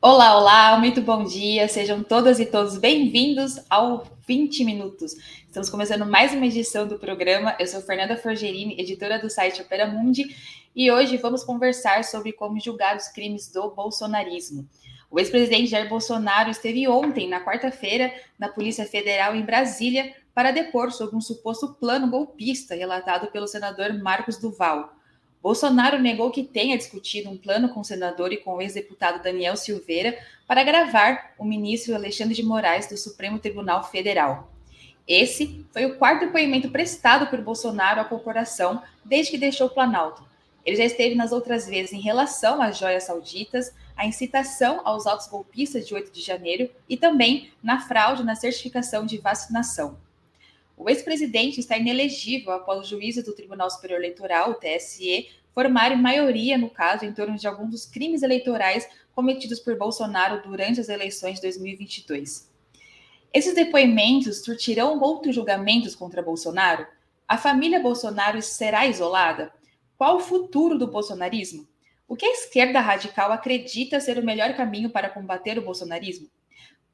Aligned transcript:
Olá, 0.00 0.38
olá, 0.38 0.78
muito 0.78 1.02
bom 1.02 1.24
dia, 1.24 1.66
sejam 1.66 2.04
todas 2.04 2.38
e 2.38 2.46
todos 2.46 2.78
bem-vindos 2.78 3.58
ao 3.68 4.06
20 4.28 4.64
Minutos. 4.64 5.12
Estamos 5.44 5.68
começando 5.68 6.06
mais 6.06 6.32
uma 6.32 6.46
edição 6.46 6.86
do 6.86 7.00
programa. 7.00 7.56
Eu 7.58 7.66
sou 7.66 7.80
Fernanda 7.82 8.16
Forgerini, 8.16 8.80
editora 8.80 9.18
do 9.18 9.28
site 9.28 9.60
Opera 9.60 9.88
Mundi, 9.88 10.36
e 10.74 10.88
hoje 10.88 11.16
vamos 11.16 11.42
conversar 11.42 12.04
sobre 12.04 12.32
como 12.32 12.60
julgar 12.60 12.96
os 12.96 13.08
crimes 13.08 13.50
do 13.50 13.70
bolsonarismo. 13.70 14.68
O 15.10 15.18
ex-presidente 15.18 15.66
Jair 15.66 15.88
Bolsonaro 15.88 16.48
esteve 16.48 16.86
ontem, 16.86 17.28
na 17.28 17.44
quarta-feira, 17.44 18.14
na 18.38 18.48
Polícia 18.48 18.86
Federal 18.86 19.34
em 19.34 19.44
Brasília 19.44 20.14
para 20.32 20.52
depor 20.52 20.92
sobre 20.92 21.16
um 21.16 21.20
suposto 21.20 21.74
plano 21.74 22.08
golpista 22.08 22.76
relatado 22.76 23.32
pelo 23.32 23.48
senador 23.48 23.92
Marcos 23.94 24.36
Duval. 24.36 24.96
Bolsonaro 25.42 25.98
negou 25.98 26.30
que 26.30 26.42
tenha 26.42 26.76
discutido 26.76 27.30
um 27.30 27.36
plano 27.36 27.68
com 27.68 27.80
o 27.80 27.84
senador 27.84 28.32
e 28.32 28.38
com 28.38 28.54
o 28.54 28.62
ex-deputado 28.62 29.22
Daniel 29.22 29.56
Silveira 29.56 30.18
para 30.46 30.64
gravar 30.64 31.34
o 31.38 31.44
ministro 31.44 31.94
Alexandre 31.94 32.34
de 32.34 32.42
Moraes 32.42 32.88
do 32.88 32.96
Supremo 32.96 33.38
Tribunal 33.38 33.84
Federal. 33.84 34.52
Esse 35.06 35.64
foi 35.72 35.86
o 35.86 35.96
quarto 35.96 36.26
depoimento 36.26 36.70
prestado 36.70 37.28
por 37.28 37.40
Bolsonaro 37.40 38.00
à 38.00 38.04
corporação 38.04 38.82
desde 39.04 39.32
que 39.32 39.38
deixou 39.38 39.68
o 39.68 39.70
Planalto. 39.70 40.26
Ele 40.66 40.76
já 40.76 40.84
esteve 40.84 41.14
nas 41.14 41.32
outras 41.32 41.66
vezes 41.66 41.94
em 41.94 42.00
relação 42.00 42.60
às 42.60 42.76
joias 42.76 43.04
sauditas, 43.04 43.72
a 43.96 44.06
incitação 44.06 44.82
aos 44.84 45.06
autos 45.06 45.26
golpistas 45.26 45.86
de 45.86 45.94
8 45.94 46.12
de 46.12 46.20
janeiro 46.20 46.70
e 46.86 46.96
também 46.96 47.50
na 47.62 47.80
fraude 47.80 48.22
na 48.22 48.34
certificação 48.34 49.06
de 49.06 49.16
vacinação. 49.16 49.96
O 50.78 50.88
ex-presidente 50.88 51.58
está 51.58 51.76
inelegível 51.76 52.52
após 52.52 52.78
o 52.78 52.88
juízo 52.88 53.24
do 53.24 53.34
Tribunal 53.34 53.68
Superior 53.68 53.98
Eleitoral, 53.98 54.52
o 54.52 54.54
TSE, 54.54 55.28
formar 55.52 55.96
maioria 55.96 56.56
no 56.56 56.70
caso 56.70 57.04
em 57.04 57.12
torno 57.12 57.36
de 57.36 57.48
alguns 57.48 57.72
dos 57.72 57.84
crimes 57.84 58.22
eleitorais 58.22 58.88
cometidos 59.12 59.58
por 59.58 59.76
Bolsonaro 59.76 60.40
durante 60.48 60.80
as 60.80 60.88
eleições 60.88 61.34
de 61.34 61.42
2022. 61.42 62.48
Esses 63.34 63.56
depoimentos 63.56 64.44
surtirão 64.44 65.00
outros 65.00 65.34
julgamentos 65.34 65.96
contra 65.96 66.22
Bolsonaro? 66.22 66.86
A 67.26 67.36
família 67.36 67.80
Bolsonaro 67.80 68.40
será 68.40 68.86
isolada? 68.86 69.52
Qual 69.96 70.18
o 70.18 70.20
futuro 70.20 70.78
do 70.78 70.86
bolsonarismo? 70.86 71.66
O 72.06 72.14
que 72.14 72.24
a 72.24 72.32
esquerda 72.32 72.78
radical 72.78 73.32
acredita 73.32 73.98
ser 73.98 74.16
o 74.16 74.24
melhor 74.24 74.54
caminho 74.54 74.90
para 74.90 75.10
combater 75.10 75.58
o 75.58 75.62
bolsonarismo? 75.62 76.30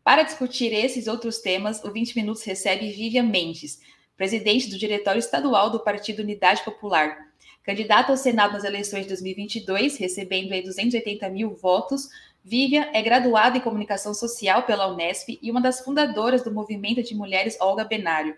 Para 0.05 0.23
discutir 0.23 0.71
esses 0.71 1.07
outros 1.07 1.39
temas, 1.39 1.83
o 1.83 1.91
20 1.91 2.15
Minutos 2.15 2.45
recebe 2.45 2.93
Vivian 2.93 3.23
Mendes, 3.23 3.81
presidente 4.19 4.69
do 4.69 4.77
Diretório 4.77 5.19
Estadual 5.19 5.71
do 5.71 5.81
Partido 5.81 6.21
Unidade 6.21 6.63
Popular. 6.63 7.17
Candidata 7.63 8.13
ao 8.13 8.19
Senado 8.19 8.53
nas 8.53 8.65
eleições 8.65 9.05
de 9.05 9.09
2022, 9.09 9.97
recebendo 9.97 10.53
aí 10.53 10.63
280 10.63 11.27
mil 11.31 11.55
votos, 11.55 12.11
Vivian 12.45 12.87
é 12.93 13.01
graduada 13.01 13.57
em 13.57 13.63
Comunicação 13.63 14.13
Social 14.13 14.65
pela 14.65 14.93
Unesp 14.93 15.39
e 15.41 15.51
uma 15.51 15.63
das 15.63 15.81
fundadoras 15.81 16.45
do 16.45 16.53
Movimento 16.53 17.03
de 17.03 17.15
Mulheres 17.15 17.57
Olga 17.59 17.83
Benário. 17.83 18.37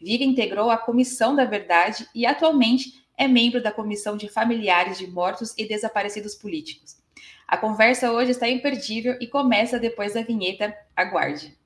Vivian 0.00 0.28
integrou 0.28 0.70
a 0.70 0.78
Comissão 0.78 1.34
da 1.34 1.44
Verdade 1.44 2.06
e 2.14 2.26
atualmente 2.26 3.04
é 3.16 3.26
membro 3.26 3.60
da 3.60 3.72
Comissão 3.72 4.16
de 4.16 4.28
Familiares 4.28 4.96
de 4.96 5.08
Mortos 5.08 5.52
e 5.58 5.66
Desaparecidos 5.66 6.36
Políticos. 6.36 6.96
A 7.48 7.56
conversa 7.56 8.12
hoje 8.12 8.32
está 8.32 8.46
imperdível 8.46 9.16
e 9.22 9.26
começa 9.26 9.78
depois 9.78 10.12
da 10.12 10.20
vinheta. 10.20 10.76
Aguarde. 10.94 11.56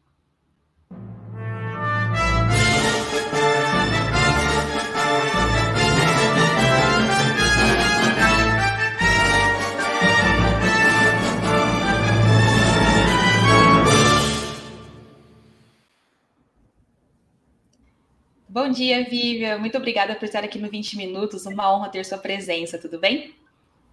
Bom 18.48 18.68
dia, 18.68 19.02
Vivian. 19.02 19.58
Muito 19.58 19.76
obrigada 19.76 20.14
por 20.14 20.26
estar 20.26 20.44
aqui 20.44 20.60
no 20.60 20.70
20 20.70 20.96
Minutos. 20.96 21.44
Uma 21.44 21.74
honra 21.74 21.88
ter 21.88 22.04
sua 22.04 22.18
presença, 22.18 22.78
tudo 22.78 23.00
bem? 23.00 23.34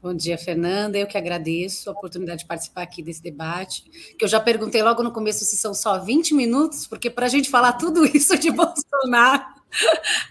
Bom 0.01 0.13
dia, 0.13 0.37
Fernanda. 0.37 0.97
Eu 0.97 1.05
que 1.05 1.17
agradeço 1.17 1.89
a 1.89 1.93
oportunidade 1.93 2.41
de 2.41 2.45
participar 2.47 2.83
aqui 2.83 3.03
desse 3.03 3.21
debate. 3.21 3.83
Que 4.17 4.23
eu 4.23 4.29
já 4.29 4.39
perguntei 4.39 4.81
logo 4.81 5.03
no 5.03 5.11
começo 5.11 5.43
se 5.43 5.57
são 5.57 5.73
só 5.73 5.99
20 5.99 6.33
minutos, 6.33 6.87
porque 6.87 7.09
para 7.09 7.25
a 7.25 7.29
gente 7.29 7.49
falar 7.49 7.73
tudo 7.73 8.05
isso 8.15 8.37
de 8.39 8.49
Bolsonaro, 8.49 9.43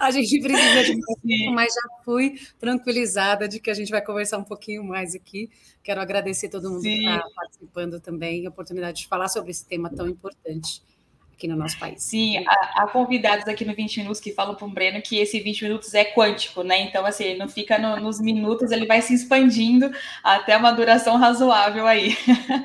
a 0.00 0.10
gente 0.10 0.40
precisa 0.40 0.84
de 0.84 0.96
mais 0.96 1.20
tempo, 1.20 1.52
mas 1.52 1.74
já 1.74 2.02
fui 2.02 2.40
tranquilizada 2.58 3.46
de 3.46 3.60
que 3.60 3.70
a 3.70 3.74
gente 3.74 3.90
vai 3.90 4.02
conversar 4.02 4.38
um 4.38 4.44
pouquinho 4.44 4.82
mais 4.82 5.14
aqui. 5.14 5.50
Quero 5.82 6.00
agradecer 6.00 6.48
todo 6.48 6.70
mundo 6.70 6.80
Sim. 6.80 6.96
que 6.96 7.06
está 7.06 7.28
participando 7.36 8.00
também, 8.00 8.46
a 8.46 8.50
oportunidade 8.50 9.02
de 9.02 9.06
falar 9.06 9.28
sobre 9.28 9.50
esse 9.50 9.66
tema 9.66 9.90
tão 9.90 10.08
importante 10.08 10.82
aqui 11.38 11.46
no 11.46 11.54
nosso 11.54 11.78
país. 11.78 12.02
Sim, 12.02 12.44
há, 12.48 12.88
convidados 12.88 13.46
aqui 13.46 13.64
no 13.64 13.72
20 13.72 13.98
Minutos 13.98 14.20
que 14.20 14.32
falam 14.32 14.56
para 14.56 14.66
o 14.66 14.68
Breno 14.68 15.00
que 15.00 15.18
esse 15.18 15.38
20 15.38 15.62
minutos 15.62 15.94
é 15.94 16.04
quântico, 16.04 16.64
né? 16.64 16.80
Então, 16.80 17.06
assim, 17.06 17.24
ele 17.24 17.38
não 17.38 17.48
fica 17.48 17.78
no, 17.78 17.96
nos 18.00 18.20
minutos, 18.20 18.72
ele 18.72 18.86
vai 18.86 19.00
se 19.00 19.14
expandindo 19.14 19.88
até 20.22 20.56
uma 20.56 20.72
duração 20.72 21.16
razoável 21.16 21.86
aí. 21.86 22.16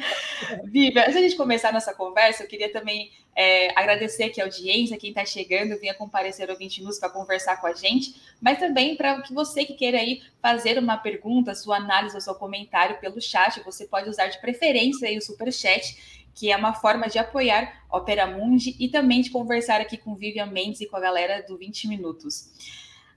Viva, 0.65 1.01
antes 1.01 1.13
de 1.13 1.19
a 1.19 1.21
gente 1.21 1.35
começar 1.35 1.71
nossa 1.71 1.93
conversa, 1.93 2.43
eu 2.43 2.47
queria 2.47 2.71
também 2.71 3.11
é, 3.35 3.71
agradecer 3.79 4.23
aqui 4.23 4.41
a 4.41 4.45
audiência, 4.45 4.97
quem 4.97 5.11
está 5.11 5.23
chegando, 5.23 5.79
vinha 5.79 5.93
comparecer 5.93 6.49
ao 6.49 6.57
20 6.57 6.79
Minutos 6.79 6.99
para 6.99 7.09
conversar 7.09 7.61
com 7.61 7.67
a 7.67 7.73
gente, 7.73 8.15
mas 8.41 8.57
também 8.57 8.95
para 8.95 9.21
que 9.21 9.33
você 9.33 9.65
que 9.65 9.75
queira 9.75 9.99
aí 9.99 10.23
fazer 10.41 10.79
uma 10.79 10.97
pergunta, 10.97 11.53
sua 11.53 11.77
análise 11.77 12.15
ou 12.15 12.21
seu 12.21 12.33
comentário 12.33 12.97
pelo 12.99 13.21
chat, 13.21 13.61
você 13.63 13.85
pode 13.85 14.09
usar 14.09 14.27
de 14.27 14.41
preferência 14.41 15.07
aí 15.07 15.15
o 15.15 15.21
super 15.21 15.53
chat 15.53 16.22
que 16.33 16.51
é 16.51 16.57
uma 16.57 16.73
forma 16.73 17.07
de 17.07 17.19
apoiar 17.19 17.83
Opera 17.91 18.25
Mundi 18.25 18.75
e 18.79 18.89
também 18.89 19.21
de 19.21 19.29
conversar 19.29 19.79
aqui 19.79 19.97
com 19.97 20.15
Vivian 20.15 20.47
Mendes 20.47 20.81
e 20.81 20.87
com 20.87 20.97
a 20.97 20.99
galera 20.99 21.43
do 21.47 21.57
20 21.57 21.87
Minutos. 21.87 22.51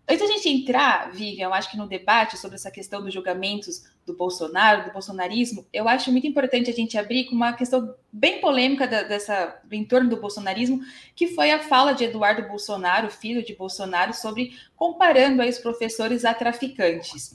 Antes 0.09 0.21
da 0.21 0.33
gente 0.35 0.49
entrar, 0.49 1.11
Vivian, 1.11 1.47
eu 1.47 1.55
acho 1.55 1.69
que 1.69 1.77
no 1.77 1.89
debate 1.89 2.39
sobre 2.39 2.55
essa 2.55 2.71
questão 2.71 3.03
dos 3.03 3.13
julgamentos 3.13 3.83
do 4.07 4.15
Bolsonaro, 4.15 4.85
do 4.85 4.93
bolsonarismo, 4.93 5.67
eu 5.73 5.89
acho 5.89 6.13
muito 6.13 6.29
importante 6.29 6.71
a 6.71 6.73
gente 6.73 6.97
abrir 6.97 7.25
com 7.25 7.35
uma 7.35 7.53
questão 7.55 7.93
bem 8.13 8.41
polêmica 8.41 8.87
da, 8.87 9.03
dessa, 9.03 9.61
do 9.65 9.75
entorno 9.75 10.09
do 10.09 10.21
bolsonarismo, 10.21 10.81
que 11.17 11.27
foi 11.27 11.51
a 11.51 11.59
fala 11.59 11.93
de 11.93 12.05
Eduardo 12.05 12.47
Bolsonaro, 12.47 13.11
filho 13.11 13.45
de 13.45 13.57
Bolsonaro, 13.57 14.15
sobre 14.15 14.57
comparando 14.77 15.43
aí 15.43 15.51
os 15.51 15.59
professores 15.59 16.25
a 16.25 16.33
traficantes. 16.33 17.35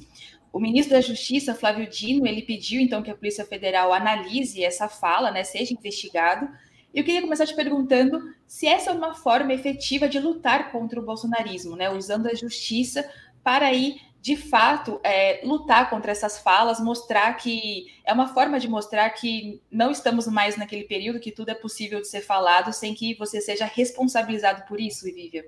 O 0.51 0.59
ministro 0.59 0.93
da 0.93 1.01
Justiça, 1.01 1.55
Flávio 1.55 1.87
Dino, 1.87 2.27
ele 2.27 2.41
pediu 2.41 2.81
então 2.81 3.01
que 3.01 3.09
a 3.09 3.15
Polícia 3.15 3.45
Federal 3.45 3.93
analise 3.93 4.63
essa 4.63 4.89
fala, 4.89 5.31
né, 5.31 5.43
seja 5.43 5.73
investigado. 5.73 6.49
E 6.93 6.99
eu 6.99 7.05
queria 7.05 7.21
começar 7.21 7.45
te 7.45 7.55
perguntando 7.55 8.21
se 8.45 8.67
essa 8.67 8.89
é 8.89 8.93
uma 8.93 9.13
forma 9.13 9.53
efetiva 9.53 10.09
de 10.09 10.19
lutar 10.19 10.71
contra 10.71 10.99
o 10.99 11.05
bolsonarismo, 11.05 11.77
né, 11.77 11.89
usando 11.89 12.27
a 12.27 12.35
justiça 12.35 13.09
para 13.41 13.67
aí, 13.67 13.97
de 14.19 14.35
fato, 14.35 14.99
é, 15.03 15.41
lutar 15.43 15.89
contra 15.89 16.11
essas 16.11 16.37
falas, 16.37 16.79
mostrar 16.81 17.33
que 17.35 17.87
é 18.05 18.11
uma 18.11 18.27
forma 18.27 18.59
de 18.59 18.67
mostrar 18.67 19.09
que 19.11 19.61
não 19.71 19.89
estamos 19.89 20.27
mais 20.27 20.57
naquele 20.57 20.83
período 20.83 21.19
que 21.19 21.31
tudo 21.31 21.49
é 21.49 21.55
possível 21.55 22.01
de 22.01 22.07
ser 22.07 22.21
falado 22.21 22.73
sem 22.73 22.93
que 22.93 23.15
você 23.15 23.39
seja 23.39 23.65
responsabilizado 23.65 24.67
por 24.67 24.79
isso, 24.79 25.05
Vivian. 25.05 25.45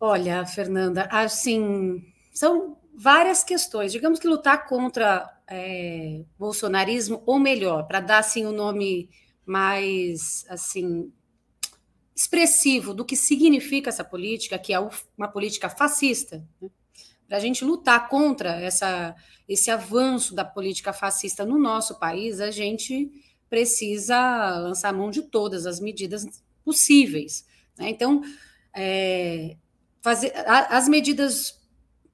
Olha, 0.00 0.44
Fernanda, 0.44 1.06
assim, 1.12 2.04
são 2.32 2.76
várias 2.94 3.42
questões. 3.42 3.92
Digamos 3.92 4.18
que 4.18 4.26
lutar 4.26 4.66
contra 4.66 5.38
é, 5.48 6.24
bolsonarismo, 6.38 7.22
ou 7.26 7.38
melhor, 7.38 7.86
para 7.86 8.00
dar 8.00 8.18
assim 8.18 8.44
o 8.44 8.50
um 8.50 8.52
nome 8.52 9.10
mais 9.44 10.44
assim 10.48 11.12
expressivo 12.14 12.94
do 12.94 13.04
que 13.04 13.16
significa 13.16 13.88
essa 13.88 14.04
política, 14.04 14.58
que 14.58 14.72
é 14.72 14.78
uma 15.16 15.28
política 15.28 15.68
fascista. 15.68 16.46
Né? 16.60 16.68
Para 17.26 17.38
a 17.38 17.40
gente 17.40 17.64
lutar 17.64 18.08
contra 18.08 18.60
essa, 18.60 19.16
esse 19.48 19.70
avanço 19.70 20.34
da 20.34 20.44
política 20.44 20.92
fascista 20.92 21.46
no 21.46 21.58
nosso 21.58 21.98
país, 21.98 22.40
a 22.40 22.50
gente 22.50 23.10
precisa 23.48 24.58
lançar 24.58 24.92
mão 24.92 25.10
de 25.10 25.22
todas 25.22 25.66
as 25.66 25.80
medidas 25.80 26.26
possíveis. 26.64 27.46
Né? 27.78 27.88
Então, 27.88 28.22
é, 28.74 29.56
fazer 30.02 30.32
as 30.46 30.88
medidas 30.88 31.61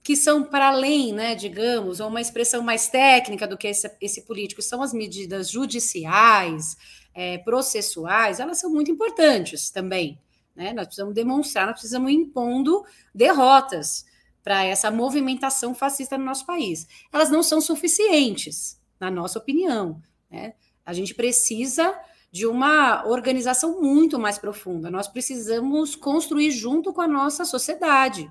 que 0.08 0.16
são 0.16 0.42
para 0.42 0.68
além, 0.68 1.12
né, 1.12 1.34
digamos, 1.34 2.00
ou 2.00 2.08
uma 2.08 2.18
expressão 2.18 2.62
mais 2.62 2.88
técnica 2.88 3.46
do 3.46 3.58
que 3.58 3.68
esse, 3.68 3.94
esse 4.00 4.22
político, 4.22 4.62
são 4.62 4.80
as 4.80 4.90
medidas 4.90 5.50
judiciais, 5.50 6.78
é, 7.12 7.36
processuais, 7.36 8.40
elas 8.40 8.58
são 8.58 8.70
muito 8.70 8.90
importantes 8.90 9.68
também. 9.68 10.18
Né? 10.56 10.72
Nós 10.72 10.86
precisamos 10.86 11.14
demonstrar, 11.14 11.66
nós 11.66 11.74
precisamos 11.74 12.10
impondo 12.10 12.82
derrotas 13.14 14.06
para 14.42 14.64
essa 14.64 14.90
movimentação 14.90 15.74
fascista 15.74 16.16
no 16.16 16.24
nosso 16.24 16.46
país. 16.46 16.88
Elas 17.12 17.28
não 17.28 17.42
são 17.42 17.60
suficientes, 17.60 18.80
na 18.98 19.10
nossa 19.10 19.38
opinião. 19.38 20.02
Né? 20.30 20.54
A 20.86 20.94
gente 20.94 21.14
precisa 21.14 21.94
de 22.32 22.46
uma 22.46 23.06
organização 23.06 23.78
muito 23.78 24.18
mais 24.18 24.38
profunda. 24.38 24.90
Nós 24.90 25.06
precisamos 25.06 25.94
construir 25.94 26.50
junto 26.50 26.94
com 26.94 27.02
a 27.02 27.08
nossa 27.08 27.44
sociedade 27.44 28.26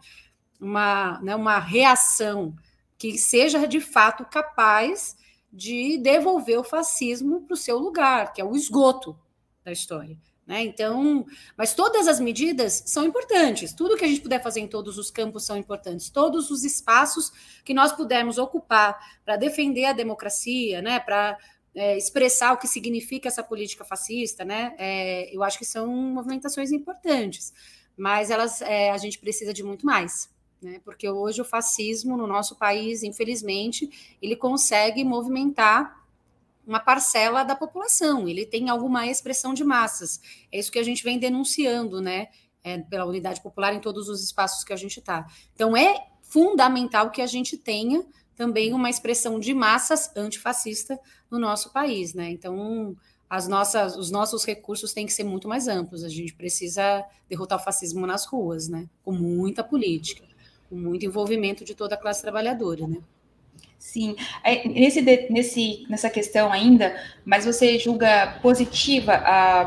uma, 0.59 1.19
né, 1.21 1.35
uma 1.35 1.59
reação 1.59 2.55
que 2.97 3.17
seja 3.17 3.67
de 3.67 3.79
fato 3.79 4.25
capaz 4.25 5.15
de 5.51 5.97
devolver 5.97 6.59
o 6.59 6.63
fascismo 6.63 7.41
para 7.41 7.53
o 7.53 7.57
seu 7.57 7.77
lugar, 7.77 8.33
que 8.33 8.41
é 8.41 8.45
o 8.45 8.55
esgoto 8.55 9.17
da 9.63 9.71
história. 9.71 10.17
Né? 10.45 10.63
Então, 10.63 11.25
mas 11.57 11.73
todas 11.73 12.07
as 12.07 12.19
medidas 12.19 12.83
são 12.85 13.05
importantes, 13.05 13.73
tudo 13.73 13.97
que 13.97 14.05
a 14.05 14.07
gente 14.07 14.21
puder 14.21 14.41
fazer 14.41 14.61
em 14.61 14.67
todos 14.67 14.97
os 14.97 15.11
campos 15.11 15.45
são 15.45 15.57
importantes, 15.57 16.09
todos 16.09 16.49
os 16.49 16.63
espaços 16.63 17.31
que 17.65 17.73
nós 17.73 17.91
pudermos 17.91 18.37
ocupar 18.37 18.97
para 19.25 19.35
defender 19.35 19.85
a 19.85 19.93
democracia, 19.93 20.81
né? 20.81 20.99
para 21.01 21.37
é, 21.75 21.97
expressar 21.97 22.53
o 22.53 22.57
que 22.57 22.67
significa 22.67 23.27
essa 23.27 23.43
política 23.43 23.85
fascista, 23.85 24.43
né? 24.43 24.73
É, 24.79 25.35
eu 25.35 25.43
acho 25.43 25.59
que 25.59 25.65
são 25.65 25.87
movimentações 25.87 26.71
importantes, 26.71 27.53
mas 27.95 28.31
elas 28.31 28.61
é, 28.61 28.89
a 28.89 28.97
gente 28.97 29.19
precisa 29.19 29.53
de 29.53 29.63
muito 29.63 29.85
mais. 29.85 30.27
Né? 30.61 30.79
Porque 30.83 31.07
hoje 31.09 31.41
o 31.41 31.45
fascismo 31.45 32.17
no 32.17 32.25
nosso 32.25 32.55
país, 32.55 33.03
infelizmente, 33.03 34.17
ele 34.21 34.35
consegue 34.35 35.03
movimentar 35.03 36.05
uma 36.65 36.79
parcela 36.81 37.43
da 37.43 37.55
população, 37.55 38.27
ele 38.27 38.45
tem 38.45 38.69
alguma 38.69 39.07
expressão 39.07 39.53
de 39.53 39.63
massas. 39.63 40.19
É 40.51 40.59
isso 40.59 40.71
que 40.71 40.79
a 40.79 40.83
gente 40.83 41.01
vem 41.01 41.17
denunciando, 41.17 42.01
né? 42.01 42.27
É, 42.61 42.77
pela 42.79 43.05
unidade 43.05 43.41
popular 43.41 43.73
em 43.73 43.79
todos 43.79 44.09
os 44.09 44.21
espaços 44.21 44.65
que 44.65 44.73
a 44.73 44.75
gente 44.75 44.99
está. 44.99 45.25
Então, 45.53 45.77
é 45.77 45.95
fundamental 46.21 47.09
que 47.09 47.21
a 47.21 47.25
gente 47.25 47.57
tenha 47.57 48.05
também 48.35 48.73
uma 48.73 48.89
expressão 48.89 49.39
de 49.39 49.53
massas 49.53 50.11
antifascista 50.17 50.99
no 51.31 51.39
nosso 51.39 51.71
país, 51.71 52.13
né? 52.13 52.29
Então, 52.29 52.97
as 53.29 53.47
nossas, 53.47 53.95
os 53.95 54.11
nossos 54.11 54.45
recursos 54.45 54.93
têm 54.93 55.05
que 55.05 55.13
ser 55.13 55.23
muito 55.23 55.47
mais 55.47 55.67
amplos. 55.69 56.03
A 56.03 56.09
gente 56.09 56.33
precisa 56.33 57.05
derrotar 57.29 57.59
o 57.59 57.63
fascismo 57.63 58.05
nas 58.05 58.25
ruas, 58.25 58.67
né? 58.67 58.89
Com 59.03 59.13
muita 59.13 59.63
política, 59.63 60.25
com 60.69 60.75
muito 60.75 61.05
envolvimento 61.05 61.63
de 61.63 61.75
toda 61.75 61.95
a 61.95 61.97
classe 61.97 62.21
trabalhadora, 62.21 62.87
né? 62.87 62.97
Sim, 63.79 64.15
é, 64.43 64.67
nesse, 64.67 65.01
nesse, 65.01 65.85
nessa 65.87 66.09
questão 66.09 66.51
ainda, 66.51 66.99
mas 67.23 67.45
você 67.45 67.77
julga 67.77 68.39
positiva 68.41 69.13
a, 69.13 69.61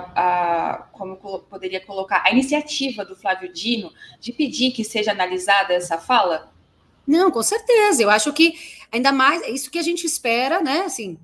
a, 0.74 0.76
como 0.92 1.16
poderia 1.16 1.80
colocar, 1.80 2.22
a 2.26 2.30
iniciativa 2.32 3.04
do 3.04 3.14
Flávio 3.14 3.52
Dino 3.52 3.92
de 4.20 4.32
pedir 4.32 4.72
que 4.72 4.84
seja 4.84 5.12
analisada 5.12 5.72
essa 5.72 5.96
fala? 5.96 6.52
Não, 7.06 7.30
com 7.30 7.42
certeza. 7.42 8.02
Eu 8.02 8.10
acho 8.10 8.32
que 8.32 8.54
ainda 8.90 9.12
mais 9.12 9.42
é 9.42 9.50
isso 9.50 9.70
que 9.70 9.78
a 9.78 9.82
gente 9.82 10.04
espera, 10.04 10.60
né? 10.60 10.80
Assim, 10.80 11.16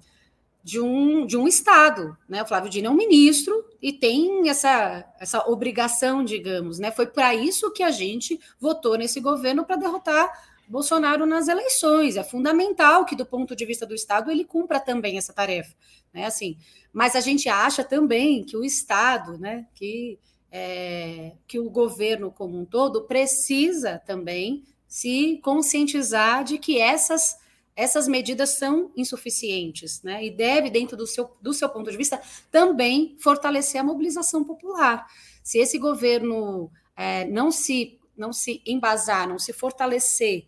de 0.66 0.80
um, 0.80 1.24
de 1.24 1.36
um 1.36 1.46
Estado, 1.46 2.18
né? 2.28 2.42
O 2.42 2.46
Flávio 2.46 2.68
Dino 2.68 2.88
é 2.88 2.90
um 2.90 2.96
ministro 2.96 3.64
e 3.80 3.92
tem 3.92 4.48
essa, 4.48 5.08
essa 5.20 5.48
obrigação, 5.48 6.24
digamos, 6.24 6.80
né? 6.80 6.90
Foi 6.90 7.06
para 7.06 7.32
isso 7.36 7.70
que 7.70 7.84
a 7.84 7.90
gente 7.92 8.40
votou 8.58 8.98
nesse 8.98 9.20
governo 9.20 9.64
para 9.64 9.76
derrotar 9.76 10.28
Bolsonaro 10.66 11.24
nas 11.24 11.46
eleições. 11.46 12.16
É 12.16 12.24
fundamental 12.24 13.04
que, 13.04 13.14
do 13.14 13.24
ponto 13.24 13.54
de 13.54 13.64
vista 13.64 13.86
do 13.86 13.94
Estado, 13.94 14.28
ele 14.28 14.44
cumpra 14.44 14.80
também 14.80 15.16
essa 15.16 15.32
tarefa. 15.32 15.72
Né? 16.12 16.24
Assim, 16.24 16.56
mas 16.92 17.14
a 17.14 17.20
gente 17.20 17.48
acha 17.48 17.84
também 17.84 18.42
que 18.42 18.56
o 18.56 18.64
Estado, 18.64 19.38
né, 19.38 19.68
que, 19.72 20.18
é, 20.50 21.34
que 21.46 21.60
o 21.60 21.70
governo 21.70 22.32
como 22.32 22.58
um 22.58 22.64
todo, 22.64 23.04
precisa 23.04 24.02
também 24.04 24.64
se 24.88 25.38
conscientizar 25.44 26.42
de 26.42 26.58
que 26.58 26.80
essas, 26.80 27.38
essas 27.76 28.08
medidas 28.08 28.50
são 28.50 28.90
insuficientes, 28.96 30.02
né? 30.02 30.24
E 30.24 30.30
deve, 30.30 30.70
dentro 30.70 30.96
do 30.96 31.06
seu, 31.06 31.36
do 31.42 31.52
seu 31.52 31.68
ponto 31.68 31.90
de 31.90 31.96
vista, 31.96 32.20
também 32.50 33.14
fortalecer 33.20 33.78
a 33.78 33.84
mobilização 33.84 34.42
popular. 34.42 35.06
Se 35.42 35.58
esse 35.58 35.78
governo 35.78 36.70
é, 36.96 37.26
não 37.26 37.52
se 37.52 38.00
não 38.16 38.32
se 38.32 38.62
embasar, 38.66 39.28
não 39.28 39.38
se 39.38 39.52
fortalecer 39.52 40.46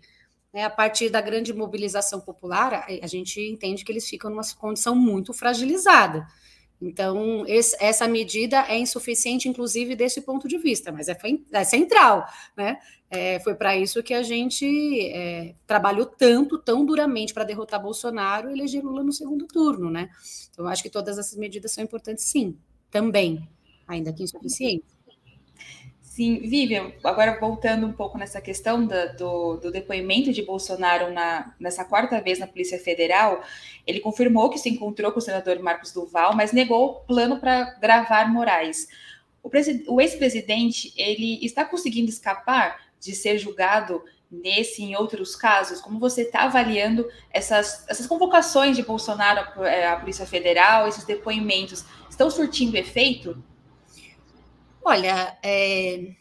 né, 0.50 0.64
a 0.64 0.70
partir 0.70 1.10
da 1.10 1.20
grande 1.20 1.52
mobilização 1.52 2.18
popular, 2.18 2.72
a, 2.72 2.86
a, 3.04 3.06
gente 3.06 3.38
entende 3.40 3.84
que 3.84 3.92
eles 3.92 4.08
ficam 4.08 4.30
numa 4.30 4.42
condição 4.56 4.94
muito 4.96 5.34
fragilizada. 5.34 6.26
Então, 6.80 7.44
esse, 7.46 7.76
essa 7.80 8.06
medida 8.06 8.64
é 8.68 8.78
insuficiente, 8.78 9.48
inclusive, 9.48 9.96
desse 9.96 10.20
ponto 10.20 10.46
de 10.46 10.58
vista, 10.58 10.92
mas 10.92 11.08
é, 11.08 11.18
é 11.52 11.64
central. 11.64 12.24
Né? 12.56 12.78
É, 13.10 13.40
foi 13.40 13.54
para 13.54 13.76
isso 13.76 14.02
que 14.02 14.14
a 14.14 14.22
gente 14.22 14.64
é, 15.10 15.54
trabalhou 15.66 16.06
tanto, 16.06 16.58
tão 16.58 16.84
duramente 16.84 17.34
para 17.34 17.44
derrotar 17.44 17.82
Bolsonaro 17.82 18.48
e 18.48 18.52
eleger 18.52 18.84
Lula 18.84 19.02
no 19.02 19.12
segundo 19.12 19.46
turno. 19.46 19.90
Né? 19.90 20.08
Então, 20.50 20.66
acho 20.68 20.82
que 20.82 20.90
todas 20.90 21.18
essas 21.18 21.36
medidas 21.36 21.72
são 21.72 21.82
importantes, 21.82 22.24
sim, 22.24 22.56
também, 22.90 23.48
ainda 23.86 24.12
que 24.12 24.22
insuficientes. 24.22 24.97
Sim, 26.18 26.40
Vivian, 26.40 26.90
agora 27.04 27.38
voltando 27.38 27.86
um 27.86 27.92
pouco 27.92 28.18
nessa 28.18 28.40
questão 28.40 28.84
da, 28.84 29.06
do, 29.06 29.56
do, 29.58 29.70
depoimento 29.70 30.32
de 30.32 30.42
Bolsonaro 30.42 31.12
na, 31.12 31.54
nessa 31.60 31.84
quarta 31.84 32.20
vez 32.20 32.40
na 32.40 32.46
Polícia 32.48 32.76
Federal, 32.76 33.40
ele 33.86 34.00
confirmou 34.00 34.50
que 34.50 34.58
se 34.58 34.68
encontrou 34.68 35.12
com 35.12 35.20
o 35.20 35.22
senador 35.22 35.60
Marcos 35.60 35.92
Duval, 35.92 36.34
mas 36.34 36.50
negou 36.50 36.88
o 36.88 36.94
plano 37.02 37.38
para 37.38 37.70
gravar 37.78 38.32
Moraes. 38.32 38.88
O, 39.44 39.48
o 39.94 40.00
ex-presidente, 40.00 40.92
ele 40.96 41.38
está 41.40 41.64
conseguindo 41.64 42.08
escapar 42.08 42.80
de 42.98 43.14
ser 43.14 43.38
julgado 43.38 44.02
nesse 44.28 44.82
e 44.82 44.86
em 44.86 44.96
outros 44.96 45.36
casos? 45.36 45.80
Como 45.80 46.00
você 46.00 46.22
está 46.22 46.46
avaliando 46.46 47.08
essas, 47.30 47.88
essas 47.88 48.08
convocações 48.08 48.74
de 48.74 48.82
Bolsonaro 48.82 49.38
à 49.60 49.68
é, 49.68 49.94
Polícia 49.94 50.26
Federal, 50.26 50.88
esses 50.88 51.04
depoimentos, 51.04 51.84
estão 52.10 52.28
surtindo 52.28 52.76
efeito? 52.76 53.40
Olha, 54.88 55.38
é, 55.42 56.14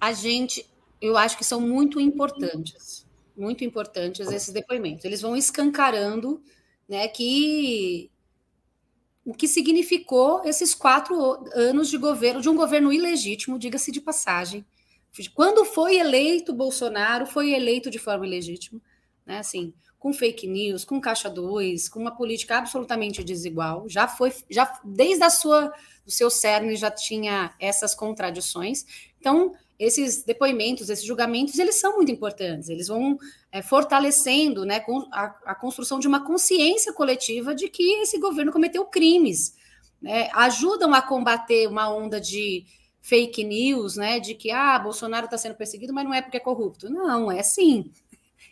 a 0.00 0.10
gente, 0.10 0.66
eu 1.02 1.18
acho 1.18 1.36
que 1.36 1.44
são 1.44 1.60
muito 1.60 2.00
importantes, 2.00 3.06
muito 3.36 3.62
importantes 3.62 4.26
esses 4.32 4.54
depoimentos. 4.54 5.04
Eles 5.04 5.20
vão 5.20 5.36
escancarando, 5.36 6.42
né, 6.88 7.06
que 7.08 8.10
o 9.22 9.34
que 9.34 9.46
significou 9.46 10.42
esses 10.46 10.74
quatro 10.74 11.46
anos 11.52 11.90
de 11.90 11.98
governo, 11.98 12.40
de 12.40 12.48
um 12.48 12.56
governo 12.56 12.90
ilegítimo, 12.90 13.58
diga-se 13.58 13.92
de 13.92 14.00
passagem. 14.00 14.64
Quando 15.34 15.62
foi 15.66 15.98
eleito 15.98 16.54
Bolsonaro, 16.54 17.26
foi 17.26 17.52
eleito 17.52 17.90
de 17.90 17.98
forma 17.98 18.26
ilegítima, 18.26 18.80
né? 19.26 19.40
Assim, 19.40 19.74
com 20.04 20.12
fake 20.12 20.46
news, 20.46 20.84
com 20.84 21.00
caixa 21.00 21.30
2, 21.30 21.88
com 21.88 21.98
uma 21.98 22.14
política 22.14 22.58
absolutamente 22.58 23.24
desigual. 23.24 23.88
Já 23.88 24.06
foi, 24.06 24.34
já 24.50 24.70
desde 24.84 25.24
a 25.24 25.30
sua 25.30 25.72
do 26.04 26.10
seu 26.10 26.28
cerne 26.28 26.76
já 26.76 26.90
tinha 26.90 27.54
essas 27.58 27.94
contradições. 27.94 28.84
Então, 29.18 29.54
esses 29.78 30.22
depoimentos, 30.22 30.90
esses 30.90 31.06
julgamentos, 31.06 31.58
eles 31.58 31.76
são 31.76 31.96
muito 31.96 32.12
importantes. 32.12 32.68
Eles 32.68 32.88
vão 32.88 33.18
é, 33.50 33.62
fortalecendo 33.62 34.66
né, 34.66 34.84
a, 35.10 35.24
a, 35.46 35.54
construção 35.54 35.98
de 35.98 36.06
uma 36.06 36.22
consciência 36.22 36.92
coletiva 36.92 37.54
de 37.54 37.70
que 37.70 38.02
esse 38.02 38.18
governo 38.18 38.52
cometeu 38.52 38.84
crimes. 38.84 39.56
Né, 40.02 40.28
ajudam 40.34 40.92
a 40.92 41.00
combater 41.00 41.66
uma 41.66 41.88
onda 41.88 42.20
de 42.20 42.66
fake 43.00 43.42
news, 43.42 43.96
né, 43.96 44.20
de 44.20 44.34
que 44.34 44.50
ah, 44.50 44.78
Bolsonaro 44.78 45.24
está 45.24 45.38
sendo 45.38 45.54
perseguido, 45.54 45.94
mas 45.94 46.04
não 46.04 46.12
é 46.12 46.20
porque 46.20 46.36
é 46.36 46.40
corrupto. 46.40 46.90
Não, 46.90 47.32
é 47.32 47.42
sim. 47.42 47.90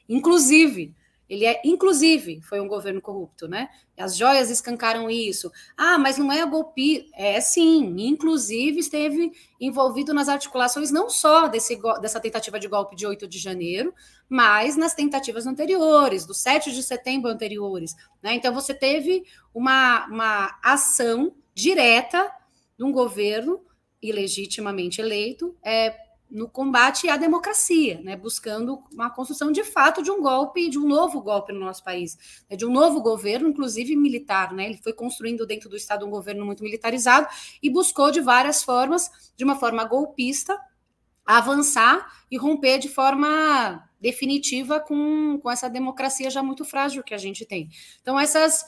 Inclusive, 0.09 0.95
ele 1.33 1.47
é, 1.47 1.63
inclusive, 1.65 2.43
foi 2.43 2.61
um 2.61 2.69
governo 2.69 3.01
corrupto, 3.01 3.49
né? 3.49 3.71
As 3.99 4.15
joias 4.15 4.51
escancaram 4.51 5.09
isso. 5.09 5.51
Ah, 5.75 5.97
mas 5.97 6.19
não 6.19 6.31
é 6.31 6.45
golpe. 6.45 7.09
É 7.15 7.41
sim, 7.41 7.95
inclusive 8.07 8.81
esteve 8.81 9.33
envolvido 9.59 10.13
nas 10.13 10.29
articulações 10.29 10.91
não 10.91 11.09
só 11.09 11.49
desse, 11.49 11.81
dessa 12.03 12.21
tentativa 12.21 12.61
de 12.61 12.69
golpe 12.69 12.95
de 12.95 13.07
8 13.07 13.27
de 13.27 13.39
janeiro, 13.39 13.95
mas 14.29 14.77
nas 14.77 14.93
tentativas 14.93 15.47
anteriores, 15.47 16.27
do 16.27 16.35
7 16.35 16.71
de 16.71 16.83
setembro 16.83 17.31
anteriores. 17.31 17.97
Né? 18.23 18.35
Então, 18.35 18.53
você 18.53 18.75
teve 18.75 19.25
uma, 19.55 20.07
uma 20.09 20.61
ação 20.63 21.35
direta 21.55 22.31
de 22.77 22.85
um 22.85 22.93
governo 22.93 23.59
ilegitimamente 24.03 25.01
eleito 25.01 25.57
é, 25.65 25.97
no 26.33 26.49
combate 26.49 27.11
à 27.11 27.19
democracia, 27.19 28.01
né, 28.03 28.17
buscando 28.17 28.83
uma 28.91 29.11
construção 29.11 29.53
de 29.53 29.63
fato 29.63 30.03
de 30.03 30.11
um 30.11 30.23
golpe, 30.23 30.71
de 30.71 30.79
um 30.79 30.89
novo 30.89 31.21
golpe 31.21 31.53
no 31.53 31.61
nosso 31.61 31.85
país, 31.85 32.17
né, 32.49 32.57
de 32.57 32.65
um 32.65 32.73
novo 32.73 33.03
governo, 33.03 33.49
inclusive 33.49 33.95
militar. 33.95 34.55
Né, 34.55 34.65
ele 34.65 34.79
foi 34.79 34.95
construindo 34.95 35.47
dentro 35.47 35.69
do 35.69 35.77
Estado 35.77 36.07
um 36.07 36.11
governo 36.11 36.47
muito 36.47 36.65
militarizado 36.65 37.29
e 37.63 37.69
buscou 37.69 38.11
de 38.11 38.23
várias 38.23 38.63
formas, 38.63 39.11
de 39.37 39.45
uma 39.45 39.57
forma 39.57 39.85
golpista, 39.85 40.59
avançar 41.25 42.25
e 42.31 42.39
romper 42.39 42.79
de 42.79 42.89
forma 42.89 43.87
definitiva 44.01 44.81
com, 44.81 45.39
com 45.39 45.51
essa 45.51 45.69
democracia 45.69 46.31
já 46.31 46.43
muito 46.43 46.65
frágil 46.65 47.05
que 47.05 47.13
a 47.15 47.19
gente 47.19 47.45
tem. 47.45 47.69
Então, 48.01 48.19
essas, 48.19 48.65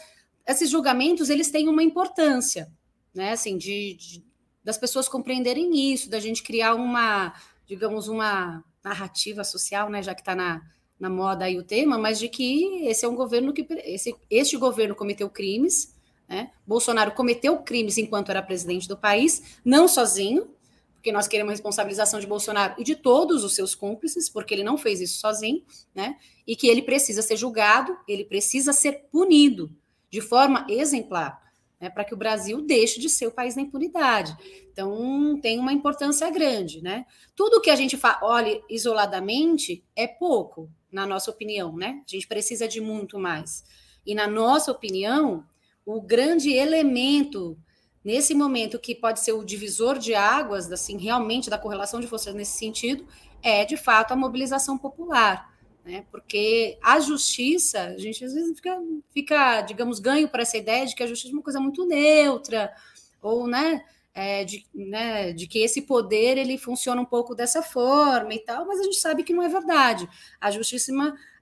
esses 0.47 0.69
julgamentos, 0.69 1.31
eles 1.31 1.51
têm 1.51 1.67
uma 1.67 1.83
importância, 1.83 2.71
né, 3.15 3.33
assim, 3.33 3.57
de, 3.57 3.95
de 3.95 4.35
das 4.65 4.79
pessoas 4.79 5.09
compreenderem 5.09 5.93
isso, 5.93 6.09
da 6.09 6.19
gente 6.19 6.43
criar 6.43 6.75
uma 6.75 7.35
digamos, 7.67 8.09
uma 8.09 8.63
narrativa 8.83 9.43
social, 9.45 9.89
né, 9.89 10.03
já 10.03 10.15
que 10.15 10.21
está 10.21 10.35
na, 10.35 10.63
na 10.99 11.09
moda 11.09 11.45
aí 11.45 11.59
o 11.59 11.65
tema, 11.65 11.99
mas 11.99 12.19
de 12.19 12.29
que 12.29 12.87
esse 12.87 13.05
é 13.05 13.09
um 13.09 13.15
governo 13.15 13.53
que 13.53 13.67
esse, 13.85 14.15
este 14.31 14.57
governo 14.57 14.95
cometeu 14.95 15.29
crimes, 15.31 15.95
né? 16.29 16.51
Bolsonaro 16.67 17.13
cometeu 17.13 17.59
crimes 17.59 17.99
enquanto 17.99 18.31
era 18.31 18.43
presidente 18.43 18.89
do 18.89 18.97
país, 18.97 19.59
não 19.65 19.87
sozinho, 19.87 20.49
porque 20.95 21.13
nós 21.13 21.29
queremos 21.29 21.53
responsabilização 21.53 22.19
de 22.19 22.27
Bolsonaro 22.27 22.75
e 22.79 22.85
de 22.85 22.97
todos 22.97 23.45
os 23.45 23.55
seus 23.55 23.75
cúmplices, 23.75 24.31
porque 24.31 24.55
ele 24.55 24.65
não 24.65 24.79
fez 24.79 25.03
isso 25.03 25.19
sozinho, 25.19 25.63
né? 25.95 26.17
E 26.47 26.57
que 26.57 26.67
ele 26.67 26.81
precisa 26.81 27.21
ser 27.21 27.37
julgado, 27.37 27.95
ele 28.09 28.25
precisa 28.25 28.73
ser 28.73 29.05
punido, 29.13 29.71
de 30.11 30.23
forma 30.23 30.67
exemplar, 30.69 31.44
né, 31.85 31.91
para 31.91 32.05
que 32.05 32.15
o 32.15 32.17
Brasil 32.17 32.63
deixe 32.63 32.99
de 32.99 33.11
ser 33.11 33.27
o 33.27 33.31
país 33.31 33.55
da 33.55 33.61
impunidade. 33.61 34.35
Então, 34.73 35.39
tem 35.41 35.59
uma 35.59 35.73
importância 35.73 36.31
grande. 36.31 36.83
Né? 36.83 37.05
Tudo 37.37 37.61
que 37.61 37.69
a 37.69 37.77
gente 37.77 37.99
olha 38.23 38.61
isoladamente 38.71 39.85
é 39.95 40.07
pouco, 40.07 40.71
na 40.91 41.07
nossa 41.07 41.31
opinião. 41.31 41.77
Né? 41.77 42.03
A 42.07 42.11
gente 42.11 42.27
precisa 42.27 42.67
de 42.67 42.81
muito 42.81 43.19
mais. 43.19 43.65
E, 44.07 44.15
na 44.15 44.27
nossa 44.27 44.73
opinião, 44.73 45.45
o 45.85 46.01
grande 46.01 46.53
elemento 46.53 47.59
nesse 48.03 48.35
momento 48.35 48.79
que 48.79 48.95
pode 48.95 49.21
ser 49.21 49.33
o 49.33 49.45
divisor 49.45 49.99
de 49.99 50.15
águas, 50.15 50.71
assim, 50.73 50.97
realmente 50.97 51.51
da 51.51 51.59
correlação 51.59 52.01
de 52.01 52.07
forças 52.07 52.35
nesse 52.35 52.59
sentido, 52.59 53.07
é 53.43 53.65
de 53.65 53.77
fato 53.77 54.13
a 54.13 54.17
mobilização 54.17 54.79
popular, 54.79 55.54
né? 55.85 56.05
Porque 56.11 56.79
a 56.83 56.99
justiça, 56.99 57.81
a 57.83 57.99
gente 57.99 58.25
às 58.25 58.33
vezes 58.33 58.57
fica, 58.57 58.81
fica 59.13 59.61
digamos, 59.61 59.99
ganho 60.01 60.29
para 60.29 60.43
essa 60.43 60.57
ideia 60.57 60.87
de 60.87 60.95
que 60.95 61.03
a 61.03 61.07
justiça 61.07 61.33
é 61.33 61.37
uma 61.37 61.43
coisa 61.43 61.61
muito 61.61 61.87
neutra, 61.87 62.73
ou, 63.21 63.47
né, 63.47 63.85
é, 64.15 64.45
de, 64.45 64.65
né, 64.75 65.33
de 65.33 65.47
que 65.47 65.59
esse 65.59 65.83
poder 65.83 66.39
ele 66.39 66.57
funciona 66.57 67.01
um 67.01 67.05
pouco 67.05 67.35
dessa 67.35 67.63
forma 67.63 68.33
e 68.33 68.39
tal, 68.39 68.65
mas 68.67 68.81
a 68.81 68.85
gente 68.85 68.97
sabe 68.97 69.25
que 69.25 69.35
não 69.35 69.43
é 69.43 69.49
verdade. 69.49 70.09
A 70.41 70.51
justiça, 70.51 70.93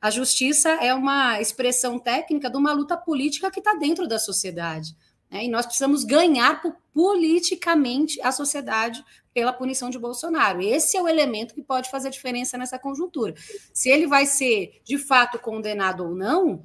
a 0.01 0.11
justiça 0.11 0.71
é 0.71 0.93
uma 0.95 1.41
expressão 1.41 1.99
técnica 1.99 2.51
de 2.51 2.57
uma 2.57 2.73
luta 2.73 2.97
política 2.97 3.51
que 3.51 3.61
está 3.61 3.75
dentro 3.75 4.09
da 4.09 4.19
sociedade. 4.19 4.97
Né? 5.31 5.45
E 5.45 5.49
nós 5.49 5.67
precisamos 5.67 6.03
ganhar 6.03 6.63
politicamente 6.95 8.21
a 8.23 8.33
sociedade 8.33 9.05
pela 9.33 9.53
punição 9.53 9.91
de 9.91 9.99
Bolsonaro. 9.99 10.61
Esse 10.61 10.97
é 10.97 11.03
o 11.03 11.09
elemento 11.09 11.55
que 11.55 11.63
pode 11.63 11.91
fazer 11.91 12.11
diferença 12.11 12.59
nessa 12.59 12.79
conjuntura. 12.79 13.35
Se 13.73 13.89
ele 13.89 14.07
vai 14.07 14.27
ser 14.27 14.81
de 14.85 14.99
fato 14.99 15.39
condenado 15.39 16.05
ou 16.05 16.15
não, 16.15 16.63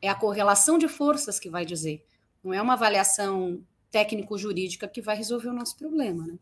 é 0.00 0.08
a 0.08 0.14
correlação 0.14 0.78
de 0.78 0.88
forças 0.88 1.38
que 1.38 1.48
vai 1.48 1.64
dizer. 1.64 2.04
Não 2.44 2.52
é 2.52 2.60
uma 2.60 2.74
avaliação 2.74 3.60
técnico-jurídica 3.90 4.86
que 4.86 5.00
vai 5.00 5.16
resolver 5.16 5.48
o 5.48 5.54
nosso 5.54 5.76
problema, 5.76 6.26
né? 6.26 6.34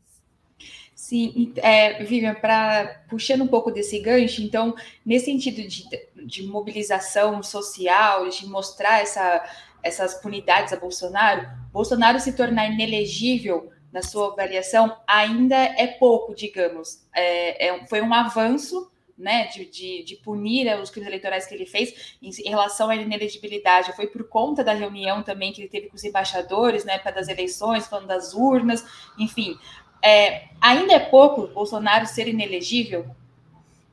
Sim, 0.95 1.53
é, 1.57 2.05
Vivian, 2.05 2.35
para 2.35 3.05
puxando 3.09 3.43
um 3.43 3.49
pouco 3.49 3.71
desse 3.71 3.99
gancho, 3.99 4.43
então, 4.43 4.75
nesse 5.05 5.27
sentido 5.27 5.67
de, 5.67 5.85
de 6.25 6.43
mobilização 6.45 7.43
social, 7.43 8.29
de 8.29 8.47
mostrar 8.47 9.01
essa, 9.01 9.45
essas 9.83 10.15
punidades 10.15 10.73
a 10.73 10.77
Bolsonaro, 10.77 11.49
Bolsonaro 11.73 12.21
se 12.21 12.33
tornar 12.33 12.71
inelegível 12.71 13.73
na 13.95 14.03
sua 14.03 14.33
avaliação 14.33 14.97
ainda 15.07 15.55
é 15.55 15.87
pouco, 15.87 16.35
digamos. 16.35 17.07
É, 17.15 17.69
é, 17.69 17.87
foi 17.87 18.03
um 18.03 18.13
avanço 18.13 18.91
né, 19.17 19.47
de, 19.47 19.65
de, 19.67 20.03
de, 20.03 20.17
punir 20.17 20.67
os 20.81 20.91
crimes 20.91 21.07
eleitorais 21.07 21.47
que 21.47 21.55
ele 21.55 21.65
fez 21.65 22.17
em, 22.21 22.29
em, 22.29 22.51
relação 22.51 22.91
à 22.91 22.97
inelegibilidade. 22.97 23.93
Foi 23.93 24.09
por 24.09 24.25
conta 24.25 24.65
da 24.65 24.73
reunião 24.73 25.23
também 25.23 25.53
que 25.53 25.61
ele 25.61 25.69
teve 25.69 25.87
com 25.87 25.95
os 25.95 26.03
embaixadores 26.03 26.85
na 26.85 26.95
época 26.95 27.13
das 27.13 27.29
eleições, 27.29 27.87
falando 27.87 28.09
das 28.09 28.35
urnas, 28.35 28.85
enfim. 29.17 29.57
É, 30.03 30.49
ainda 30.61 30.95
é 30.95 30.99
pouco 30.99 31.47
Bolsonaro 31.47 32.05
ser 32.05 32.27
inelegível? 32.27 33.07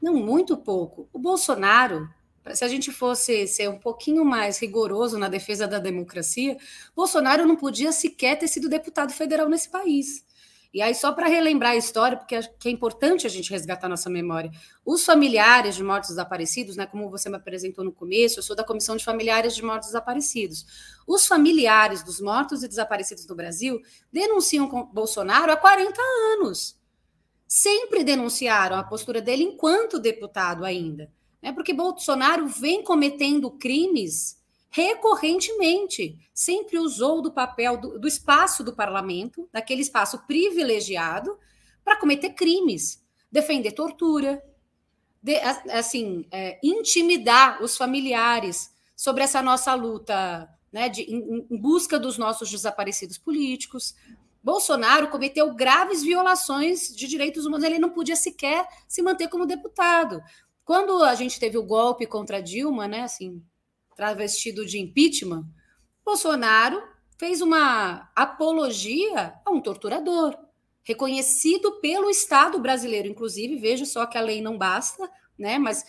Não, 0.01 0.15
muito 0.15 0.57
pouco. 0.57 1.07
O 1.13 1.19
Bolsonaro 1.19 2.09
se 2.53 2.65
a 2.65 2.67
gente 2.67 2.91
fosse 2.91 3.47
ser 3.47 3.69
um 3.69 3.77
pouquinho 3.77 4.25
mais 4.25 4.57
rigoroso 4.59 5.17
na 5.17 5.29
defesa 5.29 5.67
da 5.67 5.79
democracia, 5.79 6.57
Bolsonaro 6.95 7.45
não 7.45 7.55
podia 7.55 7.91
sequer 7.91 8.37
ter 8.37 8.47
sido 8.47 8.67
deputado 8.67 9.13
federal 9.13 9.47
nesse 9.47 9.69
país. 9.69 10.25
E 10.73 10.81
aí, 10.81 10.95
só 10.95 11.11
para 11.11 11.27
relembrar 11.27 11.71
a 11.71 11.75
história, 11.75 12.17
porque 12.17 12.35
é 12.35 12.71
importante 12.71 13.27
a 13.27 13.29
gente 13.29 13.51
resgatar 13.51 13.89
nossa 13.89 14.09
memória, 14.09 14.49
os 14.85 15.03
familiares 15.03 15.75
de 15.75 15.83
mortos 15.83 16.11
desaparecidos, 16.11 16.77
né, 16.77 16.85
como 16.85 17.09
você 17.09 17.29
me 17.29 17.35
apresentou 17.35 17.83
no 17.83 17.91
começo, 17.91 18.39
eu 18.39 18.43
sou 18.43 18.55
da 18.55 18.63
Comissão 18.63 18.95
de 18.95 19.03
Familiares 19.03 19.53
de 19.53 19.63
Mortos 19.63 19.89
Desaparecidos. 19.89 20.65
Os 21.05 21.27
familiares 21.27 22.03
dos 22.03 22.21
mortos 22.21 22.63
e 22.63 22.69
desaparecidos 22.69 23.27
no 23.27 23.35
Brasil 23.35 23.81
denunciam 24.11 24.89
Bolsonaro 24.93 25.51
há 25.51 25.57
40 25.57 26.01
anos. 26.39 26.79
Sempre 27.45 28.01
denunciaram 28.01 28.77
a 28.77 28.83
postura 28.83 29.21
dele 29.21 29.43
enquanto 29.43 29.99
deputado 29.99 30.63
ainda 30.63 31.11
né? 31.41 31.51
porque 31.51 31.73
Bolsonaro 31.73 32.47
vem 32.47 32.83
cometendo 32.83 33.51
crimes 33.51 34.39
recorrentemente, 34.71 36.17
sempre 36.33 36.79
usou 36.79 37.21
do 37.21 37.31
papel 37.31 37.77
do, 37.77 37.99
do 37.99 38.07
espaço 38.07 38.63
do 38.63 38.73
parlamento, 38.73 39.47
daquele 39.51 39.81
espaço 39.81 40.25
privilegiado, 40.25 41.37
para 41.83 41.97
cometer 41.97 42.29
crimes, 42.29 43.03
defender 43.29 43.73
tortura, 43.73 44.41
de, 45.21 45.35
assim, 45.71 46.25
é, 46.31 46.57
intimidar 46.63 47.61
os 47.61 47.75
familiares 47.75 48.71
sobre 48.95 49.23
essa 49.23 49.41
nossa 49.41 49.73
luta 49.73 50.49
né, 50.71 50.87
de, 50.87 51.01
em, 51.01 51.45
em 51.49 51.57
busca 51.57 51.99
dos 51.99 52.17
nossos 52.17 52.49
desaparecidos 52.49 53.17
políticos. 53.17 53.93
Bolsonaro 54.41 55.09
cometeu 55.09 55.53
graves 55.53 56.01
violações 56.01 56.95
de 56.95 57.07
direitos 57.07 57.45
humanos, 57.45 57.65
ele 57.65 57.77
não 57.77 57.89
podia 57.89 58.15
sequer 58.15 58.65
se 58.87 59.01
manter 59.01 59.27
como 59.27 59.45
deputado. 59.45 60.21
Quando 60.63 61.03
a 61.03 61.15
gente 61.15 61.39
teve 61.39 61.57
o 61.57 61.63
golpe 61.63 62.05
contra 62.05 62.41
Dilma, 62.41 62.87
né, 62.87 63.01
assim, 63.01 63.43
travestido 63.95 64.65
de 64.65 64.79
impeachment, 64.79 65.45
Bolsonaro 66.05 66.81
fez 67.17 67.41
uma 67.41 68.11
apologia 68.15 69.33
a 69.45 69.51
um 69.51 69.61
torturador, 69.61 70.37
reconhecido 70.83 71.79
pelo 71.79 72.09
Estado 72.09 72.59
brasileiro, 72.59 73.07
inclusive, 73.07 73.57
veja 73.57 73.85
só 73.85 74.05
que 74.05 74.17
a 74.17 74.21
lei 74.21 74.41
não 74.41 74.57
basta, 74.57 75.09
né, 75.37 75.59
mas 75.59 75.85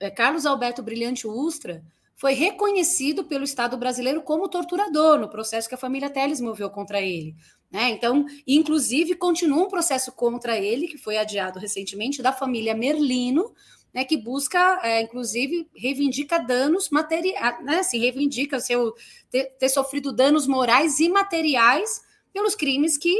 é, 0.00 0.10
Carlos 0.10 0.46
Alberto 0.46 0.82
Brilhante 0.82 1.26
Ustra 1.26 1.84
foi 2.16 2.34
reconhecido 2.34 3.24
pelo 3.24 3.44
Estado 3.44 3.76
brasileiro 3.76 4.22
como 4.22 4.48
torturador 4.48 5.18
no 5.18 5.28
processo 5.28 5.68
que 5.68 5.74
a 5.74 5.78
família 5.78 6.08
Teles 6.08 6.40
moveu 6.40 6.70
contra 6.70 7.00
ele. 7.00 7.34
Né? 7.70 7.90
Então, 7.90 8.26
inclusive, 8.46 9.16
continua 9.16 9.64
um 9.64 9.68
processo 9.68 10.12
contra 10.12 10.56
ele, 10.56 10.86
que 10.86 10.98
foi 10.98 11.18
adiado 11.18 11.58
recentemente, 11.58 12.22
da 12.22 12.32
família 12.32 12.74
Merlino, 12.74 13.52
né, 13.92 14.04
que 14.04 14.16
busca, 14.16 14.80
é, 14.82 15.02
inclusive, 15.02 15.68
reivindica 15.76 16.38
danos 16.38 16.88
materiais, 16.90 17.64
né, 17.64 17.78
assim, 17.80 17.98
reivindica 17.98 18.58
seu, 18.58 18.94
ter, 19.30 19.44
ter, 19.58 19.68
sofrido 19.68 20.12
danos 20.12 20.46
morais 20.46 20.98
e 20.98 21.08
materiais 21.08 22.02
pelos 22.32 22.54
crimes 22.54 22.96
que 22.96 23.14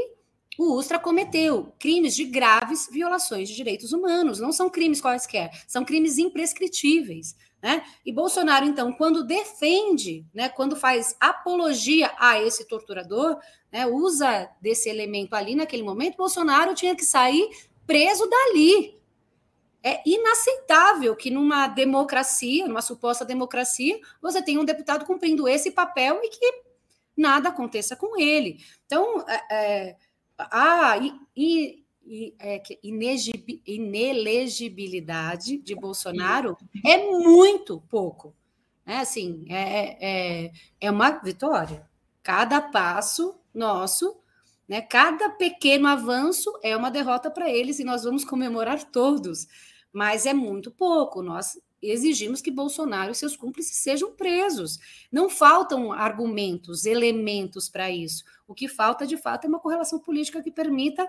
o 0.59 0.75
Ustra 0.75 0.99
cometeu, 0.99 1.73
crimes 1.79 2.15
de 2.15 2.25
graves 2.25 2.89
violações 2.91 3.49
de 3.49 3.55
direitos 3.55 3.93
humanos, 3.93 4.39
não 4.39 4.53
são 4.53 4.69
crimes 4.69 5.01
quaisquer, 5.01 5.51
são 5.67 5.85
crimes 5.85 6.19
imprescritíveis. 6.19 7.35
Né? 7.63 7.85
E 8.05 8.13
Bolsonaro, 8.13 8.67
então, 8.67 8.93
quando 8.93 9.25
defende, 9.25 10.27
né, 10.35 10.49
quando 10.49 10.75
faz 10.75 11.15
apologia 11.21 12.11
a 12.19 12.43
esse 12.43 12.67
torturador, 12.67 13.39
né, 13.71 13.87
usa 13.87 14.51
desse 14.61 14.89
elemento 14.89 15.35
ali 15.35 15.55
naquele 15.55 15.83
momento, 15.83 16.17
Bolsonaro 16.17 16.75
tinha 16.75 16.97
que 16.97 17.05
sair 17.05 17.49
preso 17.87 18.29
dali, 18.29 19.01
é 19.83 20.01
inaceitável 20.07 21.17
que 21.17 21.31
numa 21.31 21.67
democracia, 21.67 22.67
numa 22.69 22.83
suposta 22.83 23.25
democracia, 23.25 23.99
você 24.21 24.43
tenha 24.43 24.61
um 24.61 24.65
deputado 24.65 25.05
cumprindo 25.05 25.49
esse 25.49 25.71
papel 25.73 26.21
e 26.23 26.29
que 26.29 26.63
nada 27.17 27.49
aconteça 27.49 27.97
com 27.97 28.19
ele. 28.19 28.59
Então, 28.87 29.25
é, 29.29 29.43
é 29.51 29.97
a 30.39 30.97
é, 30.97 32.63
inelegibilidade 33.67 35.59
de 35.59 35.75
Bolsonaro 35.75 36.57
é 36.85 37.11
muito 37.11 37.81
pouco. 37.89 38.35
É 38.87 38.99
assim, 38.99 39.45
é, 39.49 39.97
é, 40.01 40.53
é 40.81 40.91
uma 40.91 41.11
vitória. 41.11 41.89
Cada 42.23 42.61
passo 42.61 43.37
nosso 43.55 44.23
né? 44.73 44.81
Cada 44.81 45.29
pequeno 45.29 45.87
avanço 45.87 46.51
é 46.63 46.75
uma 46.75 46.91
derrota 46.91 47.31
para 47.31 47.51
eles 47.51 47.79
e 47.79 47.85
nós 47.85 48.05
vamos 48.05 48.25
comemorar 48.25 48.83
todos 48.91 49.47
mas 49.93 50.27
é 50.27 50.33
muito 50.33 50.71
pouco. 50.71 51.23
Nós 51.23 51.59
exigimos 51.83 52.41
que 52.41 52.51
Bolsonaro 52.51 53.11
e 53.11 53.15
seus 53.15 53.37
cúmplices 53.37 53.77
sejam 53.77 54.13
presos. 54.13 54.79
Não 55.11 55.29
faltam 55.29 55.93
argumentos, 55.93 56.85
elementos 56.85 57.69
para 57.69 57.91
isso. 57.91 58.25
O 58.47 58.55
que 58.55 58.69
falta, 58.69 59.07
de 59.07 59.17
fato, 59.17 59.45
é 59.45 59.49
uma 59.49 59.59
correlação 59.59 59.99
política 59.99 60.43
que 60.43 60.51
permita 60.51 61.09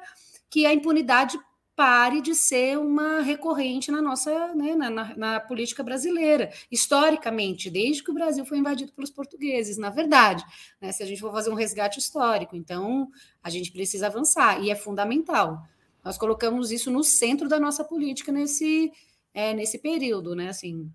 que 0.50 0.66
a 0.66 0.74
impunidade 0.74 1.40
pare 1.76 2.22
de 2.22 2.36
ser 2.36 2.78
uma 2.78 3.22
recorrente 3.22 3.92
na 3.92 4.02
nossa 4.02 4.54
né, 4.54 4.76
na, 4.76 4.90
na, 4.90 5.16
na, 5.16 5.40
política 5.40 5.82
brasileira, 5.82 6.52
historicamente, 6.72 7.70
desde 7.70 8.04
que 8.04 8.12
o 8.12 8.14
Brasil 8.14 8.46
foi 8.46 8.60
invadido 8.60 8.92
pelos 8.94 9.10
portugueses, 9.10 9.78
na 9.78 9.90
verdade, 9.90 10.44
né, 10.80 10.92
se 10.92 11.02
a 11.02 11.06
gente 11.06 11.20
for 11.20 11.32
fazer 11.32 11.50
um 11.50 11.56
resgate 11.56 12.00
histórico. 12.00 12.56
Então, 12.56 13.10
a 13.42 13.50
gente 13.50 13.72
precisa 13.72 14.08
avançar, 14.08 14.62
e 14.62 14.70
é 14.70 14.76
fundamental. 14.76 15.64
Nós 16.04 16.18
colocamos 16.18 16.72
isso 16.72 16.92
no 16.92 17.04
centro 17.04 17.48
da 17.48 17.60
nossa 17.60 17.84
política 17.84 18.32
nesse, 18.32 18.92
é, 19.34 19.54
nesse 19.54 19.80
período, 19.80 20.36
né? 20.36 20.50
Assim, 20.50 20.92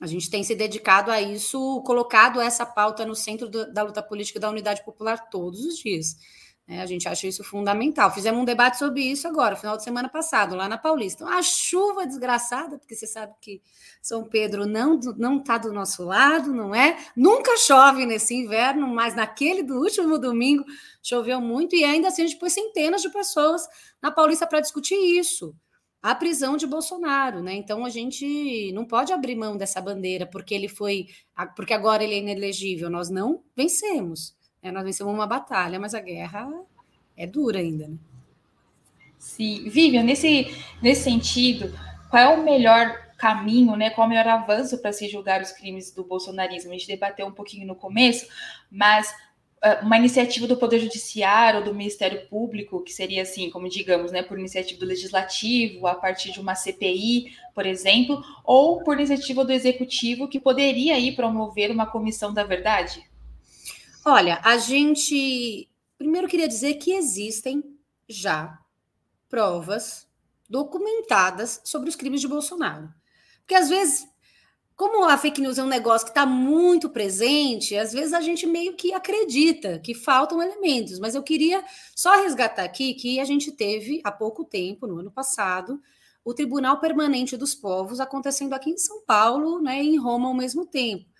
a 0.00 0.06
gente 0.06 0.30
tem 0.30 0.44
se 0.44 0.54
dedicado 0.54 1.10
a 1.10 1.20
isso, 1.20 1.82
colocado 1.82 2.40
essa 2.40 2.64
pauta 2.64 3.04
no 3.04 3.14
centro 3.14 3.48
do, 3.48 3.72
da 3.72 3.82
luta 3.82 4.02
política 4.02 4.38
da 4.38 4.50
unidade 4.50 4.84
popular 4.84 5.28
todos 5.30 5.64
os 5.64 5.78
dias. 5.78 6.16
É, 6.68 6.80
a 6.80 6.86
gente 6.86 7.06
acha 7.06 7.28
isso 7.28 7.44
fundamental. 7.44 8.10
Fizemos 8.12 8.40
um 8.40 8.44
debate 8.44 8.76
sobre 8.76 9.00
isso 9.00 9.28
agora, 9.28 9.54
final 9.54 9.76
de 9.76 9.84
semana 9.84 10.08
passado, 10.08 10.56
lá 10.56 10.68
na 10.68 10.76
Paulista. 10.76 11.24
A 11.24 11.40
chuva 11.40 12.04
desgraçada, 12.04 12.76
porque 12.76 12.96
você 12.96 13.06
sabe 13.06 13.34
que 13.40 13.62
São 14.02 14.24
Pedro 14.24 14.66
não 14.66 14.98
não 15.16 15.38
está 15.38 15.58
do 15.58 15.72
nosso 15.72 16.02
lado, 16.04 16.52
não 16.52 16.74
é? 16.74 16.98
Nunca 17.16 17.56
chove 17.56 18.04
nesse 18.04 18.34
inverno, 18.34 18.88
mas 18.88 19.14
naquele 19.14 19.62
do 19.62 19.76
último 19.78 20.18
domingo 20.18 20.64
choveu 21.00 21.40
muito 21.40 21.76
e 21.76 21.84
ainda 21.84 22.08
assim 22.08 22.22
a 22.22 22.26
gente 22.26 22.38
pôs 22.38 22.52
centenas 22.52 23.00
de 23.00 23.10
pessoas 23.10 23.62
na 24.02 24.10
Paulista 24.10 24.44
para 24.46 24.60
discutir 24.60 24.96
isso. 24.96 25.54
A 26.02 26.14
prisão 26.16 26.56
de 26.56 26.66
Bolsonaro, 26.66 27.42
né? 27.42 27.54
Então 27.54 27.84
a 27.84 27.90
gente 27.90 28.72
não 28.72 28.84
pode 28.84 29.12
abrir 29.12 29.36
mão 29.36 29.56
dessa 29.56 29.80
bandeira 29.80 30.26
porque 30.26 30.54
ele 30.54 30.68
foi, 30.68 31.06
porque 31.54 31.72
agora 31.72 32.02
ele 32.02 32.14
é 32.14 32.18
inelegível. 32.18 32.90
Nós 32.90 33.08
não 33.08 33.44
vencemos. 33.56 34.36
É, 34.66 34.72
nós 34.72 34.82
vencemos 34.82 35.14
uma 35.14 35.28
batalha, 35.28 35.78
mas 35.78 35.94
a 35.94 36.00
guerra 36.00 36.50
é 37.16 37.24
dura 37.24 37.60
ainda. 37.60 37.86
Né? 37.86 37.96
Sim, 39.16 39.68
Vivian, 39.68 40.02
nesse, 40.02 40.52
nesse 40.82 41.04
sentido, 41.04 41.72
qual 42.10 42.20
é 42.20 42.28
o 42.36 42.42
melhor 42.42 43.00
caminho, 43.16 43.76
né? 43.76 43.90
Qual 43.90 44.04
é 44.04 44.06
o 44.06 44.08
melhor 44.08 44.26
avanço 44.26 44.78
para 44.78 44.92
se 44.92 45.08
julgar 45.08 45.40
os 45.40 45.52
crimes 45.52 45.92
do 45.92 46.02
bolsonarismo? 46.02 46.72
A 46.72 46.74
gente 46.74 46.88
debateu 46.88 47.28
um 47.28 47.32
pouquinho 47.32 47.64
no 47.64 47.76
começo, 47.76 48.26
mas 48.68 49.08
uh, 49.64 49.86
uma 49.86 49.98
iniciativa 49.98 50.48
do 50.48 50.56
Poder 50.56 50.80
Judiciário 50.80 51.60
ou 51.60 51.64
do 51.64 51.72
Ministério 51.72 52.26
Público, 52.26 52.82
que 52.82 52.92
seria 52.92 53.22
assim, 53.22 53.50
como 53.50 53.68
digamos, 53.68 54.10
né, 54.10 54.20
por 54.20 54.36
iniciativa 54.36 54.80
do 54.80 54.86
Legislativo, 54.86 55.86
a 55.86 55.94
partir 55.94 56.32
de 56.32 56.40
uma 56.40 56.56
CPI, 56.56 57.36
por 57.54 57.66
exemplo, 57.66 58.20
ou 58.44 58.82
por 58.82 58.96
iniciativa 58.96 59.44
do 59.44 59.52
Executivo, 59.52 60.26
que 60.26 60.40
poderia 60.40 60.96
aí 60.96 61.14
promover 61.14 61.70
uma 61.70 61.86
comissão 61.86 62.34
da 62.34 62.42
verdade? 62.42 63.06
Olha, 64.08 64.40
a 64.44 64.56
gente 64.56 65.68
primeiro 65.98 66.28
queria 66.28 66.46
dizer 66.46 66.74
que 66.74 66.92
existem 66.92 67.76
já 68.08 68.56
provas 69.28 70.06
documentadas 70.48 71.60
sobre 71.64 71.88
os 71.88 71.96
crimes 71.96 72.20
de 72.20 72.28
Bolsonaro. 72.28 72.88
Porque 73.40 73.56
às 73.56 73.68
vezes, 73.68 74.06
como 74.76 75.04
a 75.08 75.18
fake 75.18 75.40
news 75.40 75.58
é 75.58 75.64
um 75.64 75.66
negócio 75.66 76.06
que 76.06 76.12
está 76.12 76.24
muito 76.24 76.88
presente, 76.88 77.76
às 77.76 77.92
vezes 77.92 78.12
a 78.12 78.20
gente 78.20 78.46
meio 78.46 78.76
que 78.76 78.94
acredita 78.94 79.80
que 79.80 79.92
faltam 79.92 80.40
elementos. 80.40 81.00
Mas 81.00 81.16
eu 81.16 81.22
queria 81.24 81.64
só 81.92 82.22
resgatar 82.22 82.62
aqui 82.62 82.94
que 82.94 83.18
a 83.18 83.24
gente 83.24 83.50
teve 83.50 84.00
há 84.04 84.12
pouco 84.12 84.44
tempo, 84.44 84.86
no 84.86 85.00
ano 85.00 85.10
passado, 85.10 85.82
o 86.24 86.32
Tribunal 86.32 86.78
Permanente 86.78 87.36
dos 87.36 87.56
Povos 87.56 87.98
acontecendo 87.98 88.52
aqui 88.52 88.70
em 88.70 88.78
São 88.78 89.02
Paulo 89.02 89.60
né, 89.60 89.82
e 89.82 89.88
em 89.88 89.98
Roma 89.98 90.28
ao 90.28 90.34
mesmo 90.34 90.64
tempo. 90.64 91.15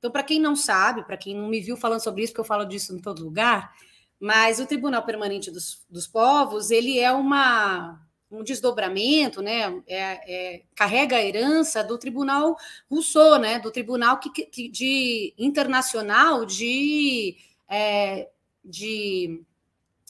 Então, 0.00 0.10
para 0.10 0.22
quem 0.22 0.40
não 0.40 0.56
sabe, 0.56 1.04
para 1.04 1.18
quem 1.18 1.36
não 1.36 1.46
me 1.46 1.60
viu 1.60 1.76
falando 1.76 2.02
sobre 2.02 2.24
isso, 2.24 2.32
porque 2.32 2.40
eu 2.40 2.44
falo 2.46 2.64
disso 2.64 2.96
em 2.96 2.98
todo 2.98 3.22
lugar, 3.22 3.72
mas 4.18 4.58
o 4.58 4.66
Tribunal 4.66 5.04
Permanente 5.04 5.50
dos, 5.50 5.84
dos 5.90 6.06
Povos, 6.06 6.70
ele 6.70 6.98
é 6.98 7.12
uma, 7.12 8.00
um 8.30 8.42
desdobramento, 8.42 9.42
né? 9.42 9.82
É, 9.86 10.56
é, 10.56 10.62
carrega 10.74 11.16
a 11.16 11.22
herança 11.22 11.84
do 11.84 11.98
Tribunal 11.98 12.56
Rousseau, 12.90 13.38
né? 13.38 13.58
Do 13.58 13.70
Tribunal 13.70 14.18
que, 14.18 14.30
que 14.30 14.68
de 14.70 15.34
internacional 15.36 16.46
de, 16.46 17.36
é, 17.68 18.30
de 18.64 19.44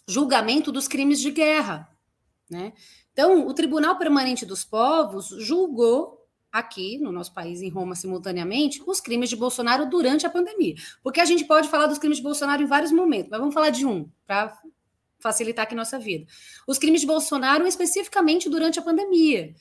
julgamento 0.06 0.70
dos 0.70 0.86
crimes 0.86 1.20
de 1.20 1.32
guerra, 1.32 1.88
né? 2.48 2.72
Então, 3.12 3.44
o 3.44 3.52
Tribunal 3.52 3.98
Permanente 3.98 4.46
dos 4.46 4.64
Povos 4.64 5.34
julgou 5.38 6.19
aqui 6.52 6.98
no 6.98 7.12
nosso 7.12 7.32
país, 7.32 7.62
em 7.62 7.68
Roma, 7.68 7.94
simultaneamente, 7.94 8.82
os 8.86 9.00
crimes 9.00 9.28
de 9.28 9.36
Bolsonaro 9.36 9.88
durante 9.88 10.26
a 10.26 10.30
pandemia. 10.30 10.74
Porque 11.02 11.20
a 11.20 11.24
gente 11.24 11.44
pode 11.44 11.68
falar 11.68 11.86
dos 11.86 11.98
crimes 11.98 12.18
de 12.18 12.24
Bolsonaro 12.24 12.62
em 12.62 12.66
vários 12.66 12.92
momentos, 12.92 13.30
mas 13.30 13.40
vamos 13.40 13.54
falar 13.54 13.70
de 13.70 13.86
um, 13.86 14.08
para 14.26 14.56
facilitar 15.20 15.64
aqui 15.64 15.74
nossa 15.74 15.98
vida. 15.98 16.26
Os 16.66 16.78
crimes 16.78 17.02
de 17.02 17.06
Bolsonaro, 17.06 17.66
especificamente 17.66 18.48
durante 18.48 18.78
a 18.78 18.82
pandemia. 18.82 19.54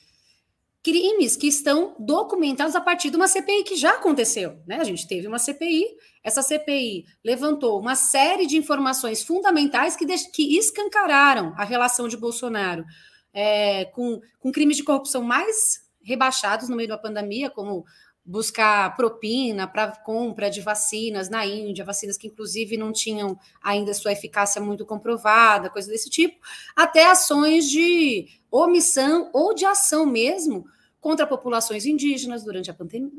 Crimes 0.82 1.36
que 1.36 1.46
estão 1.46 1.94
documentados 1.98 2.74
a 2.74 2.80
partir 2.80 3.10
de 3.10 3.16
uma 3.16 3.28
CPI 3.28 3.64
que 3.64 3.76
já 3.76 3.96
aconteceu. 3.96 4.58
Né? 4.66 4.76
A 4.76 4.84
gente 4.84 5.06
teve 5.06 5.28
uma 5.28 5.38
CPI, 5.38 5.84
essa 6.24 6.42
CPI 6.42 7.04
levantou 7.22 7.78
uma 7.78 7.94
série 7.94 8.46
de 8.46 8.56
informações 8.56 9.22
fundamentais 9.22 9.94
que, 9.94 10.06
que 10.06 10.56
escancararam 10.56 11.52
a 11.56 11.64
relação 11.64 12.08
de 12.08 12.16
Bolsonaro 12.16 12.84
é, 13.32 13.84
com, 13.86 14.20
com 14.38 14.50
crimes 14.50 14.78
de 14.78 14.82
corrupção 14.82 15.22
mais 15.22 15.89
rebaixados 16.02 16.68
no 16.68 16.76
meio 16.76 16.88
da 16.88 16.98
pandemia, 16.98 17.50
como 17.50 17.84
buscar 18.24 18.94
propina 18.96 19.66
para 19.66 19.92
compra 19.92 20.50
de 20.50 20.60
vacinas 20.60 21.28
na 21.28 21.44
Índia, 21.46 21.84
vacinas 21.84 22.16
que 22.16 22.26
inclusive 22.26 22.76
não 22.76 22.92
tinham 22.92 23.38
ainda 23.62 23.94
sua 23.94 24.12
eficácia 24.12 24.60
muito 24.60 24.84
comprovada, 24.84 25.70
coisa 25.70 25.90
desse 25.90 26.10
tipo, 26.10 26.38
até 26.76 27.06
ações 27.06 27.68
de 27.68 28.28
omissão 28.50 29.30
ou 29.32 29.54
de 29.54 29.64
ação 29.64 30.06
mesmo 30.06 30.66
contra 31.00 31.26
populações 31.26 31.86
indígenas 31.86 32.44
durante 32.44 32.70
a 32.70 32.74
pandemia, 32.74 33.10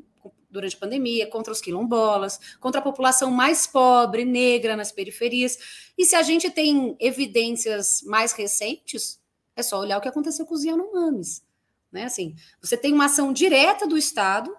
durante 0.50 0.76
a 0.76 0.80
pandemia, 0.80 1.28
contra 1.28 1.52
os 1.52 1.62
quilombolas, 1.62 2.40
contra 2.60 2.80
a 2.80 2.84
população 2.84 3.32
mais 3.32 3.66
pobre, 3.66 4.24
negra 4.24 4.76
nas 4.76 4.92
periferias. 4.92 5.92
E 5.98 6.06
se 6.06 6.16
a 6.16 6.22
gente 6.22 6.50
tem 6.52 6.96
evidências 7.00 8.02
mais 8.04 8.34
recentes, 8.34 9.20
é 9.56 9.64
só 9.64 9.80
olhar 9.80 9.98
o 9.98 10.02
que 10.02 10.10
aconteceu 10.10 10.46
com 10.46 10.54
os 10.54 10.64
Yanomamis. 10.64 11.44
Né? 11.92 12.06
Assim, 12.06 12.36
você 12.62 12.78
tem 12.78 12.94
uma 12.94 13.06
ação 13.06 13.34
direta 13.34 13.86
do 13.86 13.98
Estado 13.98 14.56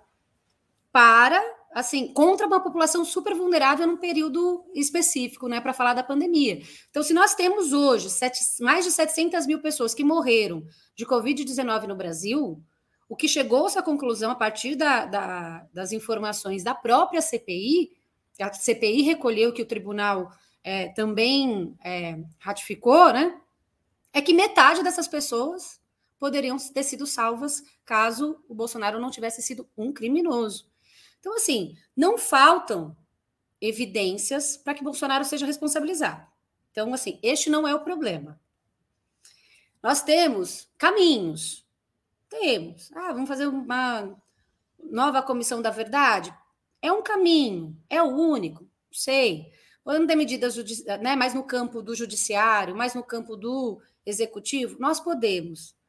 para, 0.93 1.43
assim, 1.73 2.13
contra 2.13 2.47
uma 2.47 2.61
população 2.61 3.05
super 3.05 3.35
vulnerável 3.35 3.87
num 3.87 3.97
período 3.97 4.65
específico, 4.75 5.49
né, 5.49 5.61
para 5.61 5.73
falar 5.73 5.95
da 5.95 6.03
pandemia. 6.03 6.63
Então, 6.91 7.03
se 7.03 7.15
nós 7.15 7.35
temos 7.35 7.73
hoje 7.73 8.11
sete, 8.11 8.41
mais 8.61 8.85
de 8.85 8.93
700 8.93 9.47
mil 9.47 9.61
pessoas 9.61 9.95
que 9.95 10.05
morreram 10.05 10.65
de 10.95 11.07
Covid-19 11.07 11.87
no 11.87 11.97
Brasil, 11.97 12.63
o 13.09 13.17
que 13.17 13.27
chegou-se 13.29 13.79
à 13.79 13.83
conclusão 13.83 14.31
a 14.31 14.35
partir 14.35 14.75
da, 14.75 15.07
da, 15.07 15.67
das 15.73 15.93
informações 15.93 16.63
da 16.63 16.75
própria 16.75 17.21
CPI, 17.21 17.91
a 18.41 18.53
CPI 18.53 19.03
recolheu 19.03 19.53
que 19.53 19.63
o 19.63 19.67
tribunal 19.67 20.33
é, 20.65 20.89
também 20.89 21.77
é, 21.85 22.19
ratificou, 22.39 23.13
né? 23.13 23.39
É 24.13 24.21
que 24.21 24.33
metade 24.33 24.83
dessas 24.83 25.09
pessoas 25.09 25.82
poderiam 26.23 26.57
ter 26.57 26.85
sido 26.85 27.05
salvas 27.05 27.65
caso 27.85 28.41
o 28.49 28.55
Bolsonaro 28.55 29.01
não 29.01 29.11
tivesse 29.11 29.43
sido 29.43 29.69
um 29.77 29.93
criminoso. 29.93 30.71
Então, 31.19 31.35
assim, 31.35 31.77
não 31.97 32.17
faltam 32.17 32.97
evidências 33.61 34.57
para 34.57 34.73
que 34.73 34.85
Bolsonaro 34.85 35.25
seja 35.25 35.45
responsabilizado. 35.45 36.25
Então, 36.71 36.95
assim, 36.95 37.19
este 37.25 37.51
não 37.51 37.67
é 37.67 37.75
o 37.75 37.83
problema. 37.83 38.41
Nós 39.83 40.01
temos 40.01 40.69
caminhos. 40.79 41.67
Temos. 42.29 42.93
Ah, 42.95 43.13
vamos 43.13 43.27
fazer 43.27 43.49
uma 43.49 44.17
nova 44.79 45.25
comissão 45.25 45.61
da 45.61 45.71
verdade? 45.71 46.33
É 46.81 46.93
um 46.93 47.03
caminho, 47.03 47.77
é 47.91 48.01
o 48.01 48.07
único, 48.07 48.65
sei. 48.93 49.53
Vamos 49.85 50.07
ter 50.07 50.15
medidas 50.15 50.55
né, 51.01 51.17
mais 51.17 51.35
no 51.35 51.43
campo 51.43 51.83
do 51.83 51.97
judiciário, 51.97 52.77
mais 52.77 52.95
no 52.95 53.03
campo 53.03 53.37
do 53.37 53.83
executivo? 54.07 54.77
Nós 54.79 55.01
podemos. 55.01 55.82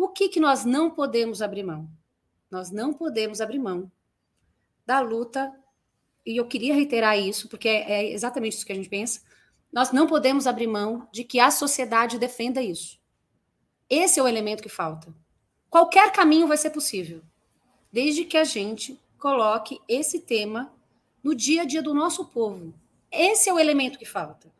O 0.00 0.08
que, 0.08 0.30
que 0.30 0.40
nós 0.40 0.64
não 0.64 0.90
podemos 0.90 1.42
abrir 1.42 1.62
mão? 1.62 1.86
Nós 2.50 2.70
não 2.70 2.90
podemos 2.90 3.38
abrir 3.38 3.58
mão 3.58 3.92
da 4.86 4.98
luta, 4.98 5.54
e 6.24 6.38
eu 6.38 6.46
queria 6.46 6.74
reiterar 6.74 7.18
isso, 7.18 7.50
porque 7.50 7.68
é, 7.68 7.92
é 7.92 8.10
exatamente 8.10 8.56
isso 8.56 8.64
que 8.64 8.72
a 8.72 8.74
gente 8.74 8.88
pensa. 8.88 9.20
Nós 9.70 9.92
não 9.92 10.06
podemos 10.06 10.46
abrir 10.46 10.66
mão 10.66 11.06
de 11.12 11.22
que 11.22 11.38
a 11.38 11.50
sociedade 11.50 12.18
defenda 12.18 12.62
isso. 12.62 12.98
Esse 13.90 14.18
é 14.18 14.22
o 14.22 14.26
elemento 14.26 14.62
que 14.62 14.70
falta. 14.70 15.14
Qualquer 15.68 16.10
caminho 16.12 16.48
vai 16.48 16.56
ser 16.56 16.70
possível, 16.70 17.20
desde 17.92 18.24
que 18.24 18.38
a 18.38 18.44
gente 18.44 18.98
coloque 19.18 19.82
esse 19.86 20.20
tema 20.20 20.72
no 21.22 21.34
dia 21.34 21.60
a 21.60 21.66
dia 21.66 21.82
do 21.82 21.92
nosso 21.92 22.24
povo. 22.24 22.72
Esse 23.12 23.50
é 23.50 23.52
o 23.52 23.58
elemento 23.58 23.98
que 23.98 24.06
falta. 24.06 24.50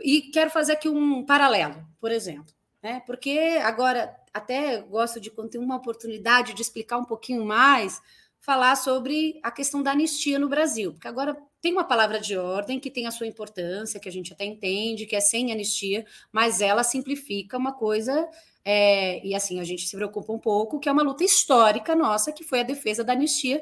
E 0.00 0.20
quero 0.20 0.50
fazer 0.50 0.72
aqui 0.72 0.88
um 0.88 1.24
paralelo, 1.24 1.86
por 2.00 2.10
exemplo 2.10 2.55
né? 2.86 3.02
Porque 3.04 3.58
agora 3.64 4.16
até 4.32 4.80
gosto 4.80 5.18
de 5.18 5.28
quando 5.28 5.50
tem 5.50 5.60
uma 5.60 5.74
oportunidade 5.74 6.54
de 6.54 6.62
explicar 6.62 6.98
um 6.98 7.04
pouquinho 7.04 7.44
mais, 7.44 8.00
falar 8.38 8.76
sobre 8.76 9.40
a 9.42 9.50
questão 9.50 9.82
da 9.82 9.90
anistia 9.90 10.38
no 10.38 10.48
Brasil, 10.48 10.92
porque 10.92 11.08
agora 11.08 11.36
tem 11.60 11.72
uma 11.72 11.82
palavra 11.82 12.20
de 12.20 12.38
ordem 12.38 12.78
que 12.78 12.88
tem 12.88 13.08
a 13.08 13.10
sua 13.10 13.26
importância, 13.26 13.98
que 13.98 14.08
a 14.08 14.12
gente 14.12 14.32
até 14.32 14.44
entende, 14.44 15.04
que 15.04 15.16
é 15.16 15.20
sem 15.20 15.50
anistia, 15.50 16.06
mas 16.30 16.60
ela 16.60 16.84
simplifica 16.84 17.58
uma 17.58 17.72
coisa 17.72 18.28
é, 18.64 19.20
e 19.26 19.34
assim 19.34 19.58
a 19.58 19.64
gente 19.64 19.84
se 19.84 19.96
preocupa 19.96 20.32
um 20.32 20.38
pouco, 20.38 20.78
que 20.78 20.88
é 20.88 20.92
uma 20.92 21.02
luta 21.02 21.24
histórica 21.24 21.96
nossa, 21.96 22.30
que 22.30 22.44
foi 22.44 22.60
a 22.60 22.62
defesa 22.62 23.02
da 23.02 23.14
anistia 23.14 23.60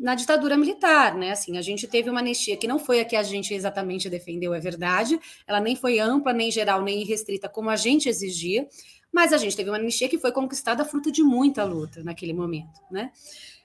na 0.00 0.14
ditadura 0.14 0.56
militar, 0.56 1.14
né? 1.14 1.32
Assim, 1.32 1.58
a 1.58 1.62
gente 1.62 1.86
teve 1.86 2.08
uma 2.08 2.20
anistia 2.20 2.56
que 2.56 2.66
não 2.66 2.78
foi 2.78 3.00
a 3.00 3.04
que 3.04 3.14
a 3.14 3.22
gente 3.22 3.52
exatamente 3.52 4.08
defendeu, 4.08 4.54
é 4.54 4.58
verdade. 4.58 5.20
Ela 5.46 5.60
nem 5.60 5.76
foi 5.76 5.98
ampla, 5.98 6.32
nem 6.32 6.50
geral, 6.50 6.82
nem 6.82 7.04
restrita 7.04 7.50
como 7.50 7.68
a 7.68 7.76
gente 7.76 8.08
exigia, 8.08 8.66
mas 9.12 9.32
a 9.32 9.36
gente 9.36 9.54
teve 9.54 9.68
uma 9.68 9.76
anistia 9.76 10.08
que 10.08 10.18
foi 10.18 10.32
conquistada 10.32 10.86
fruto 10.86 11.12
de 11.12 11.22
muita 11.22 11.64
luta 11.64 12.02
naquele 12.02 12.32
momento, 12.32 12.80
né? 12.90 13.12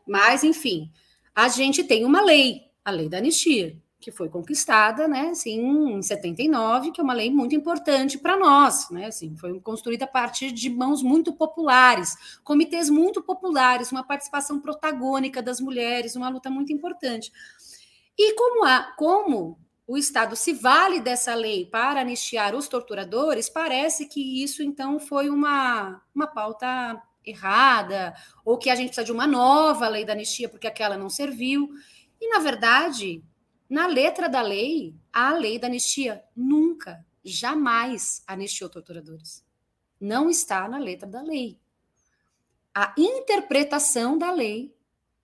Mas, 0.05 0.43
enfim, 0.43 0.91
a 1.33 1.47
gente 1.47 1.85
tem 1.85 2.03
uma 2.03 2.21
lei, 2.21 2.63
a 2.83 2.91
lei 2.91 3.07
da 3.07 3.19
anistia, 3.19 3.77
que 4.05 4.11
foi 4.11 4.29
conquistada, 4.29 5.07
né, 5.07 5.29
assim, 5.29 5.59
em 5.59 5.99
79, 5.99 6.91
que 6.91 7.01
é 7.01 7.03
uma 7.03 7.11
lei 7.11 7.31
muito 7.31 7.55
importante 7.55 8.19
para 8.19 8.37
nós, 8.37 8.87
né, 8.91 9.07
assim, 9.07 9.35
foi 9.35 9.59
construída 9.59 10.05
a 10.05 10.07
partir 10.07 10.51
de 10.51 10.69
mãos 10.69 11.01
muito 11.01 11.33
populares, 11.33 12.15
comitês 12.43 12.87
muito 12.87 13.23
populares, 13.23 13.91
uma 13.91 14.03
participação 14.03 14.59
protagônica 14.59 15.41
das 15.41 15.59
mulheres, 15.59 16.15
uma 16.15 16.29
luta 16.29 16.51
muito 16.51 16.71
importante. 16.71 17.33
E 18.15 18.35
como, 18.35 18.63
há, 18.63 18.93
como 18.95 19.57
o 19.87 19.97
Estado 19.97 20.35
se 20.35 20.53
vale 20.53 20.99
dessa 20.99 21.33
lei 21.33 21.65
para 21.65 22.01
anistiar 22.01 22.53
os 22.53 22.67
torturadores, 22.67 23.49
parece 23.49 24.05
que 24.05 24.43
isso, 24.43 24.61
então, 24.61 24.99
foi 24.99 25.31
uma, 25.31 25.99
uma 26.13 26.27
pauta 26.27 27.01
errada, 27.25 28.13
ou 28.45 28.55
que 28.55 28.69
a 28.69 28.75
gente 28.75 28.89
precisa 28.89 29.03
de 29.05 29.11
uma 29.11 29.25
nova 29.25 29.87
lei 29.87 30.05
da 30.05 30.13
anistia 30.13 30.47
porque 30.47 30.67
aquela 30.67 30.95
não 30.95 31.09
serviu. 31.09 31.71
E, 32.21 32.29
na 32.29 32.37
verdade, 32.37 33.23
na 33.69 33.87
letra 33.87 34.29
da 34.29 34.41
lei, 34.41 34.95
a 35.11 35.33
lei 35.33 35.57
da 35.57 35.67
anistia 35.67 36.23
nunca, 36.35 37.05
jamais 37.23 38.23
anistiou 38.27 38.69
torturadores. 38.69 39.43
Não 39.99 40.29
está 40.29 40.67
na 40.67 40.77
letra 40.77 41.07
da 41.07 41.21
lei. 41.21 41.57
A 42.73 42.93
interpretação 42.97 44.17
da 44.17 44.31
lei 44.31 44.75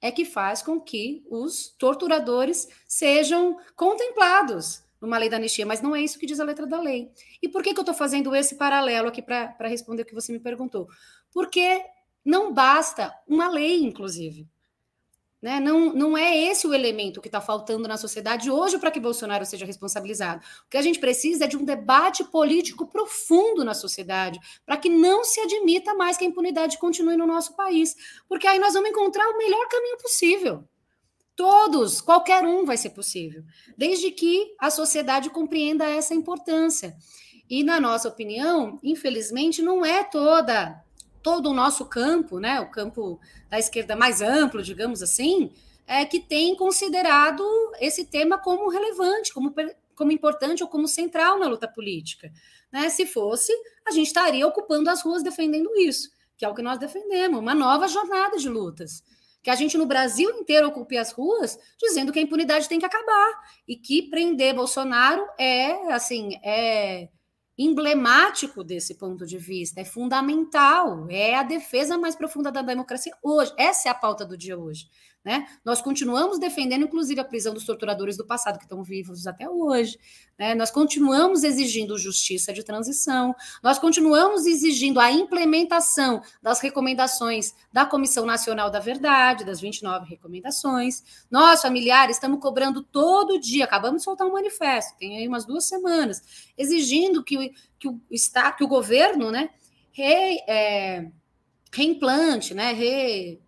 é 0.02 0.12
que 0.12 0.26
faz 0.26 0.62
com 0.62 0.82
que 0.82 1.24
os 1.30 1.70
torturadores 1.78 2.68
sejam 2.88 3.60
contemplados 3.76 4.84
numa 5.00 5.18
lei 5.18 5.30
da 5.30 5.38
anistia, 5.38 5.66
mas 5.66 5.82
não 5.82 5.96
é 5.96 6.02
isso 6.02 6.18
que 6.18 6.26
diz 6.26 6.40
a 6.40 6.44
letra 6.44 6.66
da 6.66 6.80
lei. 6.80 7.12
E 7.42 7.50
por 7.50 7.62
que, 7.62 7.74
que 7.74 7.80
eu 7.80 7.84
estou 7.84 7.96
fazendo 7.96 8.36
esse 8.36 8.56
paralelo 8.56 9.08
aqui 9.08 9.22
para 9.22 9.68
responder 9.68 10.04
o 10.04 10.06
que 10.06 10.14
você 10.14 10.32
me 10.32 10.40
perguntou? 10.40 10.88
Porque 11.32 11.84
não 12.24 12.54
basta 12.54 13.14
uma 13.28 13.50
lei, 13.50 13.84
inclusive. 13.84 14.48
Né? 15.42 15.60
Não, 15.60 15.92
não 15.92 16.16
é 16.16 16.38
esse 16.38 16.68
o 16.68 16.74
elemento 16.74 17.20
que 17.20 17.28
está 17.28 17.42
faltando 17.42 17.88
na 17.88 17.98
sociedade 17.98 18.52
hoje 18.52 18.78
para 18.78 18.92
que 18.92 19.00
Bolsonaro 19.00 19.44
seja 19.46 19.66
responsabilizado. 19.66 20.46
O 20.66 20.70
que 20.70 20.78
a 20.78 20.82
gente 20.84 21.00
precisa 21.00 21.46
é 21.46 21.48
de 21.48 21.58
um 21.58 21.66
debate 21.66 22.24
político 22.26 22.86
profundo 22.86 23.66
na 23.66 23.74
sociedade, 23.74 24.40
para 24.64 24.78
que 24.78 24.88
não 24.88 25.24
se 25.24 25.40
admita 25.40 25.96
mais 25.96 26.16
que 26.16 26.24
a 26.24 26.28
impunidade 26.28 26.78
continue 26.78 27.18
no 27.18 27.26
nosso 27.26 27.56
país. 27.56 27.96
Porque 28.30 28.46
aí 28.46 28.60
nós 28.60 28.74
vamos 28.74 28.92
encontrar 28.92 29.28
o 29.30 29.38
melhor 29.38 29.68
caminho 29.68 29.98
possível. 29.98 30.64
Todos, 31.36 32.02
qualquer 32.02 32.44
um 32.44 32.64
vai 32.66 32.78
ser 32.78 32.92
possível, 32.92 33.44
desde 33.76 34.12
que 34.12 34.54
a 34.60 34.70
sociedade 34.70 35.32
compreenda 35.32 35.90
essa 35.90 36.14
importância. 36.14 36.96
E, 37.50 37.64
na 37.64 37.80
nossa 37.80 38.08
opinião, 38.08 38.80
infelizmente, 38.84 39.62
não 39.62 39.84
é 39.84 40.04
toda 40.04 40.80
todo 41.22 41.50
o 41.50 41.54
nosso 41.54 41.86
campo, 41.86 42.40
né, 42.40 42.60
o 42.60 42.70
campo 42.70 43.20
da 43.50 43.60
esquerda 43.60 43.96
mais 43.96 44.22
amplo, 44.22 44.62
digamos 44.64 45.02
assim, 45.02 45.52
é 45.88 46.06
que 46.06 46.20
tem 46.20 46.56
considerado 46.56 47.44
esse 47.80 48.06
tema 48.06 48.38
como 48.38 48.70
relevante, 48.70 49.34
como, 49.34 49.54
como 49.96 50.12
importante 50.12 50.64
ou 50.64 50.70
como 50.70 50.88
central 50.88 51.38
na 51.38 51.48
luta 51.48 51.68
política. 51.68 52.32
Né? 52.72 52.90
Se 52.90 53.06
fosse, 53.06 53.52
a 53.86 53.92
gente 53.92 54.08
estaria 54.08 54.48
ocupando 54.48 54.90
as 54.90 55.02
ruas 55.02 55.24
defendendo 55.24 55.70
isso, 55.76 56.10
que 56.38 56.46
é 56.46 56.50
o 56.50 56.56
que 56.56 56.62
nós 56.62 56.80
defendemos, 56.80 57.40
uma 57.40 57.54
nova 57.54 57.88
jornada 57.88 58.38
de 58.38 58.48
lutas. 58.48 59.04
Que 59.44 59.50
a 59.50 59.56
gente 59.56 59.78
no 59.78 59.88
Brasil 59.88 60.30
inteiro 60.30 60.68
ocupe 60.68 60.98
as 60.98 61.12
ruas 61.12 61.58
dizendo 61.80 62.14
que 62.14 62.20
a 62.20 62.22
impunidade 62.22 62.70
tem 62.70 62.80
que 62.80 62.86
acabar 62.86 63.42
e 63.68 63.76
que 63.76 64.04
prender 64.04 64.54
Bolsonaro 64.54 65.28
é 65.38 65.92
assim, 65.92 66.40
é 66.44 67.10
emblemático 67.58 68.64
desse 68.64 68.96
ponto 68.96 69.26
de 69.26 69.38
vista, 69.38 69.82
é 69.82 69.86
fundamental, 69.86 71.08
é 71.10 71.36
a 71.36 71.44
defesa 71.44 71.98
mais 71.98 72.16
profunda 72.16 72.52
da 72.52 72.62
democracia 72.62 73.14
hoje. 73.22 73.54
Essa 73.58 73.90
é 73.90 73.92
a 73.92 73.96
pauta 73.96 74.26
do 74.26 74.38
dia 74.38 74.58
hoje. 74.58 74.90
Né? 75.24 75.48
Nós 75.64 75.84
continuamos 75.84 76.40
defendendo, 76.40 76.86
inclusive, 76.86 77.22
a 77.22 77.24
prisão 77.24 77.54
dos 77.54 77.64
torturadores 77.64 78.18
do 78.18 78.26
passado, 78.26 78.58
que 78.58 78.66
estão 78.66 78.82
vivos 78.84 79.28
até 79.28 79.48
hoje. 79.48 80.00
Né? 80.38 80.56
Nós 80.56 80.72
continuamos 80.72 81.44
exigindo 81.44 81.96
justiça 81.96 82.52
de 82.52 82.64
transição, 82.64 83.36
nós 83.62 83.78
continuamos 83.78 84.48
exigindo 84.48 85.00
a 85.00 85.12
implementação 85.12 86.24
das 86.42 86.60
recomendações 86.60 87.54
da 87.72 87.86
Comissão 87.86 88.26
Nacional 88.26 88.72
da 88.72 88.80
Verdade, 88.80 89.46
das 89.46 89.62
29 89.62 90.10
recomendações. 90.10 91.04
Nós, 91.30 91.62
familiares, 91.62 92.16
estamos 92.16 92.40
cobrando 92.40 92.82
todo 92.82 93.40
dia, 93.40 93.66
acabamos 93.66 94.02
de 94.02 94.06
soltar 94.06 94.26
um 94.26 94.34
manifesto, 94.34 94.98
tem 94.98 95.20
aí 95.20 95.28
umas 95.28 95.46
duas 95.46 95.66
semanas, 95.66 96.52
exigindo 96.58 97.24
que 97.24 97.38
o, 97.38 97.52
que 97.78 97.88
o, 97.88 98.02
Estado, 98.10 98.56
que 98.56 98.64
o 98.64 98.68
governo 98.68 99.30
né, 99.30 99.52
re, 99.92 100.40
é, 100.48 101.12
reimplante, 101.72 102.56
né, 102.56 102.74
re, 102.74 103.40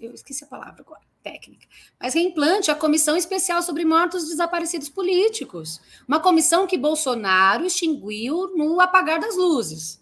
eu 0.00 0.12
esqueci 0.12 0.42
a 0.42 0.48
palavra 0.48 0.82
agora 0.82 1.09
técnica, 1.22 1.66
mas 1.98 2.14
reimplante 2.14 2.70
a 2.70 2.74
Comissão 2.74 3.16
Especial 3.16 3.62
sobre 3.62 3.84
Mortos 3.84 4.28
Desaparecidos 4.28 4.88
Políticos, 4.88 5.80
uma 6.06 6.20
comissão 6.20 6.66
que 6.66 6.78
Bolsonaro 6.78 7.64
extinguiu 7.64 8.56
no 8.56 8.80
apagar 8.80 9.20
das 9.20 9.36
luzes 9.36 10.00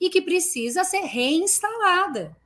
e 0.00 0.10
que 0.10 0.20
precisa 0.20 0.84
ser 0.84 1.02
reinstalada 1.02 2.36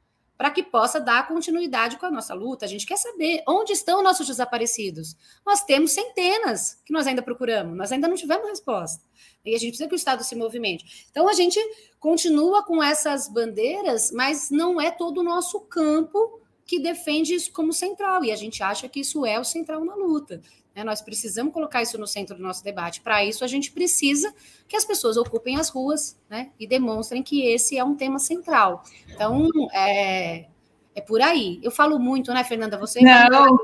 para 0.41 0.51
que 0.51 0.63
possa 0.63 0.99
dar 0.99 1.29
continuidade 1.29 1.99
com 1.99 2.07
a 2.07 2.11
nossa 2.11 2.33
luta. 2.33 2.65
A 2.65 2.69
gente 2.69 2.87
quer 2.87 2.97
saber 2.97 3.43
onde 3.47 3.75
estão 3.75 4.03
nossos 4.03 4.27
desaparecidos. 4.27 5.15
Nós 5.45 5.63
temos 5.63 5.93
centenas 5.93 6.81
que 6.83 6.95
nós 6.95 7.07
ainda 7.07 7.21
procuramos, 7.21 7.77
nós 7.77 7.93
ainda 7.93 8.09
não 8.09 8.17
tivemos 8.17 8.49
resposta. 8.49 9.05
E 9.45 9.55
a 9.55 9.59
gente 9.59 9.73
precisa 9.73 9.87
que 9.87 9.95
o 9.95 9.97
Estado 9.97 10.25
se 10.25 10.35
movimente. 10.35 11.07
Então 11.11 11.29
a 11.29 11.35
gente 11.35 11.61
continua 11.99 12.65
com 12.65 12.83
essas 12.83 13.29
bandeiras, 13.29 14.11
mas 14.13 14.51
não 14.51 14.81
é 14.81 14.91
todo 14.91 15.19
o 15.19 15.23
nosso 15.23 15.61
campo 15.61 16.40
que 16.71 16.79
defende 16.79 17.35
isso 17.35 17.53
como 17.53 17.73
central, 17.73 18.25
e 18.25 18.31
a 18.31 18.37
gente 18.37 18.63
acha 18.63 18.89
que 18.89 19.01
isso 19.01 19.27
é 19.27 19.41
o 19.41 19.43
central 19.43 19.85
na 19.85 19.97
luta. 19.97 20.41
Né? 20.73 20.85
Nós 20.85 21.03
precisamos 21.03 21.53
colocar 21.53 21.83
isso 21.83 21.99
no 21.99 22.07
centro 22.07 22.37
do 22.37 22.43
nosso 22.45 22.63
debate. 22.63 23.01
Para 23.01 23.25
isso, 23.25 23.43
a 23.43 23.49
gente 23.49 23.73
precisa 23.73 24.33
que 24.69 24.77
as 24.77 24.85
pessoas 24.85 25.17
ocupem 25.17 25.57
as 25.57 25.69
ruas 25.69 26.17
né? 26.31 26.51
e 26.61 26.69
demonstrem 26.69 27.25
que 27.25 27.45
esse 27.45 27.77
é 27.77 27.83
um 27.83 27.97
tema 27.97 28.21
central. 28.21 28.85
Então, 29.13 29.49
é, 29.75 30.47
é 30.95 31.01
por 31.01 31.21
aí. 31.21 31.59
Eu 31.61 31.73
falo 31.73 31.99
muito, 31.99 32.33
né, 32.33 32.45
Fernanda? 32.45 32.79
Você 32.79 33.01
não 33.01 33.59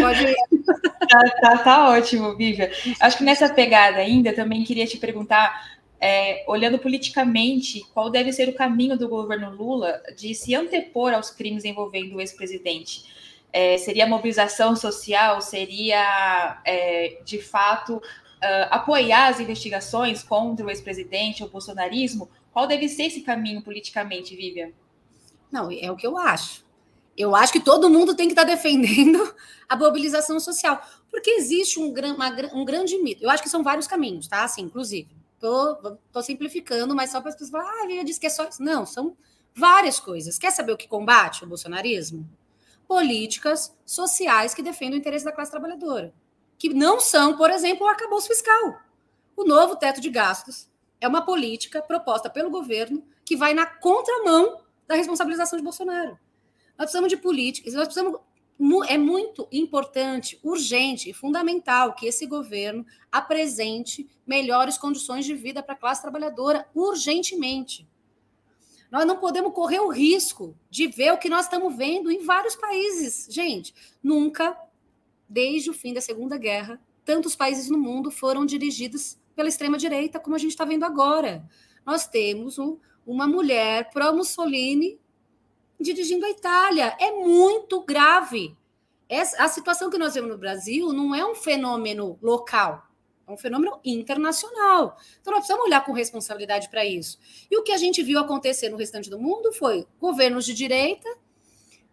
pode. 0.00 0.34
tá, 1.08 1.30
tá, 1.40 1.58
tá 1.58 1.88
ótimo, 1.90 2.36
Vivian. 2.36 2.68
Acho 2.98 3.18
que 3.18 3.24
nessa 3.24 3.48
pegada 3.48 3.98
ainda 3.98 4.32
também 4.32 4.64
queria 4.64 4.84
te 4.84 4.98
perguntar 4.98 5.77
é, 6.00 6.44
olhando 6.46 6.78
politicamente, 6.78 7.84
qual 7.92 8.10
deve 8.10 8.32
ser 8.32 8.48
o 8.48 8.54
caminho 8.54 8.96
do 8.96 9.08
governo 9.08 9.50
Lula 9.50 10.00
de 10.16 10.34
se 10.34 10.54
antepor 10.54 11.12
aos 11.12 11.30
crimes 11.30 11.64
envolvendo 11.64 12.16
o 12.16 12.20
ex-presidente? 12.20 13.04
É, 13.52 13.78
seria 13.78 14.06
mobilização 14.06 14.76
social? 14.76 15.40
Seria, 15.40 16.60
é, 16.64 17.20
de 17.24 17.40
fato, 17.40 17.96
uh, 17.96 18.68
apoiar 18.70 19.28
as 19.28 19.40
investigações 19.40 20.22
contra 20.22 20.64
o 20.64 20.70
ex-presidente, 20.70 21.42
o 21.42 21.48
bolsonarismo? 21.48 22.28
Qual 22.52 22.66
deve 22.66 22.88
ser 22.88 23.04
esse 23.04 23.22
caminho 23.22 23.62
politicamente, 23.62 24.36
Vivian? 24.36 24.70
Não, 25.50 25.70
é 25.70 25.90
o 25.90 25.96
que 25.96 26.06
eu 26.06 26.16
acho. 26.16 26.64
Eu 27.16 27.34
acho 27.34 27.52
que 27.52 27.60
todo 27.60 27.90
mundo 27.90 28.14
tem 28.14 28.28
que 28.28 28.32
estar 28.32 28.44
defendendo 28.44 29.34
a 29.68 29.76
mobilização 29.76 30.38
social, 30.38 30.80
porque 31.10 31.30
existe 31.30 31.80
um, 31.80 31.92
uma, 32.14 32.28
um 32.54 32.64
grande 32.64 32.96
mito. 32.98 33.24
Eu 33.24 33.30
acho 33.30 33.42
que 33.42 33.48
são 33.48 33.64
vários 33.64 33.88
caminhos, 33.88 34.28
tá? 34.28 34.44
Assim, 34.44 34.62
inclusive. 34.62 35.17
Tô, 35.38 35.96
tô 36.12 36.22
simplificando, 36.22 36.94
mas 36.94 37.10
só 37.10 37.20
para 37.20 37.30
as 37.30 37.36
pessoas 37.36 37.50
falarem, 37.50 37.82
ah, 37.82 37.86
Vivian 37.86 38.04
disse 38.04 38.18
que 38.18 38.26
é 38.26 38.30
só 38.30 38.48
isso. 38.48 38.62
Não, 38.62 38.84
são 38.84 39.16
várias 39.54 40.00
coisas. 40.00 40.38
Quer 40.38 40.50
saber 40.50 40.72
o 40.72 40.76
que 40.76 40.88
combate 40.88 41.44
o 41.44 41.46
bolsonarismo? 41.46 42.28
Políticas 42.86 43.76
sociais 43.84 44.54
que 44.54 44.62
defendem 44.62 44.98
o 44.98 45.00
interesse 45.00 45.24
da 45.24 45.32
classe 45.32 45.50
trabalhadora. 45.50 46.12
Que 46.58 46.72
não 46.72 46.98
são, 46.98 47.36
por 47.36 47.50
exemplo, 47.50 47.86
o 47.86 47.88
arcabouço 47.88 48.28
fiscal. 48.28 48.80
O 49.36 49.44
novo 49.44 49.76
teto 49.76 50.00
de 50.00 50.10
gastos 50.10 50.68
é 51.00 51.06
uma 51.06 51.24
política 51.24 51.80
proposta 51.80 52.28
pelo 52.28 52.50
governo 52.50 53.04
que 53.24 53.36
vai 53.36 53.54
na 53.54 53.66
contramão 53.66 54.60
da 54.86 54.96
responsabilização 54.96 55.56
de 55.56 55.62
Bolsonaro. 55.62 56.18
Nós 56.76 56.86
precisamos 56.86 57.10
de 57.10 57.16
políticas, 57.16 57.74
nós 57.74 57.84
precisamos 57.84 58.20
é 58.88 58.98
muito 58.98 59.46
importante, 59.52 60.38
urgente 60.42 61.08
e 61.08 61.12
fundamental 61.12 61.94
que 61.94 62.06
esse 62.06 62.26
governo 62.26 62.84
apresente 63.10 64.08
melhores 64.26 64.76
condições 64.76 65.24
de 65.24 65.34
vida 65.34 65.62
para 65.62 65.74
a 65.74 65.78
classe 65.78 66.02
trabalhadora 66.02 66.68
urgentemente. 66.74 67.88
Nós 68.90 69.06
não 69.06 69.18
podemos 69.18 69.52
correr 69.52 69.80
o 69.80 69.90
risco 69.90 70.56
de 70.70 70.88
ver 70.88 71.12
o 71.12 71.18
que 71.18 71.28
nós 71.28 71.44
estamos 71.44 71.76
vendo 71.76 72.10
em 72.10 72.24
vários 72.24 72.56
países. 72.56 73.28
Gente, 73.30 73.74
nunca, 74.02 74.58
desde 75.28 75.70
o 75.70 75.74
fim 75.74 75.92
da 75.92 76.00
Segunda 76.00 76.36
Guerra, 76.36 76.80
tantos 77.04 77.36
países 77.36 77.68
no 77.68 77.78
mundo 77.78 78.10
foram 78.10 78.44
dirigidos 78.44 79.18
pela 79.36 79.48
extrema-direita 79.48 80.18
como 80.18 80.34
a 80.34 80.38
gente 80.38 80.50
está 80.50 80.64
vendo 80.64 80.84
agora. 80.84 81.48
Nós 81.86 82.06
temos 82.06 82.58
um, 82.58 82.78
uma 83.06 83.26
mulher 83.26 83.90
pró-Mussolini 83.90 84.98
dirigindo 85.80 86.26
a 86.26 86.30
Itália. 86.30 86.96
É 87.00 87.12
muito 87.12 87.82
grave. 87.82 88.56
A 89.38 89.48
situação 89.48 89.88
que 89.88 89.98
nós 89.98 90.14
vemos 90.14 90.30
no 90.30 90.38
Brasil 90.38 90.92
não 90.92 91.14
é 91.14 91.24
um 91.24 91.34
fenômeno 91.34 92.18
local, 92.20 92.86
é 93.26 93.32
um 93.32 93.38
fenômeno 93.38 93.80
internacional. 93.82 94.98
Então, 95.20 95.32
nós 95.32 95.40
precisamos 95.40 95.64
olhar 95.64 95.82
com 95.82 95.92
responsabilidade 95.92 96.68
para 96.68 96.84
isso. 96.84 97.18
E 97.50 97.56
o 97.56 97.62
que 97.62 97.72
a 97.72 97.78
gente 97.78 98.02
viu 98.02 98.18
acontecer 98.18 98.68
no 98.68 98.76
restante 98.76 99.08
do 99.08 99.18
mundo 99.18 99.50
foi 99.52 99.86
governos 99.98 100.44
de 100.44 100.52
direita 100.52 101.08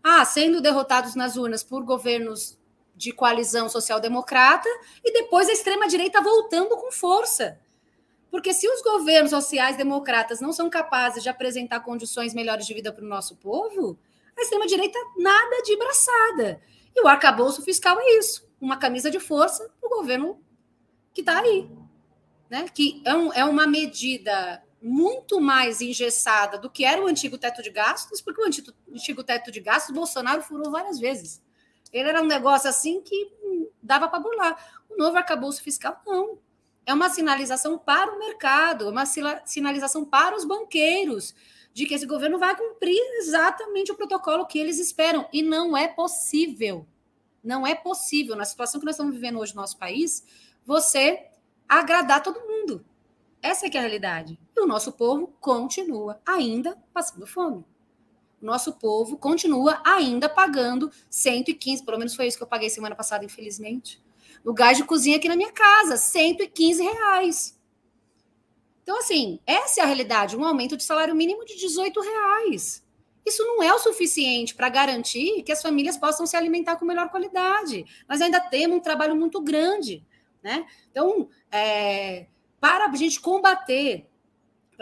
ah, 0.07 0.23
sendo 0.23 0.61
derrotados 0.61 1.15
nas 1.15 1.35
urnas 1.35 1.63
por 1.63 1.83
governos 1.83 2.59
de 2.95 3.11
coalizão 3.11 3.67
social-democrata 3.67 4.69
e 5.03 5.11
depois 5.11 5.49
a 5.49 5.51
extrema-direita 5.51 6.21
voltando 6.21 6.77
com 6.77 6.91
força. 6.91 7.59
Porque 8.35 8.53
se 8.53 8.67
os 8.67 8.81
governos 8.81 9.29
sociais-democratas 9.29 10.41
não 10.41 10.51
são 10.51 10.69
capazes 10.69 11.23
de 11.23 11.29
apresentar 11.29 11.79
condições 11.79 12.33
melhores 12.33 12.67
de 12.67 12.73
vida 12.73 12.91
para 12.91 13.05
o 13.05 13.07
nosso 13.07 13.37
povo, 13.37 13.97
a 14.37 14.41
extrema-direita 14.41 14.99
nada 15.17 15.61
de 15.63 15.77
braçada. 15.77 16.61
E 16.93 17.01
o 17.01 17.07
arcabouço 17.07 17.61
fiscal 17.61 17.97
é 17.97 18.17
isso, 18.17 18.45
uma 18.59 18.75
camisa 18.75 19.09
de 19.09 19.21
força 19.21 19.71
do 19.81 19.87
governo 19.87 20.37
que 21.13 21.21
está 21.21 21.39
aí. 21.39 21.71
Né? 22.49 22.65
Que 22.73 23.01
é, 23.05 23.15
um, 23.15 23.31
é 23.31 23.45
uma 23.45 23.65
medida 23.65 24.61
muito 24.81 25.39
mais 25.39 25.79
engessada 25.79 26.57
do 26.57 26.69
que 26.69 26.83
era 26.83 27.01
o 27.01 27.07
antigo 27.07 27.37
teto 27.37 27.63
de 27.63 27.69
gastos, 27.69 28.19
porque 28.19 28.41
o 28.41 28.45
antigo, 28.45 28.73
antigo 28.93 29.23
teto 29.23 29.49
de 29.49 29.61
gastos 29.61 29.95
Bolsonaro 29.95 30.41
furou 30.41 30.69
várias 30.69 30.99
vezes. 30.99 31.41
Ele 31.89 32.09
era 32.09 32.21
um 32.21 32.27
negócio 32.27 32.69
assim 32.69 32.99
que 32.99 33.31
dava 33.81 34.09
para 34.09 34.19
burlar. 34.19 34.83
O 34.89 34.97
novo 34.97 35.15
arcabouço 35.15 35.63
fiscal, 35.63 36.01
não. 36.05 36.43
É 36.85 36.93
uma 36.93 37.09
sinalização 37.09 37.77
para 37.77 38.13
o 38.13 38.19
mercado, 38.19 38.85
é 38.85 38.89
uma 38.89 39.05
sinalização 39.45 40.05
para 40.05 40.35
os 40.35 40.45
banqueiros, 40.45 41.33
de 41.73 41.85
que 41.85 41.93
esse 41.93 42.05
governo 42.05 42.37
vai 42.37 42.55
cumprir 42.55 42.99
exatamente 43.17 43.91
o 43.91 43.95
protocolo 43.95 44.45
que 44.45 44.59
eles 44.59 44.79
esperam. 44.79 45.27
E 45.33 45.41
não 45.41 45.75
é 45.75 45.87
possível. 45.87 46.85
Não 47.43 47.65
é 47.65 47.75
possível, 47.75 48.35
na 48.35 48.45
situação 48.45 48.79
que 48.79 48.85
nós 48.85 48.95
estamos 48.95 49.13
vivendo 49.13 49.39
hoje 49.39 49.53
no 49.53 49.61
nosso 49.61 49.77
país, 49.77 50.23
você 50.65 51.27
agradar 51.67 52.23
todo 52.23 52.39
mundo. 52.39 52.85
Essa 53.41 53.67
é, 53.67 53.69
é 53.73 53.77
a 53.77 53.81
realidade. 53.81 54.39
E 54.55 54.61
o 54.61 54.67
nosso 54.67 54.91
povo 54.91 55.33
continua 55.39 56.19
ainda 56.25 56.77
passando 56.93 57.27
fome. 57.27 57.65
O 58.41 58.45
nosso 58.45 58.73
povo 58.73 59.17
continua 59.17 59.81
ainda 59.83 60.29
pagando 60.29 60.91
115, 61.09 61.83
pelo 61.83 61.97
menos 61.97 62.15
foi 62.15 62.27
isso 62.27 62.37
que 62.37 62.43
eu 62.43 62.47
paguei 62.47 62.69
semana 62.69 62.95
passada, 62.95 63.25
infelizmente. 63.25 64.01
No 64.45 64.53
gás 64.53 64.77
de 64.77 64.85
cozinha 64.85 65.17
aqui 65.17 65.27
na 65.27 65.35
minha 65.35 65.51
casa, 65.51 65.97
115 65.97 66.83
reais. 66.83 67.59
Então, 68.83 68.99
assim, 68.99 69.39
essa 69.47 69.81
é 69.81 69.83
a 69.83 69.87
realidade, 69.87 70.37
um 70.37 70.45
aumento 70.45 70.77
de 70.77 70.83
salário 70.83 71.15
mínimo 71.15 71.43
de 71.43 71.55
18 71.55 71.99
reais. 71.99 72.85
Isso 73.25 73.43
não 73.43 73.63
é 73.63 73.73
o 73.73 73.79
suficiente 73.79 74.53
para 74.53 74.69
garantir 74.69 75.41
que 75.41 75.51
as 75.51 75.63
famílias 75.63 75.97
possam 75.97 76.27
se 76.27 76.37
alimentar 76.37 76.75
com 76.75 76.85
melhor 76.85 77.09
qualidade. 77.09 77.83
Nós 78.07 78.21
ainda 78.21 78.39
temos 78.39 78.77
um 78.77 78.79
trabalho 78.79 79.15
muito 79.15 79.41
grande. 79.41 80.05
Né? 80.43 80.63
Então, 80.91 81.27
é, 81.51 82.27
para 82.59 82.85
a 82.85 82.95
gente 82.95 83.19
combater 83.19 84.05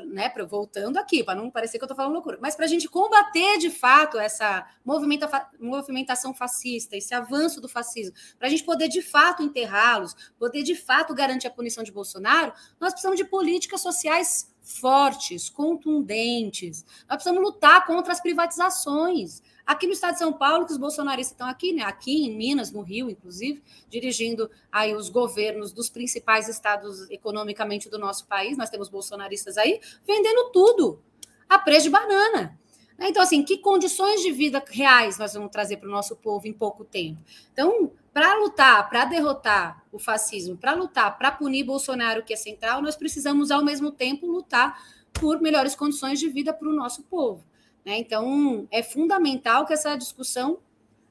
né, 0.05 0.31
voltando 0.47 0.97
aqui, 0.97 1.23
para 1.23 1.35
não 1.35 1.49
parecer 1.49 1.77
que 1.77 1.83
eu 1.83 1.87
estou 1.87 1.95
falando 1.95 2.13
loucura, 2.13 2.37
mas 2.41 2.55
para 2.55 2.65
a 2.65 2.67
gente 2.67 2.87
combater 2.87 3.57
de 3.57 3.69
fato 3.69 4.17
essa 4.17 4.65
movimenta, 4.83 5.47
movimentação 5.59 6.33
fascista, 6.33 6.95
esse 6.95 7.13
avanço 7.13 7.61
do 7.61 7.69
fascismo, 7.69 8.15
para 8.37 8.47
a 8.47 8.49
gente 8.49 8.63
poder 8.63 8.87
de 8.87 9.01
fato 9.01 9.43
enterrá-los, 9.43 10.15
poder 10.37 10.63
de 10.63 10.75
fato 10.75 11.13
garantir 11.13 11.47
a 11.47 11.51
punição 11.51 11.83
de 11.83 11.91
Bolsonaro, 11.91 12.53
nós 12.79 12.91
precisamos 12.91 13.17
de 13.17 13.25
políticas 13.25 13.81
sociais 13.81 14.53
fortes, 14.63 15.49
contundentes. 15.49 16.85
Nós 17.07 17.17
precisamos 17.17 17.43
lutar 17.43 17.85
contra 17.85 18.13
as 18.13 18.21
privatizações. 18.21 19.41
Aqui 19.65 19.87
no 19.87 19.93
estado 19.93 20.13
de 20.13 20.19
São 20.19 20.33
Paulo, 20.33 20.65
que 20.65 20.73
os 20.73 20.77
bolsonaristas 20.77 21.31
estão 21.31 21.47
aqui, 21.47 21.71
né? 21.71 21.83
Aqui 21.83 22.25
em 22.25 22.35
Minas, 22.35 22.71
no 22.71 22.81
Rio, 22.81 23.09
inclusive, 23.09 23.63
dirigindo 23.89 24.51
aí 24.69 24.93
os 24.93 25.09
governos 25.09 25.71
dos 25.71 25.89
principais 25.89 26.49
estados 26.49 27.09
economicamente 27.09 27.89
do 27.89 27.97
nosso 27.97 28.27
país. 28.27 28.57
Nós 28.57 28.69
temos 28.69 28.89
bolsonaristas 28.89 29.57
aí 29.57 29.79
vendendo 30.05 30.51
tudo 30.51 31.01
a 31.47 31.57
preço 31.57 31.83
de 31.83 31.89
banana. 31.91 32.59
Né? 32.97 33.09
Então, 33.09 33.21
assim, 33.21 33.41
que 33.43 33.57
condições 33.57 34.21
de 34.21 34.31
vida 34.31 34.63
reais 34.67 35.17
nós 35.17 35.33
vamos 35.33 35.49
trazer 35.49 35.77
para 35.77 35.87
o 35.87 35.91
nosso 35.91 36.15
povo 36.17 36.45
em 36.45 36.53
pouco 36.53 36.83
tempo? 36.83 37.21
Então, 37.51 37.91
para 38.13 38.35
lutar, 38.35 38.89
para 38.89 39.05
derrotar 39.05 39.83
o 39.91 39.97
fascismo, 39.97 40.57
para 40.57 40.73
lutar, 40.73 41.17
para 41.17 41.31
punir 41.31 41.63
Bolsonaro, 41.63 42.23
que 42.23 42.33
é 42.33 42.37
central, 42.37 42.81
nós 42.81 42.95
precisamos, 42.95 43.49
ao 43.49 43.63
mesmo 43.63 43.91
tempo, 43.91 44.27
lutar 44.27 44.77
por 45.13 45.41
melhores 45.41 45.75
condições 45.75 46.19
de 46.19 46.27
vida 46.27 46.53
para 46.53 46.67
o 46.67 46.73
nosso 46.73 47.03
povo. 47.03 47.45
Né? 47.85 47.97
Então, 47.97 48.67
é 48.71 48.81
fundamental 48.81 49.65
que 49.65 49.73
essa 49.73 49.95
discussão 49.95 50.59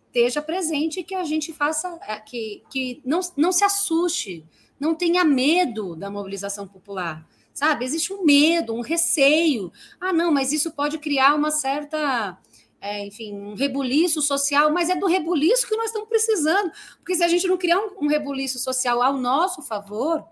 esteja 0.07 0.43
presente 0.43 1.01
e 1.01 1.05
que 1.05 1.15
a 1.15 1.25
gente 1.25 1.53
faça, 1.53 1.99
é, 2.03 2.19
que, 2.21 2.63
que 2.71 3.01
não, 3.05 3.21
não 3.37 3.51
se 3.51 3.65
assuste, 3.65 4.45
não 4.79 4.95
tenha 4.95 5.25
medo 5.25 5.97
da 5.97 6.11
mobilização 6.11 6.67
popular. 6.67 7.27
Sabe, 7.55 7.85
existe 7.85 8.13
um 8.13 8.25
medo, 8.25 8.75
um 8.75 8.81
receio. 8.81 9.71
Ah, 10.01 10.13
não, 10.13 10.33
mas 10.33 10.53
isso 10.53 10.71
pode 10.73 10.99
criar 10.99 11.35
uma 11.35 11.51
certa 11.51 12.39
é, 12.83 13.07
enfim, 13.07 13.33
um 13.33 13.55
rebuliço 13.55 14.21
social, 14.21 14.73
mas 14.73 14.91
é 14.91 14.97
do 14.97 15.07
rebuliço 15.07 15.69
que 15.69 15.77
nós 15.77 15.87
estamos 15.87 16.09
precisando. 16.09 16.73
Porque 16.97 17.15
se 17.15 17.23
a 17.23 17.29
gente 17.29 17.47
não 17.47 17.57
criar 17.57 17.79
um, 17.79 18.05
um 18.05 18.09
rebuliço 18.09 18.59
social 18.59 19.01
ao 19.01 19.17
nosso 19.17 19.63
favor, 19.63 20.27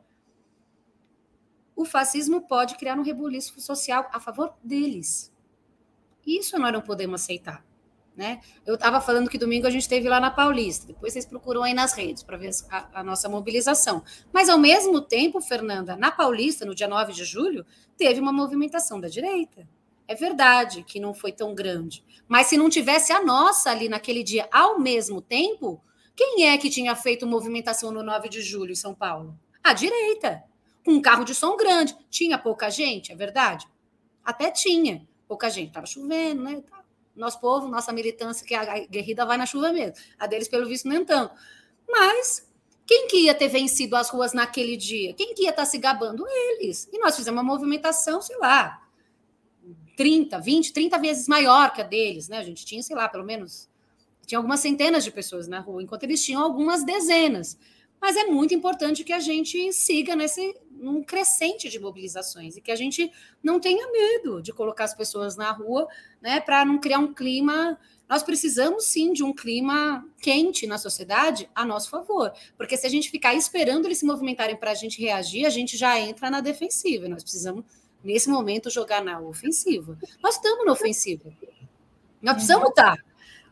o 1.77 1.85
fascismo 1.85 2.41
pode 2.41 2.75
criar 2.75 2.99
um 2.99 3.03
rebuliço 3.03 3.59
social 3.61 4.11
a 4.13 4.19
favor 4.19 4.53
deles. 4.65 5.30
Isso 6.27 6.59
nós 6.59 6.73
não 6.73 6.81
podemos 6.81 7.23
aceitar. 7.23 7.65
Né? 8.17 8.41
Eu 8.67 8.75
estava 8.75 9.01
falando 9.01 9.31
que 9.31 9.39
domingo 9.39 9.67
a 9.67 9.71
gente 9.71 9.83
esteve 9.83 10.09
lá 10.09 10.21
na 10.21 10.31
Paulista, 10.31 10.87
depois 10.87 11.13
vocês 11.13 11.25
procuram 11.25 11.63
aí 11.63 11.73
nas 11.73 11.95
redes 11.95 12.23
para 12.23 12.37
ver 12.37 12.51
a, 12.69 13.01
a, 13.01 13.05
nossa 13.05 13.29
mobilização. 13.29 14.03
Mas, 14.33 14.49
ao 14.49 14.59
mesmo 14.59 15.01
tempo, 15.01 15.41
Fernanda, 15.41 15.97
na 15.97 16.11
Paulista, 16.11 16.67
no 16.67 16.75
dia 16.75 16.89
9 16.89 17.13
de 17.13 17.25
julho, 17.25 17.65
teve 17.97 18.21
uma 18.21 18.33
movimentação 18.33 19.01
da 19.01 19.09
direita. 19.09 19.67
É 20.07 20.15
verdade 20.15 20.83
que 20.83 21.01
não 21.01 21.15
foi 21.15 21.31
tão 21.33 21.55
grande, 21.55 22.05
mas 22.29 22.49
se 22.49 22.57
não 22.57 22.69
tivesse 22.69 23.13
a 23.13 23.25
nossa 23.25 23.71
ali 23.71 23.89
naquele 23.89 24.25
dia 24.25 24.49
ao 24.53 24.79
mesmo 24.79 25.23
tempo, 25.23 25.81
quem 26.17 26.49
é 26.49 26.59
que 26.59 26.69
tinha 26.69 26.95
feito 26.97 27.27
movimentação 27.27 27.91
no 27.91 28.03
9 28.03 28.29
de 28.29 28.43
julho 28.43 28.73
em 28.73 28.77
São 28.77 28.95
Paulo? 28.95 29.39
A 29.63 29.73
direita. 29.73 30.43
Com 30.85 30.93
um 30.93 31.01
carro 31.01 31.25
de 31.25 31.35
som 31.35 31.57
grande. 31.57 31.97
Tinha 32.11 32.37
pouca 32.37 32.69
gente, 32.69 33.13
é 33.13 33.15
verdade? 33.15 33.67
Até 34.23 34.51
tinha 34.51 35.09
pouca 35.31 35.49
gente. 35.49 35.69
Estava 35.69 35.87
chovendo, 35.87 36.43
né? 36.43 36.61
Nosso 37.15 37.41
povo, 37.41 37.69
nossa 37.69 37.93
militância, 37.93 38.45
que 38.45 38.53
é 38.53 38.59
a 38.59 38.87
guerrida 38.87 39.25
vai 39.25 39.37
na 39.37 39.47
chuva 39.47 39.73
mesmo. 39.73 39.95
A 40.19 40.27
deles, 40.27 40.49
pelo 40.49 40.67
visto, 40.67 40.89
nem 40.89 41.05
tanto. 41.05 41.33
Mas 41.89 42.49
quem 42.85 43.07
que 43.07 43.19
ia 43.19 43.35
ter 43.35 43.47
vencido 43.47 43.95
as 43.95 44.11
ruas 44.11 44.33
naquele 44.33 44.77
dia? 44.77 45.15
Quem 45.15 45.33
que 45.33 45.45
ia 45.45 45.51
estar 45.51 45.63
tá 45.63 45.67
se 45.67 45.79
gabando? 45.79 46.25
Eles. 46.29 46.89
E 46.93 46.99
nós 46.99 47.15
fizemos 47.15 47.39
uma 47.41 47.45
movimentação, 47.45 48.21
sei 48.21 48.37
lá, 48.39 48.83
30, 49.97 50.41
20, 50.41 50.73
30 50.73 50.99
vezes 50.99 51.29
maior 51.29 51.73
que 51.73 51.81
a 51.81 51.85
deles, 51.85 52.29
né? 52.29 52.39
A 52.39 52.43
gente 52.43 52.67
tinha, 52.67 52.83
sei 52.83 52.97
lá, 52.97 53.09
pelo 53.09 53.25
menos 53.25 53.69
tinha 54.27 54.39
algumas 54.39 54.61
centenas 54.61 55.05
de 55.05 55.13
pessoas 55.13 55.47
na 55.47 55.61
rua, 55.61 55.83
enquanto 55.83 56.03
eles 56.05 56.25
tinham 56.25 56.43
algumas 56.43 56.85
dezenas. 56.85 57.57
Mas 58.01 58.17
é 58.17 58.25
muito 58.25 58.55
importante 58.55 59.05
que 59.05 59.13
a 59.13 59.21
gente 59.21 59.73
siga 59.73 60.17
nesse 60.17 60.57
num 60.81 61.05
crescente 61.05 61.69
de 61.69 61.79
mobilizações 61.79 62.57
e 62.57 62.61
que 62.61 62.73
a 62.73 62.77
gente 62.77 63.13
não 63.43 63.61
tenha 63.61 63.91
medo 63.93 64.41
de 64.41 64.53
colocar 64.53 64.85
as 64.85 64.95
pessoas 64.95 65.37
na 65.37 65.53
rua, 65.53 65.87
né, 66.21 66.41
para 66.41 66.65
não 66.65 66.79
criar 66.79 66.99
um 66.99 67.13
clima. 67.13 67.79
Nós 68.09 68.23
precisamos 68.23 68.87
sim 68.87 69.13
de 69.13 69.23
um 69.23 69.33
clima 69.33 70.05
quente 70.21 70.67
na 70.67 70.79
sociedade 70.79 71.49
a 71.55 71.65
nosso 71.65 71.91
favor, 71.91 72.33
porque 72.57 72.77
se 72.77 72.87
a 72.87 72.91
gente 72.91 73.11
ficar 73.11 73.35
esperando 73.35 73.87
eles 73.87 73.99
se 73.99 74.07
movimentarem 74.07 74.57
para 74.57 74.73
a 74.73 74.75
gente 74.75 75.01
reagir, 75.01 75.45
a 75.47 75.51
gente 75.51 75.77
já 75.77 75.99
entra 76.01 76.31
na 76.31 76.41
defensiva. 76.41 77.09
Nós 77.09 77.23
precisamos 77.23 77.65
nesse 78.03 78.29
momento 78.29 78.71
jogar 78.71 79.05
na 79.05 79.21
ofensiva. 79.21 79.97
Nós 80.23 80.37
estamos 80.37 80.65
na 80.65 80.73
ofensiva. 80.73 81.31
Nós 82.21 82.35
precisamos 82.35 82.71
estar. 82.71 82.97
Tá. 82.97 83.03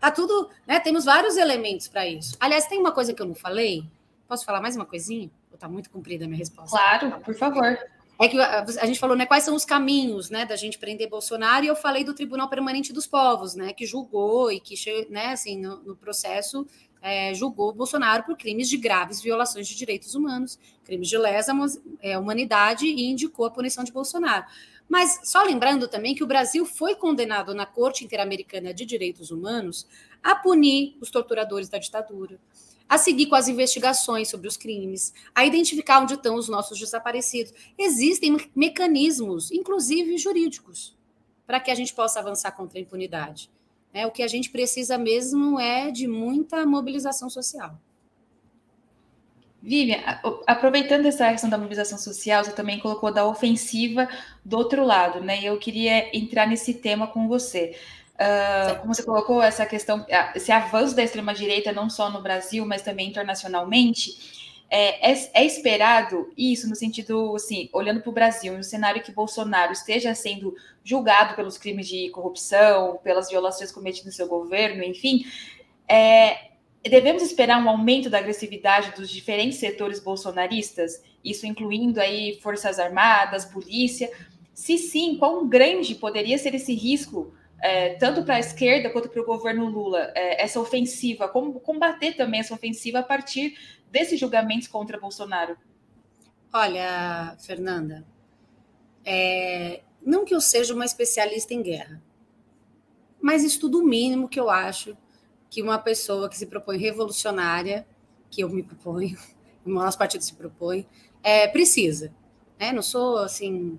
tá 0.00 0.10
tudo, 0.10 0.50
né? 0.66 0.80
Temos 0.80 1.04
vários 1.04 1.36
elementos 1.36 1.86
para 1.86 2.06
isso. 2.08 2.36
Aliás, 2.40 2.66
tem 2.66 2.78
uma 2.78 2.92
coisa 2.92 3.12
que 3.12 3.22
eu 3.22 3.26
não 3.26 3.34
falei. 3.34 3.84
Posso 4.26 4.44
falar 4.44 4.60
mais 4.60 4.76
uma 4.76 4.84
coisinha? 4.84 5.30
Está 5.52 5.68
muito 5.68 5.90
comprida 5.90 6.24
a 6.24 6.28
minha 6.28 6.38
resposta. 6.38 6.76
Claro, 6.76 7.20
por 7.20 7.34
favor. 7.34 7.78
É 8.20 8.26
que 8.26 8.38
a, 8.40 8.62
a, 8.62 8.86
gente 8.86 8.98
falou, 8.98 9.16
né, 9.16 9.26
quais 9.26 9.44
são 9.44 9.54
os 9.54 9.64
caminhos, 9.64 10.28
né, 10.28 10.44
da 10.44 10.56
gente 10.56 10.76
prender 10.76 11.08
Bolsonaro, 11.08 11.64
e 11.64 11.68
eu 11.68 11.76
falei 11.76 12.02
do 12.02 12.12
Tribunal 12.12 12.48
Permanente 12.48 12.92
dos 12.92 13.06
Povos, 13.06 13.54
né, 13.54 13.72
que 13.72 13.86
julgou 13.86 14.50
e 14.50 14.58
que, 14.58 14.74
né, 15.08 15.26
assim, 15.26 15.56
no, 15.56 15.76
no 15.84 15.96
processo 15.96 16.66
é, 17.00 17.32
julgou 17.32 17.72
Bolsonaro 17.72 18.24
por 18.24 18.36
crimes 18.36 18.68
de 18.68 18.76
graves 18.76 19.20
violações 19.20 19.68
de 19.68 19.76
direitos 19.76 20.16
humanos, 20.16 20.58
crimes 20.84 21.08
de 21.08 21.16
lesa 21.16 21.52
é, 22.02 22.18
humanidade 22.18 22.86
e 22.86 23.04
indicou 23.04 23.46
a 23.46 23.50
punição 23.50 23.84
de 23.84 23.92
Bolsonaro. 23.92 24.44
Mas 24.88 25.20
só 25.24 25.42
lembrando 25.42 25.86
também 25.86 26.14
que 26.14 26.24
o 26.24 26.26
Brasil 26.26 26.64
foi 26.64 26.94
condenado 26.94 27.54
na 27.54 27.66
Corte 27.66 28.04
Interamericana 28.04 28.72
de 28.72 28.86
Direitos 28.86 29.30
Humanos 29.30 29.86
a 30.22 30.34
punir 30.34 30.96
os 31.00 31.10
torturadores 31.10 31.68
da 31.68 31.78
ditadura, 31.78 32.40
a 32.88 32.96
seguir 32.96 33.26
com 33.26 33.34
as 33.34 33.48
investigações 33.48 34.28
sobre 34.28 34.48
os 34.48 34.56
crimes, 34.56 35.12
a 35.34 35.44
identificar 35.44 36.00
onde 36.00 36.14
estão 36.14 36.36
os 36.36 36.48
nossos 36.48 36.78
desaparecidos. 36.78 37.52
Existem 37.76 38.36
mecanismos, 38.54 39.50
inclusive 39.50 40.16
jurídicos, 40.16 40.96
para 41.46 41.60
que 41.60 41.70
a 41.70 41.74
gente 41.74 41.92
possa 41.92 42.20
avançar 42.20 42.52
contra 42.52 42.78
a 42.78 42.82
impunidade. 42.82 43.50
É, 43.92 44.06
o 44.06 44.10
que 44.10 44.22
a 44.22 44.28
gente 44.28 44.50
precisa 44.50 44.96
mesmo 44.96 45.58
é 45.58 45.90
de 45.90 46.06
muita 46.06 46.64
mobilização 46.64 47.28
social. 47.28 47.78
Vivian, 49.60 49.98
aproveitando 50.46 51.06
essa 51.06 51.30
questão 51.30 51.50
da 51.50 51.58
mobilização 51.58 51.98
social, 51.98 52.44
você 52.44 52.52
também 52.52 52.78
colocou 52.78 53.12
da 53.12 53.26
ofensiva 53.26 54.08
do 54.44 54.56
outro 54.56 54.84
lado, 54.84 55.20
né? 55.20 55.40
E 55.40 55.46
eu 55.46 55.58
queria 55.58 56.16
entrar 56.16 56.46
nesse 56.46 56.74
tema 56.74 57.08
com 57.08 57.26
você. 57.26 57.76
Uh, 58.20 58.80
como 58.80 58.92
você 58.92 59.02
colocou, 59.04 59.40
essa 59.40 59.64
questão, 59.64 60.04
esse 60.34 60.50
avanço 60.50 60.94
da 60.94 61.04
extrema-direita, 61.04 61.72
não 61.72 61.88
só 61.88 62.10
no 62.10 62.20
Brasil, 62.20 62.66
mas 62.66 62.82
também 62.82 63.08
internacionalmente, 63.08 64.58
é, 64.70 65.12
é, 65.12 65.30
é 65.34 65.44
esperado 65.46 66.30
isso 66.36 66.68
no 66.68 66.74
sentido, 66.74 67.34
assim, 67.36 67.70
olhando 67.72 68.00
para 68.00 68.10
o 68.10 68.12
Brasil, 68.12 68.56
no 68.56 68.64
cenário 68.64 69.02
que 69.02 69.12
Bolsonaro 69.12 69.72
esteja 69.72 70.14
sendo 70.14 70.54
julgado 70.84 71.34
pelos 71.34 71.56
crimes 71.56 71.88
de 71.88 72.10
corrupção, 72.10 72.98
pelas 73.02 73.30
violações 73.30 73.72
cometidas 73.72 74.06
no 74.06 74.12
seu 74.12 74.28
governo, 74.28 74.82
enfim, 74.82 75.24
é, 75.88 76.48
devemos 76.82 77.22
esperar 77.22 77.62
um 77.62 77.68
aumento 77.68 78.10
da 78.10 78.18
agressividade 78.18 78.92
dos 78.94 79.08
diferentes 79.08 79.58
setores 79.58 80.00
bolsonaristas, 80.00 81.02
isso 81.24 81.46
incluindo 81.46 82.00
aí 82.00 82.38
forças 82.42 82.78
armadas, 82.78 83.44
polícia. 83.44 84.10
Se 84.52 84.76
sim, 84.76 85.16
quão 85.16 85.48
grande 85.48 85.94
poderia 85.94 86.36
ser 86.36 86.54
esse 86.54 86.74
risco 86.74 87.32
é, 87.60 87.94
tanto 87.94 88.24
para 88.24 88.36
a 88.36 88.40
esquerda 88.40 88.90
quanto 88.90 89.08
para 89.08 89.20
o 89.20 89.26
governo 89.26 89.66
Lula, 89.66 90.12
é, 90.14 90.42
essa 90.42 90.60
ofensiva, 90.60 91.28
como 91.28 91.58
combater 91.60 92.14
também 92.14 92.40
essa 92.40 92.54
ofensiva 92.54 93.00
a 93.00 93.02
partir 93.02 93.58
desses 93.90 94.18
julgamentos 94.18 94.68
contra 94.68 95.00
Bolsonaro? 95.00 95.56
Olha, 96.52 97.36
Fernanda, 97.40 98.06
é, 99.04 99.82
não 100.00 100.24
que 100.24 100.34
eu 100.34 100.40
seja 100.40 100.74
uma 100.74 100.84
especialista 100.84 101.52
em 101.52 101.62
guerra, 101.62 102.02
mas 103.20 103.42
estudo 103.42 103.80
o 103.80 103.86
mínimo 103.86 104.28
que 104.28 104.38
eu 104.38 104.48
acho 104.48 104.96
que 105.50 105.62
uma 105.62 105.78
pessoa 105.78 106.28
que 106.28 106.36
se 106.38 106.46
propõe 106.46 106.78
revolucionária, 106.78 107.86
que 108.30 108.42
eu 108.42 108.48
me 108.48 108.62
proponho, 108.62 109.18
o 109.64 109.70
nosso 109.70 109.98
partido 109.98 110.22
se 110.22 110.34
propõe, 110.34 110.86
é, 111.22 111.48
precisa. 111.48 112.14
Né? 112.58 112.72
Não 112.72 112.82
sou, 112.82 113.18
assim, 113.18 113.78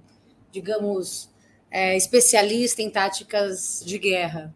digamos, 0.52 1.30
é, 1.72 1.96
especialista 1.96 2.82
em 2.82 2.90
táticas 2.90 3.84
de 3.86 3.98
guerra. 3.98 4.56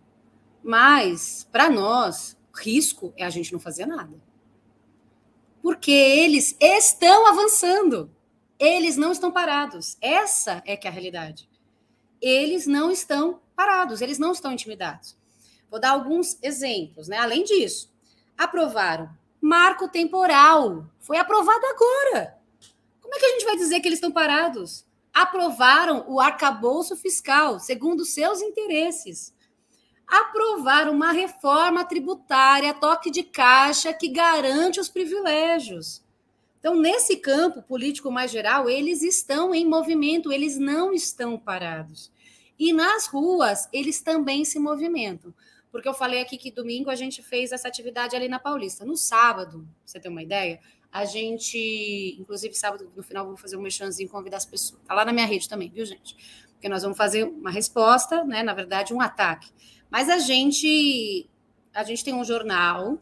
Mas, 0.63 1.47
para 1.51 1.69
nós, 1.69 2.37
risco 2.53 3.13
é 3.17 3.25
a 3.25 3.29
gente 3.29 3.51
não 3.51 3.59
fazer 3.59 3.85
nada. 3.85 4.21
Porque 5.61 5.91
eles 5.91 6.55
estão 6.59 7.27
avançando. 7.27 8.11
Eles 8.59 8.97
não 8.97 9.11
estão 9.11 9.31
parados. 9.31 9.97
Essa 10.01 10.61
é 10.65 10.75
que 10.77 10.87
é 10.87 10.89
a 10.89 10.93
realidade. 10.93 11.49
Eles 12.21 12.65
não 12.65 12.89
estão 12.89 13.41
parados, 13.55 14.01
eles 14.01 14.17
não 14.17 14.31
estão 14.31 14.51
intimidados. 14.51 15.17
Vou 15.69 15.79
dar 15.79 15.91
alguns 15.91 16.37
exemplos, 16.41 17.07
né? 17.07 17.17
Além 17.17 17.43
disso, 17.43 17.91
aprovaram 18.37 19.09
marco 19.41 19.89
temporal. 19.89 20.85
Foi 20.99 21.17
aprovado 21.17 21.65
agora. 21.65 22.37
Como 23.01 23.13
é 23.13 23.19
que 23.19 23.25
a 23.25 23.29
gente 23.29 23.45
vai 23.45 23.57
dizer 23.57 23.81
que 23.81 23.87
eles 23.87 23.97
estão 23.97 24.11
parados? 24.11 24.85
Aprovaram 25.13 26.05
o 26.07 26.19
arcabouço 26.19 26.95
fiscal, 26.95 27.59
segundo 27.59 28.03
seus 28.03 28.41
interesses. 28.41 29.33
Aprovaram 30.07 30.91
uma 30.91 31.11
reforma 31.11 31.85
tributária, 31.85 32.73
toque 32.73 33.11
de 33.11 33.23
caixa, 33.23 33.93
que 33.93 34.09
garante 34.09 34.79
os 34.79 34.89
privilégios. 34.89 36.03
Então, 36.59 36.75
nesse 36.75 37.17
campo 37.17 37.61
político 37.61 38.09
mais 38.09 38.31
geral, 38.31 38.69
eles 38.69 39.03
estão 39.03 39.53
em 39.53 39.67
movimento, 39.67 40.31
eles 40.31 40.57
não 40.57 40.93
estão 40.93 41.37
parados. 41.37 42.11
E 42.57 42.71
nas 42.71 43.05
ruas, 43.07 43.67
eles 43.73 44.01
também 44.01 44.45
se 44.45 44.59
movimentam. 44.59 45.33
Porque 45.71 45.89
eu 45.89 45.93
falei 45.93 46.21
aqui 46.21 46.37
que 46.37 46.51
domingo 46.51 46.89
a 46.89 46.95
gente 46.95 47.21
fez 47.21 47.51
essa 47.51 47.67
atividade 47.67 48.15
ali 48.15 48.27
na 48.27 48.39
Paulista. 48.39 48.85
No 48.85 48.95
sábado, 48.95 49.67
você 49.83 49.99
tem 49.99 50.11
uma 50.11 50.21
ideia, 50.21 50.59
a 50.93 51.05
gente, 51.05 52.15
inclusive, 52.19 52.53
sábado 52.53 52.91
no 52.95 53.01
final, 53.01 53.25
vou 53.25 53.35
fazer 53.35 53.57
um 53.57 53.61
mexãozinho 53.61 54.07
convidar 54.07 54.37
as 54.37 54.45
pessoas. 54.45 54.79
Tá 54.85 54.93
lá 54.93 55.03
na 55.03 55.11
minha 55.11 55.25
rede 55.25 55.49
também, 55.49 55.71
viu, 55.71 55.83
gente? 55.83 56.15
Porque 56.53 56.69
nós 56.69 56.83
vamos 56.83 56.95
fazer 56.95 57.23
uma 57.23 57.49
resposta, 57.49 58.23
né? 58.23 58.43
Na 58.43 58.53
verdade, 58.53 58.93
um 58.93 59.01
ataque. 59.01 59.49
Mas 59.89 60.07
a 60.07 60.19
gente, 60.19 61.27
a 61.73 61.83
gente 61.83 62.03
tem 62.05 62.13
um 62.13 62.23
jornal, 62.23 62.99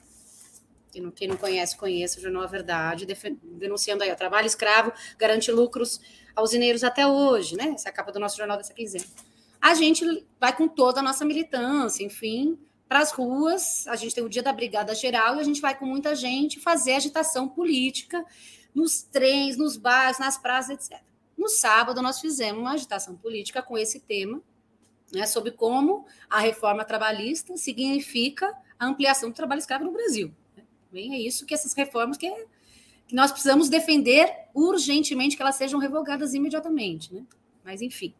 quem 0.89 1.01
não, 1.01 1.11
quem 1.11 1.27
não 1.27 1.35
conhece, 1.35 1.75
conheça 1.75 2.17
o 2.17 2.21
Jornal 2.21 2.43
A 2.43 2.47
Verdade, 2.47 3.05
denunciando 3.43 4.03
aí 4.03 4.11
o 4.11 4.15
trabalho 4.15 4.47
escravo, 4.47 4.93
garante 5.17 5.51
lucros 5.51 5.99
aos 6.33 6.53
mineiros 6.53 6.85
até 6.85 7.05
hoje, 7.05 7.57
né? 7.57 7.73
Essa 7.75 7.89
é 7.89 7.91
a 7.91 7.93
capa 7.93 8.13
do 8.13 8.21
nosso 8.21 8.37
jornal 8.37 8.55
dessa 8.55 8.73
quinzena. 8.73 9.03
A 9.59 9.73
gente 9.73 10.25
vai 10.39 10.55
com 10.55 10.65
toda 10.65 11.01
a 11.01 11.03
nossa 11.03 11.25
militância, 11.25 12.05
enfim, 12.05 12.57
para 12.91 12.99
as 12.99 13.13
ruas. 13.13 13.87
A 13.87 13.95
gente 13.95 14.13
tem 14.13 14.21
o 14.21 14.27
dia 14.27 14.43
da 14.43 14.51
Brigada 14.51 14.93
Geral 14.93 15.37
e 15.37 15.39
a 15.39 15.43
gente 15.43 15.61
vai 15.61 15.73
com 15.73 15.85
muita 15.85 16.13
gente 16.13 16.59
fazer 16.59 16.91
agitação 16.91 17.47
política 17.47 18.21
nos 18.75 19.01
trens, 19.01 19.55
nos 19.55 19.77
bares, 19.77 20.19
nas 20.19 20.37
praças, 20.37 20.71
etc. 20.71 21.01
No 21.37 21.47
sábado, 21.47 22.01
nós 22.01 22.19
fizemos 22.19 22.59
uma 22.59 22.73
agitação 22.73 23.15
política 23.15 23.61
com 23.63 23.77
esse 23.77 24.01
tema, 24.01 24.41
né, 25.09 25.25
sobre 25.25 25.51
como 25.51 26.05
a 26.29 26.41
reforma 26.41 26.83
trabalhista 26.83 27.55
significa 27.55 28.53
a 28.77 28.87
ampliação 28.87 29.29
do 29.29 29.35
trabalho 29.35 29.59
escravo 29.59 29.85
no 29.85 29.93
Brasil. 29.93 30.29
Bem, 30.91 31.13
é 31.13 31.17
isso 31.17 31.45
que 31.45 31.53
essas 31.53 31.71
reformas 31.71 32.17
que, 32.17 32.27
é, 32.27 32.45
que 33.07 33.15
nós 33.15 33.31
precisamos 33.31 33.69
defender 33.69 34.29
urgentemente 34.53 35.37
que 35.37 35.41
elas 35.41 35.55
sejam 35.55 35.79
revogadas 35.79 36.33
imediatamente. 36.33 37.13
Né? 37.13 37.23
Mas, 37.63 37.81
enfim, 37.81 38.13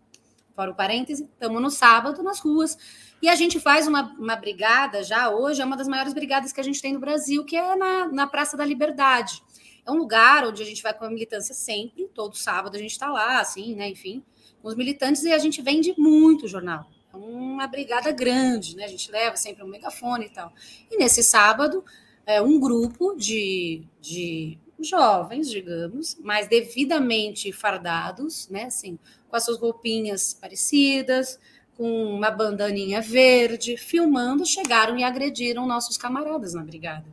fora 0.56 0.72
o 0.72 0.76
parêntese, 0.76 1.26
estamos 1.26 1.62
no 1.62 1.70
sábado 1.70 2.24
nas 2.24 2.40
ruas 2.40 2.78
e 3.22 3.30
a 3.30 3.36
gente 3.36 3.60
faz 3.60 3.88
uma, 3.88 4.14
uma 4.18 4.36
brigada 4.36 5.04
já 5.04 5.30
hoje, 5.30 5.62
é 5.62 5.66
uma 5.66 5.78
das 5.78 5.88
maiores 5.88 6.14
brigadas 6.14 6.52
que 6.52 6.60
a 6.60 6.64
gente 6.64 6.82
tem 6.82 6.94
no 6.94 7.00
Brasil, 7.00 7.46
que 7.46 7.56
é 7.56 7.76
na, 7.76 8.08
na 8.08 8.28
Praça 8.28 8.58
da 8.58 8.66
Liberdade. 8.66 9.42
É 9.86 9.92
um 9.92 9.96
lugar 9.96 10.46
onde 10.46 10.62
a 10.62 10.66
gente 10.66 10.82
vai 10.82 10.94
com 10.94 11.06
a 11.06 11.10
militância 11.10 11.54
sempre, 11.54 12.08
todo 12.14 12.36
sábado 12.36 12.76
a 12.76 12.80
gente 12.80 12.92
está 12.92 13.10
lá, 13.10 13.40
assim, 13.40 13.76
né? 13.76 13.90
Enfim, 13.90 14.24
com 14.62 14.68
os 14.68 14.76
militantes 14.76 15.24
e 15.24 15.32
a 15.32 15.38
gente 15.38 15.62
vende 15.62 15.94
muito 15.98 16.48
jornal. 16.48 16.90
É 17.14 17.18
uma 17.18 17.68
brigada 17.68 18.12
grande, 18.12 18.76
né? 18.76 18.86
A 18.86 18.88
gente 18.88 19.12
leva 19.12 19.36
sempre 19.36 19.64
um 19.64 19.68
megafone 19.68 20.26
e 20.26 20.30
tal. 20.30 20.54
E 20.90 20.98
nesse 20.98 21.22
sábado, 21.22 21.84
é 22.26 22.42
um 22.42 22.60
grupo 22.60 23.16
de, 23.16 23.84
de 24.00 24.58
jovens, 24.80 25.50
digamos, 25.50 26.18
mas 26.22 26.48
devidamente 26.48 27.52
fardados, 27.52 28.48
né? 28.50 28.66
Assim, 28.66 28.98
com 29.30 29.36
as 29.36 29.44
suas 29.44 29.60
roupinhas 29.60 30.34
parecidas, 30.34 31.40
com 31.82 32.14
uma 32.14 32.30
bandaninha 32.30 33.02
verde, 33.02 33.76
filmando, 33.76 34.46
chegaram 34.46 35.00
e 35.00 35.04
agrediram 35.04 35.66
nossos 35.66 35.98
camaradas 35.98 36.54
na 36.54 36.62
brigada. 36.64 37.08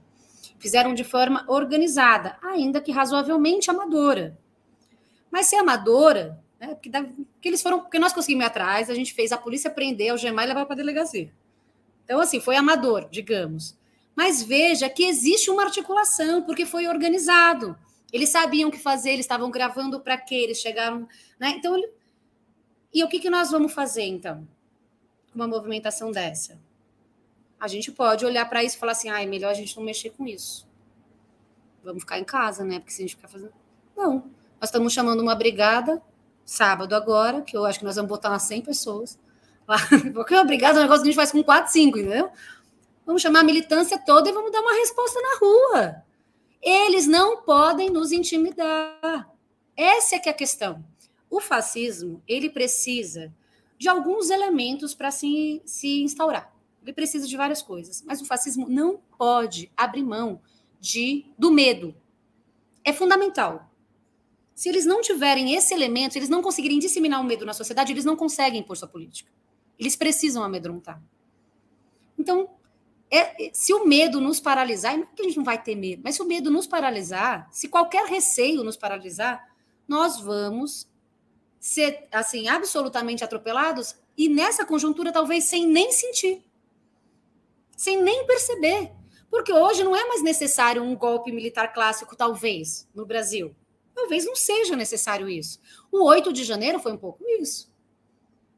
Fizeram 0.59 0.93
de 0.93 1.03
forma 1.03 1.43
organizada, 1.49 2.37
ainda 2.43 2.79
que 2.79 2.93
razoavelmente 2.93 3.71
amadora. 3.71 4.39
Mas 5.31 5.47
se 5.47 5.57
amadora, 5.57 6.39
né, 6.61 6.75
porque, 6.75 6.91
porque 6.91 7.49
eles 7.49 7.63
foram, 7.63 7.81
porque 7.81 7.99
nós 7.99 8.13
conseguimos 8.13 8.45
ir 8.45 8.47
atrás, 8.47 8.91
a 8.91 8.95
gente 8.95 9.15
fez 9.15 9.33
a 9.33 9.39
polícia 9.39 9.71
prender, 9.71 10.11
algemar 10.11 10.45
e 10.45 10.49
levar 10.49 10.67
para 10.67 10.75
a 10.75 10.77
delegacia. 10.77 11.33
Então, 12.05 12.21
assim, 12.21 12.39
foi 12.39 12.55
amador, 12.55 13.09
digamos. 13.11 13.75
Mas 14.15 14.43
veja 14.43 14.91
que 14.91 15.05
existe 15.05 15.51
uma 15.51 15.65
articulação, 15.65 16.43
porque 16.43 16.67
foi 16.67 16.87
organizado. 16.87 17.75
Eles 18.13 18.29
sabiam 18.29 18.69
o 18.69 18.73
que 18.73 18.79
fazer, 18.79 19.13
eles 19.13 19.25
estavam 19.25 19.51
gravando 19.51 19.99
para 19.99 20.19
quê, 20.19 20.35
eles 20.35 20.59
chegaram. 20.59 21.09
Né? 21.41 21.55
Então, 21.57 21.75
ele... 21.75 21.89
e 22.93 23.03
o 23.03 23.09
que, 23.09 23.19
que 23.19 23.31
nós 23.31 23.51
vamos 23.51 23.73
fazer, 23.73 24.05
então? 24.05 24.47
Uma 25.35 25.47
movimentação 25.47 26.11
dessa? 26.11 26.59
A 27.61 27.67
gente 27.67 27.91
pode 27.91 28.25
olhar 28.25 28.49
para 28.49 28.63
isso 28.63 28.77
e 28.77 28.79
falar 28.79 28.93
assim: 28.93 29.09
ah, 29.09 29.23
é 29.23 29.27
melhor 29.27 29.51
a 29.51 29.55
gente 29.55 29.77
não 29.77 29.85
mexer 29.85 30.11
com 30.11 30.27
isso. 30.27 30.67
Vamos 31.83 32.03
ficar 32.03 32.19
em 32.19 32.25
casa, 32.25 32.65
né? 32.65 32.79
Porque 32.79 32.93
se 32.93 33.03
a 33.03 33.07
gente 33.07 33.17
ficar 33.17 33.29
fazendo. 33.29 33.53
Não. 33.97 34.31
Nós 34.61 34.69
estamos 34.69 34.93
chamando 34.93 35.21
uma 35.21 35.35
brigada, 35.35 36.03
sábado 36.45 36.95
agora, 36.95 37.43
que 37.43 37.57
eu 37.57 37.65
acho 37.65 37.79
que 37.79 37.85
nós 37.85 37.97
vamos 37.97 38.09
botar 38.09 38.31
umas 38.31 38.43
100 38.43 38.63
pessoas. 38.63 39.19
Porque 40.15 40.35
uma 40.35 40.45
brigada 40.45 40.79
é 40.79 40.81
um 40.81 40.83
negócio 40.83 41.03
que 41.03 41.09
a 41.09 41.13
gente 41.13 41.17
faz 41.17 41.31
com 41.31 41.43
4, 41.43 41.73
5, 41.73 41.99
entendeu? 41.99 42.31
Vamos 43.05 43.23
chamar 43.23 43.41
a 43.41 43.45
militância 43.45 43.99
toda 43.99 44.29
e 44.29 44.33
vamos 44.33 44.53
dar 44.53 44.61
uma 44.61 44.75
resposta 44.75 45.21
na 45.21 45.39
rua. 45.39 46.03
Eles 46.61 47.07
não 47.07 47.43
podem 47.43 47.91
nos 47.91 48.13
intimidar. 48.13 49.31
Essa 49.77 50.17
é 50.17 50.19
que 50.19 50.29
é 50.29 50.33
a 50.33 50.35
questão. 50.35 50.85
O 51.31 51.41
fascismo, 51.41 52.23
ele 52.27 52.51
precisa 52.51 53.33
de 53.79 53.89
alguns 53.89 54.29
elementos 54.31 54.95
para 54.95 55.11
se, 55.11 55.63
se 55.65 56.03
instaurar. 56.03 56.53
Ele 56.83 56.93
precisa 56.93 57.27
de 57.27 57.37
várias 57.37 57.63
coisas, 57.63 58.03
mas 58.07 58.21
o 58.21 58.25
fascismo 58.25 58.69
não 58.69 59.01
pode 59.17 59.71
abrir 59.77 60.03
mão 60.03 60.41
de 60.81 61.27
do 61.39 61.51
medo. 61.51 61.95
É 62.85 62.93
fundamental. 62.93 63.71
Se 64.55 64.69
eles 64.69 64.85
não 64.85 65.01
tiverem 65.01 65.55
esse 65.55 65.73
elemento, 65.73 66.13
se 66.13 66.19
eles 66.19 66.29
não 66.29 66.43
conseguirem 66.43 66.79
disseminar 66.79 67.21
o 67.21 67.25
medo 67.25 67.47
na 67.47 67.53
sociedade, 67.53 67.93
eles 67.93 68.05
não 68.05 68.17
conseguem 68.17 68.61
impor 68.61 68.77
sua 68.77 68.89
política. 68.89 69.31
Eles 69.79 69.95
precisam 69.95 70.43
amedrontar. 70.43 71.01
Então, 72.19 72.51
é, 73.11 73.51
se 73.53 73.73
o 73.73 73.87
medo 73.87 74.21
nos 74.21 74.41
paralisar, 74.41 74.97
não 74.97 75.05
é 75.05 75.09
que 75.15 75.23
a 75.23 75.25
gente 75.25 75.37
não 75.37 75.45
vai 75.45 75.63
ter 75.63 75.75
medo, 75.75 76.03
mas 76.05 76.17
se 76.17 76.23
o 76.23 76.27
medo 76.27 76.51
nos 76.51 76.67
paralisar, 76.67 77.49
se 77.53 77.69
qualquer 77.69 78.07
receio 78.07 78.65
nos 78.65 78.77
paralisar, 78.77 79.49
nós 79.87 80.21
vamos 80.21 80.89
ser 81.61 82.07
assim 82.13 82.49
absolutamente 82.49 83.25
atropelados 83.25 83.97
e 84.17 84.29
nessa 84.29 84.65
conjuntura 84.65 85.13
talvez 85.13 85.45
sem 85.45 85.67
nem 85.67 85.93
sentir, 85.93 86.45
sem 87.77 88.03
nem 88.03 88.27
perceber, 88.27 88.93
porque 89.31 89.53
hoje 89.53 89.85
não 89.85 89.95
é 89.95 90.05
mais 90.07 90.23
necessário 90.23 90.83
um 90.83 90.97
golpe 90.97 91.31
militar 91.31 91.73
clássico 91.73 92.17
talvez 92.17 92.89
no 92.95 93.05
Brasil. 93.05 93.55
Talvez 93.95 94.25
não 94.25 94.37
seja 94.37 94.77
necessário 94.77 95.29
isso. 95.29 95.61
O 95.91 96.05
8 96.05 96.33
de 96.33 96.45
janeiro 96.45 96.79
foi 96.79 96.93
um 96.93 96.97
pouco 96.97 97.25
isso. 97.41 97.69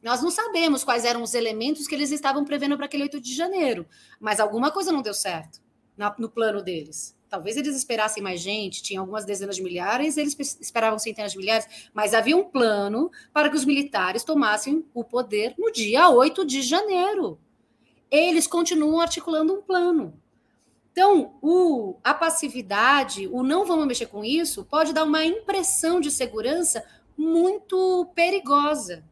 Nós 0.03 0.23
não 0.23 0.31
sabemos 0.31 0.85
quais 0.85 1.05
eram 1.05 1.23
os 1.23 1.35
elementos 1.35 1.87
que 1.87 1.95
eles 1.95 2.11
estavam 2.11 2.45
prevendo 2.45 2.77
para 2.77 2.87
aquele 2.87 3.05
8 3.05 3.21
de 3.21 3.35
janeiro, 3.35 3.87
mas 4.19 4.41
alguma 4.41 4.71
coisa 4.71 4.93
não 4.93 5.03
deu 5.03 5.15
certo 5.15 5.61
no 6.19 6.31
plano 6.31 6.63
deles. 6.63 7.15
Talvez 7.31 7.57
eles 7.57 7.77
esperassem 7.77 8.21
mais 8.21 8.41
gente, 8.41 8.83
tinha 8.83 8.99
algumas 8.99 9.25
dezenas 9.25 9.55
de 9.55 9.63
milhares, 9.63 10.17
eles 10.17 10.37
esperavam 10.61 10.99
centenas 10.99 11.31
de 11.31 11.39
milhares, 11.39 11.89
mas 11.95 12.13
havia 12.13 12.37
um 12.37 12.43
plano 12.43 13.09
para 13.33 13.49
que 13.49 13.55
os 13.55 13.65
militares 13.65 14.25
tomassem 14.25 14.85
o 14.93 15.05
poder 15.05 15.55
no 15.57 15.71
dia 15.71 16.11
8 16.11 16.45
de 16.45 16.61
janeiro. 16.61 17.39
Eles 18.11 18.49
continuam 18.49 19.01
articulando 19.01 19.55
um 19.55 19.63
plano. 19.63 20.21
Então, 20.91 21.39
o, 21.41 21.97
a 22.03 22.13
passividade, 22.13 23.29
o 23.29 23.45
não 23.45 23.65
vamos 23.65 23.87
mexer 23.87 24.07
com 24.07 24.25
isso, 24.25 24.65
pode 24.65 24.93
dar 24.93 25.05
uma 25.05 25.25
impressão 25.25 26.01
de 26.01 26.11
segurança 26.11 26.85
muito 27.17 28.11
perigosa, 28.13 29.05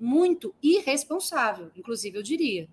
muito 0.00 0.54
irresponsável, 0.62 1.70
inclusive 1.76 2.16
eu 2.16 2.22
diria. 2.22 2.68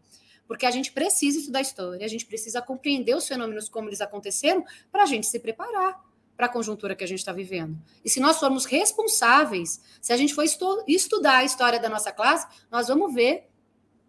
Porque 0.47 0.65
a 0.65 0.71
gente 0.71 0.91
precisa 0.91 1.39
estudar 1.39 1.61
história, 1.61 2.05
a 2.05 2.09
gente 2.09 2.25
precisa 2.25 2.61
compreender 2.61 3.15
os 3.15 3.27
fenômenos 3.27 3.69
como 3.69 3.89
eles 3.89 4.01
aconteceram 4.01 4.63
para 4.91 5.03
a 5.03 5.05
gente 5.05 5.27
se 5.27 5.39
preparar 5.39 6.01
para 6.35 6.47
a 6.47 6.49
conjuntura 6.49 6.95
que 6.95 7.03
a 7.03 7.07
gente 7.07 7.19
está 7.19 7.31
vivendo. 7.31 7.77
E 8.03 8.09
se 8.09 8.19
nós 8.19 8.39
formos 8.39 8.65
responsáveis, 8.65 9.81
se 10.01 10.11
a 10.11 10.17
gente 10.17 10.33
for 10.33 10.43
estu 10.43 10.83
estudar 10.87 11.37
a 11.37 11.43
história 11.43 11.79
da 11.79 11.89
nossa 11.89 12.11
classe, 12.11 12.47
nós 12.71 12.87
vamos 12.87 13.13
ver 13.13 13.47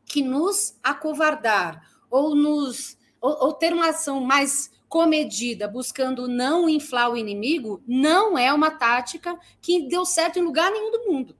que 0.07 0.22
nos 0.22 0.78
acovardar 0.82 1.87
ou 2.11 2.35
nos 2.35 2.97
ou, 3.20 3.47
ou 3.47 3.53
ter 3.53 3.72
uma 3.72 3.89
ação 3.89 4.20
mais 4.20 4.70
comedida, 4.87 5.66
buscando 5.66 6.28
não 6.28 6.68
inflar 6.68 7.11
o 7.11 7.16
inimigo, 7.16 7.82
não 7.87 8.37
é 8.39 8.53
uma 8.53 8.70
tática 8.70 9.39
que 9.61 9.89
deu 9.89 10.05
certo 10.05 10.39
em 10.39 10.43
lugar 10.43 10.70
nenhum 10.70 10.91
do 10.91 11.11
mundo. 11.11 11.37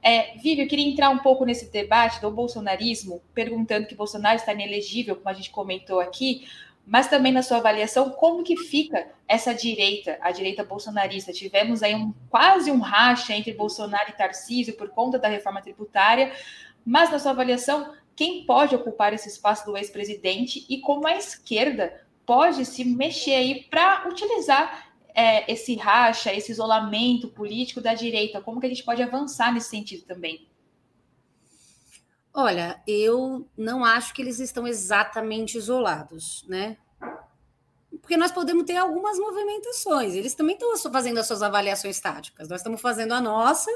É, 0.00 0.36
Vivi, 0.36 0.60
eu 0.60 0.68
queria 0.68 0.88
entrar 0.88 1.10
um 1.10 1.18
pouco 1.18 1.44
nesse 1.44 1.70
debate 1.72 2.20
do 2.20 2.30
bolsonarismo, 2.30 3.20
perguntando 3.34 3.88
que 3.88 3.94
Bolsonaro 3.96 4.36
está 4.36 4.52
inelegível, 4.52 5.16
como 5.16 5.28
a 5.28 5.32
gente 5.32 5.50
comentou 5.50 5.98
aqui, 5.98 6.46
mas 6.88 7.06
também 7.06 7.30
na 7.30 7.42
sua 7.42 7.58
avaliação, 7.58 8.08
como 8.10 8.42
que 8.42 8.56
fica 8.56 9.08
essa 9.28 9.54
direita, 9.54 10.16
a 10.22 10.30
direita 10.30 10.64
bolsonarista? 10.64 11.34
Tivemos 11.34 11.82
aí 11.82 11.94
um, 11.94 12.14
quase 12.30 12.70
um 12.70 12.80
racha 12.80 13.34
entre 13.34 13.52
Bolsonaro 13.52 14.08
e 14.08 14.16
Tarcísio 14.16 14.74
por 14.74 14.88
conta 14.88 15.18
da 15.18 15.28
reforma 15.28 15.60
tributária, 15.60 16.32
mas 16.86 17.10
na 17.10 17.18
sua 17.18 17.32
avaliação, 17.32 17.92
quem 18.16 18.46
pode 18.46 18.74
ocupar 18.74 19.12
esse 19.12 19.28
espaço 19.28 19.66
do 19.66 19.76
ex-presidente 19.76 20.64
e 20.66 20.80
como 20.80 21.06
a 21.06 21.14
esquerda 21.14 22.06
pode 22.24 22.64
se 22.64 22.82
mexer 22.86 23.34
aí 23.34 23.64
para 23.64 24.08
utilizar 24.08 24.88
é, 25.14 25.52
esse 25.52 25.76
racha, 25.76 26.32
esse 26.32 26.52
isolamento 26.52 27.28
político 27.28 27.82
da 27.82 27.92
direita? 27.92 28.40
Como 28.40 28.60
que 28.60 28.66
a 28.66 28.70
gente 28.70 28.82
pode 28.82 29.02
avançar 29.02 29.52
nesse 29.52 29.68
sentido 29.68 30.06
também? 30.06 30.48
Olha, 32.32 32.82
eu 32.86 33.48
não 33.56 33.84
acho 33.84 34.14
que 34.14 34.22
eles 34.22 34.38
estão 34.38 34.66
exatamente 34.66 35.58
isolados, 35.58 36.44
né? 36.48 36.76
Porque 38.00 38.16
nós 38.16 38.30
podemos 38.32 38.64
ter 38.64 38.76
algumas 38.76 39.18
movimentações. 39.18 40.14
Eles 40.14 40.34
também 40.34 40.56
estão 40.56 40.74
fazendo 40.92 41.18
as 41.18 41.26
suas 41.26 41.42
avaliações 41.42 41.98
táticas. 42.00 42.48
Nós 42.48 42.60
estamos 42.60 42.80
fazendo 42.80 43.12
a 43.12 43.20
nossa. 43.20 43.70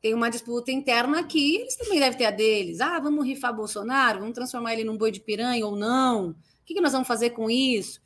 Tem 0.00 0.14
uma 0.14 0.30
disputa 0.30 0.72
interna 0.72 1.20
aqui, 1.20 1.56
eles 1.56 1.76
também 1.76 1.98
devem 1.98 2.16
ter 2.16 2.24
a 2.24 2.30
deles. 2.30 2.80
Ah, 2.80 2.98
vamos 2.98 3.26
rifar 3.26 3.54
Bolsonaro, 3.54 4.20
vamos 4.20 4.34
transformar 4.34 4.72
ele 4.72 4.84
num 4.84 4.96
boi 4.96 5.10
de 5.10 5.20
piranha 5.20 5.66
ou 5.66 5.76
não? 5.76 6.30
O 6.30 6.36
que, 6.64 6.72
que 6.74 6.80
nós 6.80 6.92
vamos 6.92 7.06
fazer 7.06 7.30
com 7.30 7.50
isso? 7.50 8.00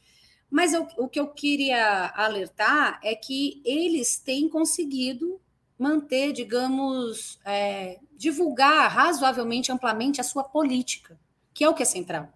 Mas 0.51 0.73
eu, 0.73 0.89
o 0.99 1.09
que 1.09 1.21
eu 1.21 1.29
queria 1.29 2.13
alertar 2.17 2.99
é 3.03 3.15
que 3.15 3.63
eles 3.65 4.19
têm 4.19 4.49
conseguido 4.49 5.41
manter, 5.85 6.33
digamos, 6.33 7.39
é, 7.45 7.99
divulgar 8.17 8.91
razoavelmente 8.91 9.71
amplamente 9.71 10.19
a 10.19 10.25
sua 10.25 10.43
política, 10.43 11.21
que 11.53 11.63
é 11.63 11.69
o 11.69 11.75
que 11.75 11.83
é 11.83 11.87
central. 11.87 12.33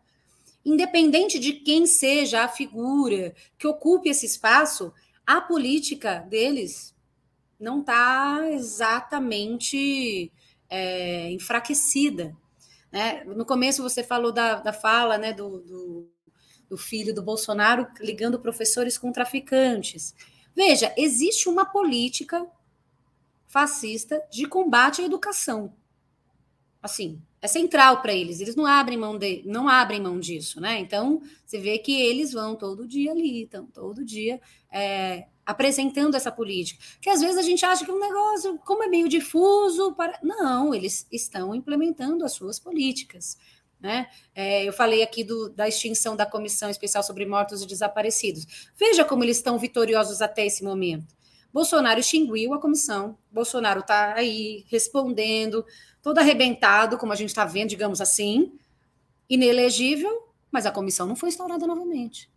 Independente 0.62 1.38
de 1.38 1.54
quem 1.54 1.86
seja 1.86 2.44
a 2.44 2.48
figura 2.48 3.34
que 3.56 3.66
ocupe 3.66 4.10
esse 4.10 4.26
espaço, 4.26 4.92
a 5.26 5.40
política 5.40 6.18
deles 6.28 6.94
não 7.58 7.80
está 7.80 8.50
exatamente 8.50 10.30
é, 10.68 11.30
enfraquecida. 11.32 12.36
Né? 12.92 13.24
No 13.24 13.46
começo 13.46 13.82
você 13.82 14.04
falou 14.04 14.30
da, 14.30 14.56
da 14.56 14.74
fala 14.74 15.16
né, 15.16 15.32
do, 15.32 15.60
do, 15.60 16.10
do 16.68 16.76
filho 16.76 17.14
do 17.14 17.22
Bolsonaro 17.22 17.88
ligando 17.98 18.38
professores 18.38 18.98
com 18.98 19.10
traficantes. 19.10 20.14
Veja, 20.54 20.92
existe 20.98 21.48
uma 21.48 21.64
política 21.64 22.46
fascista 23.48 24.22
de 24.30 24.46
combate 24.46 25.00
à 25.00 25.04
educação. 25.04 25.74
Assim, 26.80 27.20
é 27.42 27.48
central 27.48 28.00
para 28.02 28.12
eles. 28.12 28.40
Eles 28.40 28.54
não 28.54 28.66
abrem 28.66 28.96
mão 28.96 29.18
de, 29.18 29.42
não 29.44 29.68
abrem 29.68 30.00
mão 30.00 30.20
disso, 30.20 30.60
né? 30.60 30.78
Então 30.78 31.20
você 31.44 31.58
vê 31.58 31.78
que 31.78 32.00
eles 32.00 32.32
vão 32.32 32.54
todo 32.54 32.86
dia 32.86 33.10
ali, 33.10 33.42
estão 33.42 33.66
todo 33.66 34.04
dia 34.04 34.40
é, 34.72 35.26
apresentando 35.44 36.14
essa 36.14 36.30
política. 36.30 36.80
Que 37.00 37.10
às 37.10 37.20
vezes 37.20 37.38
a 37.38 37.42
gente 37.42 37.64
acha 37.64 37.84
que 37.84 37.90
um 37.90 37.98
negócio, 37.98 38.58
como 38.64 38.84
é 38.84 38.86
meio 38.86 39.08
difuso, 39.08 39.92
para 39.94 40.18
não, 40.22 40.74
eles 40.74 41.06
estão 41.10 41.54
implementando 41.54 42.24
as 42.24 42.32
suas 42.32 42.60
políticas. 42.60 43.38
Né? 43.80 44.08
É, 44.34 44.64
eu 44.64 44.72
falei 44.72 45.02
aqui 45.02 45.22
do, 45.22 45.50
da 45.50 45.68
extinção 45.68 46.16
da 46.16 46.26
Comissão 46.26 46.68
Especial 46.68 47.02
sobre 47.02 47.24
Mortos 47.24 47.62
e 47.62 47.66
Desaparecidos. 47.66 48.70
Veja 48.76 49.04
como 49.04 49.22
eles 49.22 49.36
estão 49.36 49.56
vitoriosos 49.58 50.20
até 50.20 50.44
esse 50.44 50.64
momento. 50.64 51.16
Bolsonaro 51.52 51.98
extinguiu 51.98 52.54
a 52.54 52.60
comissão, 52.60 53.16
Bolsonaro 53.30 53.80
está 53.80 54.14
aí 54.14 54.64
respondendo, 54.68 55.64
todo 56.02 56.18
arrebentado, 56.18 56.98
como 56.98 57.12
a 57.12 57.16
gente 57.16 57.30
está 57.30 57.44
vendo, 57.44 57.70
digamos 57.70 58.00
assim, 58.00 58.58
inelegível, 59.28 60.28
mas 60.50 60.66
a 60.66 60.70
comissão 60.70 61.06
não 61.06 61.16
foi 61.16 61.30
instaurada 61.30 61.66
novamente. 61.66 62.30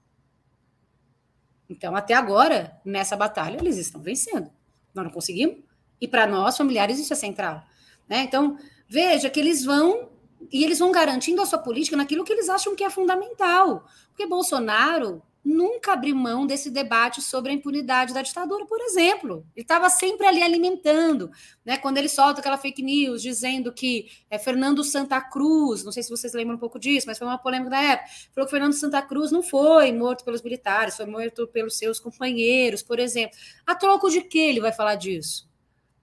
Então, 1.69 1.95
até 1.95 2.13
agora, 2.13 2.79
nessa 2.83 3.15
batalha, 3.15 3.57
eles 3.57 3.77
estão 3.77 4.01
vencendo. 4.01 4.51
Nós 4.93 5.05
não 5.05 5.11
conseguimos. 5.11 5.57
E 6.01 6.07
para 6.07 6.27
nós, 6.27 6.57
familiares, 6.57 6.99
isso 6.99 7.13
é 7.13 7.15
central. 7.15 7.63
Né? 8.09 8.23
Então, 8.23 8.57
veja 8.87 9.29
que 9.29 9.39
eles 9.39 9.63
vão 9.63 10.09
e 10.51 10.63
eles 10.63 10.79
vão 10.79 10.91
garantindo 10.91 11.41
a 11.41 11.45
sua 11.45 11.59
política 11.59 11.95
naquilo 11.95 12.25
que 12.25 12.33
eles 12.33 12.49
acham 12.49 12.75
que 12.75 12.83
é 12.83 12.89
fundamental. 12.89 13.85
Porque 14.09 14.25
Bolsonaro 14.25 15.21
nunca 15.43 15.93
abriu 15.93 16.15
mão 16.15 16.45
desse 16.45 16.69
debate 16.69 17.21
sobre 17.21 17.51
a 17.51 17.53
impunidade 17.53 18.13
da 18.13 18.21
ditadura, 18.21 18.65
por 18.65 18.79
exemplo. 18.79 19.45
Ele 19.55 19.63
estava 19.63 19.89
sempre 19.89 20.27
ali 20.27 20.41
alimentando, 20.41 21.31
né? 21.65 21.77
Quando 21.77 21.97
ele 21.97 22.07
solta 22.07 22.39
aquela 22.39 22.57
fake 22.57 22.81
news 22.81 23.21
dizendo 23.21 23.73
que 23.73 24.07
é 24.29 24.37
Fernando 24.37 24.83
Santa 24.83 25.19
Cruz, 25.19 25.83
não 25.83 25.91
sei 25.91 26.03
se 26.03 26.09
vocês 26.09 26.33
lembram 26.33 26.55
um 26.55 26.59
pouco 26.59 26.79
disso, 26.79 27.07
mas 27.07 27.17
foi 27.17 27.27
uma 27.27 27.37
polêmica 27.37 27.71
da 27.71 27.81
época. 27.81 28.09
Falou 28.33 28.45
que 28.45 28.51
Fernando 28.51 28.73
Santa 28.73 29.01
Cruz 29.01 29.31
não 29.31 29.41
foi 29.41 29.91
morto 29.91 30.23
pelos 30.23 30.41
militares, 30.41 30.95
foi 30.95 31.05
morto 31.05 31.47
pelos 31.47 31.77
seus 31.77 31.99
companheiros, 31.99 32.83
por 32.83 32.99
exemplo. 32.99 33.37
A 33.65 33.75
troco 33.75 34.09
de 34.09 34.21
que 34.21 34.39
ele 34.39 34.59
vai 34.59 34.71
falar 34.71 34.95
disso? 34.95 35.49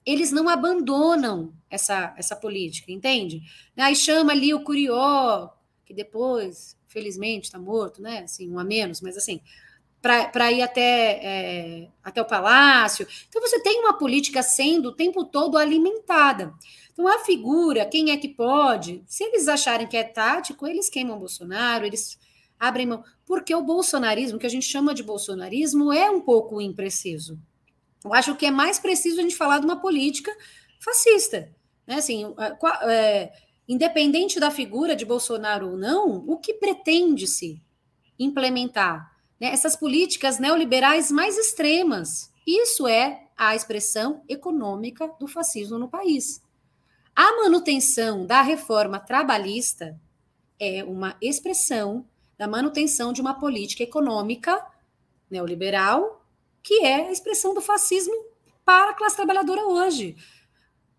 Eles 0.05 0.33
não 0.33 0.49
abandonam 0.49 1.53
essa, 1.71 2.15
essa 2.17 2.35
política, 2.35 2.91
entende? 2.91 3.43
Aí 3.77 3.95
chama 3.95 4.33
ali 4.33 4.55
o 4.55 4.65
Curió, 4.65 5.51
que 5.85 5.93
depois 5.93 6.78
felizmente 6.89 7.47
está 7.47 7.59
morto, 7.59 8.03
né? 8.03 8.21
Assim, 8.21 8.51
um 8.51 8.59
a 8.59 8.65
menos, 8.65 9.01
mas 9.01 9.17
assim, 9.17 9.41
para 10.01 10.53
ir 10.53 10.63
até, 10.63 11.21
é, 11.23 11.89
até 12.03 12.23
o 12.23 12.25
palácio. 12.25 13.07
Então, 13.29 13.43
você 13.43 13.61
tem 13.61 13.81
uma 13.81 13.99
política 13.99 14.43
sendo 14.43 14.91
o 14.91 14.95
tempo 14.95 15.25
todo 15.25 15.59
alimentada. 15.59 16.55
Então, 16.93 17.07
a 17.07 17.19
figura, 17.21 17.87
quem 17.87 18.11
é 18.11 18.17
que 18.17 18.29
pode, 18.29 19.03
se 19.07 19.25
eles 19.25 19.49
acharem 19.49 19.87
que 19.87 19.97
é 19.97 20.05
tático, 20.05 20.67
eles 20.67 20.89
queimam 20.89 21.19
Bolsonaro, 21.19 21.85
eles 21.85 22.19
abrem 22.59 22.87
mão. 22.87 23.05
Porque 23.27 23.55
o 23.55 23.63
bolsonarismo, 23.63 24.39
que 24.39 24.47
a 24.47 24.51
gente 24.51 24.67
chama 24.67 24.95
de 24.95 25.03
bolsonarismo, 25.03 25.93
é 25.93 26.11
um 26.11 26.21
pouco 26.21 26.61
impreciso. 26.61 27.39
Eu 28.05 28.15
acho 28.15 28.35
que 28.37 28.47
é 28.47 28.51
mais 28.51 28.79
preciso 28.79 29.19
a 29.19 29.23
gente 29.23 29.37
falar 29.37 29.59
de 29.59 29.67
uma 29.67 29.81
política 29.81 30.35
fascista. 30.81 31.53
Né? 31.87 31.97
Assim, 31.97 32.35
é, 32.85 33.33
independente 33.69 34.41
da 34.41 34.51
figura 34.51 34.97
de 34.97 35.05
Bolsonaro 35.05 35.71
ou 35.71 35.77
não, 35.77 36.25
o 36.27 36.39
que 36.39 36.55
pretende-se 36.55 37.61
implementar? 38.19 39.13
Né? 39.39 39.49
Essas 39.49 39.77
políticas 39.77 40.39
neoliberais 40.39 41.11
mais 41.11 41.37
extremas. 41.37 42.33
Isso 42.47 42.89
é 42.89 43.29
a 43.37 43.55
expressão 43.55 44.23
econômica 44.29 45.07
do 45.21 45.29
fascismo 45.29 45.79
no 45.79 45.89
país. 45.89 46.43
A 47.15 47.43
manutenção 47.43 48.25
da 48.25 48.41
reforma 48.43 48.99
trabalhista 48.99 50.01
é 50.59 50.83
uma 50.83 51.17
expressão 51.21 52.07
da 52.39 52.49
manutenção 52.49 53.13
de 53.13 53.21
uma 53.21 53.35
política 53.35 53.83
econômica 53.83 54.65
neoliberal, 55.31 56.25
que 56.63 56.85
é 56.85 57.09
a 57.09 57.13
expressão 57.13 57.53
do 57.53 57.61
fascismo 57.61 58.15
para 58.65 58.93
a 58.93 58.95
classe 58.95 59.17
trabalhadora 59.17 59.67
hoje. 59.67 60.17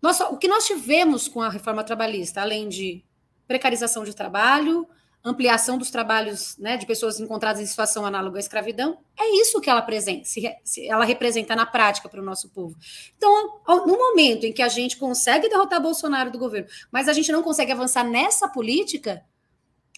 Nossa, 0.00 0.28
o 0.28 0.38
que 0.38 0.48
nós 0.48 0.66
tivemos 0.66 1.28
com 1.28 1.42
a 1.42 1.48
reforma 1.48 1.84
trabalhista, 1.84 2.40
além 2.40 2.68
de 2.68 3.04
precarização 3.46 4.04
de 4.04 4.14
trabalho, 4.14 4.88
ampliação 5.22 5.76
dos 5.76 5.90
trabalhos 5.90 6.56
né, 6.56 6.76
de 6.76 6.86
pessoas 6.86 7.20
encontradas 7.20 7.60
em 7.60 7.66
situação 7.66 8.06
análoga 8.06 8.38
à 8.38 8.40
escravidão, 8.40 8.98
é 9.18 9.36
isso 9.40 9.60
que 9.60 9.68
ela, 9.68 9.82
presenta, 9.82 10.24
se, 10.24 10.88
ela 10.88 11.04
representa 11.04 11.54
na 11.54 11.66
prática 11.66 12.08
para 12.08 12.20
o 12.20 12.24
nosso 12.24 12.48
povo. 12.50 12.74
Então, 13.16 13.60
no 13.86 13.98
momento 13.98 14.44
em 14.44 14.52
que 14.52 14.62
a 14.62 14.68
gente 14.68 14.96
consegue 14.96 15.48
derrotar 15.48 15.82
Bolsonaro 15.82 16.30
do 16.30 16.38
governo, 16.38 16.68
mas 16.90 17.06
a 17.06 17.12
gente 17.12 17.30
não 17.30 17.42
consegue 17.42 17.72
avançar 17.72 18.02
nessa 18.02 18.48
política, 18.48 19.22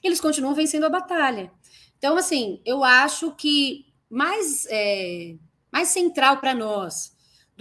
eles 0.02 0.20
continuam 0.20 0.54
vencendo 0.54 0.84
a 0.84 0.90
batalha. 0.90 1.52
Então, 1.96 2.16
assim, 2.16 2.60
eu 2.64 2.82
acho 2.82 3.30
que 3.36 3.86
mais, 4.10 4.66
é, 4.68 5.36
mais 5.70 5.88
central 5.88 6.38
para 6.38 6.52
nós 6.52 7.11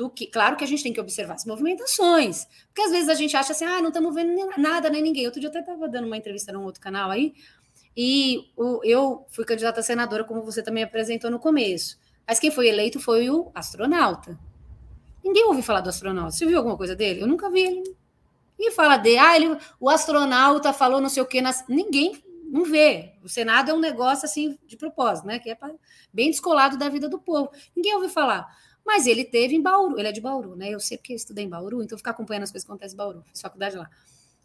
do 0.01 0.09
que, 0.09 0.25
claro 0.25 0.55
que 0.55 0.63
a 0.63 0.67
gente 0.67 0.81
tem 0.81 0.91
que 0.91 0.99
observar 0.99 1.35
as 1.35 1.45
movimentações, 1.45 2.47
porque 2.65 2.81
às 2.81 2.89
vezes 2.89 3.07
a 3.07 3.13
gente 3.13 3.37
acha 3.37 3.51
assim, 3.51 3.65
ah, 3.65 3.79
não 3.79 3.89
estamos 3.89 4.15
vendo 4.15 4.49
nada 4.57 4.89
nem 4.89 4.99
ninguém. 4.99 5.27
Outro 5.27 5.39
dia 5.39 5.47
eu 5.47 5.51
até 5.51 5.59
estava 5.59 5.87
dando 5.87 6.07
uma 6.07 6.17
entrevista 6.17 6.51
num 6.51 6.63
outro 6.63 6.81
canal 6.81 7.11
aí, 7.11 7.35
e 7.95 8.51
o, 8.57 8.81
eu 8.83 9.27
fui 9.29 9.45
candidata 9.45 9.79
a 9.79 9.83
senadora, 9.83 10.23
como 10.23 10.41
você 10.41 10.63
também 10.63 10.83
apresentou 10.83 11.29
no 11.29 11.37
começo. 11.37 11.99
Mas 12.27 12.39
quem 12.39 12.49
foi 12.49 12.67
eleito 12.67 12.99
foi 12.99 13.29
o 13.29 13.51
astronauta. 13.53 14.39
Ninguém 15.23 15.45
ouviu 15.45 15.61
falar 15.61 15.81
do 15.81 15.89
astronauta. 15.89 16.31
Você 16.31 16.47
viu 16.47 16.57
alguma 16.57 16.77
coisa 16.77 16.95
dele? 16.95 17.21
Eu 17.21 17.27
nunca 17.27 17.47
vi 17.51 17.59
ele. 17.59 17.95
Ninguém 18.57 18.73
fala 18.73 18.97
dele. 18.97 19.19
Ah, 19.19 19.35
ele, 19.35 19.55
o 19.79 19.87
astronauta 19.87 20.73
falou 20.73 20.99
não 20.99 21.09
sei 21.09 21.21
o 21.21 21.27
quê. 21.27 21.41
Nas... 21.41 21.63
Ninguém 21.67 22.23
não 22.47 22.65
vê. 22.65 23.13
O 23.23 23.29
Senado 23.29 23.69
é 23.69 23.73
um 23.73 23.79
negócio 23.79 24.25
assim 24.25 24.57
de 24.65 24.77
propósito, 24.77 25.27
né? 25.27 25.37
Que 25.37 25.51
é 25.51 25.55
pra... 25.55 25.69
bem 26.11 26.31
descolado 26.31 26.77
da 26.77 26.89
vida 26.89 27.07
do 27.07 27.19
povo. 27.19 27.51
Ninguém 27.75 27.93
ouviu 27.93 28.09
falar. 28.09 28.47
Mas 28.85 29.07
ele 29.07 29.23
teve 29.23 29.55
em 29.55 29.61
Bauru, 29.61 29.99
ele 29.99 30.07
é 30.07 30.11
de 30.11 30.21
Bauru, 30.21 30.55
né? 30.55 30.69
Eu 30.69 30.79
sei 30.79 30.97
porque 30.97 31.13
estudei 31.13 31.45
em 31.45 31.49
Bauru, 31.49 31.83
então 31.83 31.97
ficar 31.97 32.11
acompanhando 32.11 32.43
as 32.43 32.51
coisas 32.51 32.65
que 32.65 32.71
acontecem 32.71 32.95
em 32.95 32.97
Bauru, 32.97 33.23
fiz 33.25 33.41
faculdade 33.41 33.77
lá. 33.77 33.89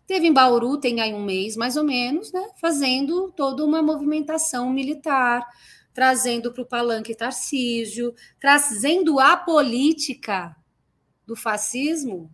Teve 0.06 0.26
em 0.26 0.32
Bauru, 0.32 0.78
tem 0.78 1.00
aí 1.00 1.12
um 1.12 1.24
mês 1.24 1.56
mais 1.56 1.76
ou 1.76 1.82
menos, 1.82 2.32
né? 2.32 2.50
Fazendo 2.60 3.32
toda 3.32 3.64
uma 3.64 3.82
movimentação 3.82 4.70
militar, 4.70 5.44
trazendo 5.92 6.52
para 6.52 6.62
o 6.62 6.66
palanque 6.66 7.14
Tarcísio, 7.14 8.14
trazendo 8.38 9.18
a 9.18 9.36
política 9.36 10.54
do 11.26 11.34
fascismo 11.34 12.30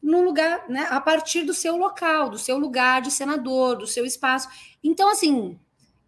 no 0.00 0.22
lugar, 0.22 0.68
né, 0.68 0.86
a 0.88 1.00
partir 1.00 1.42
do 1.42 1.52
seu 1.52 1.76
local, 1.76 2.30
do 2.30 2.38
seu 2.38 2.56
lugar 2.56 3.02
de 3.02 3.10
senador, 3.10 3.76
do 3.76 3.88
seu 3.88 4.06
espaço. 4.06 4.48
Então, 4.82 5.10
assim, 5.10 5.58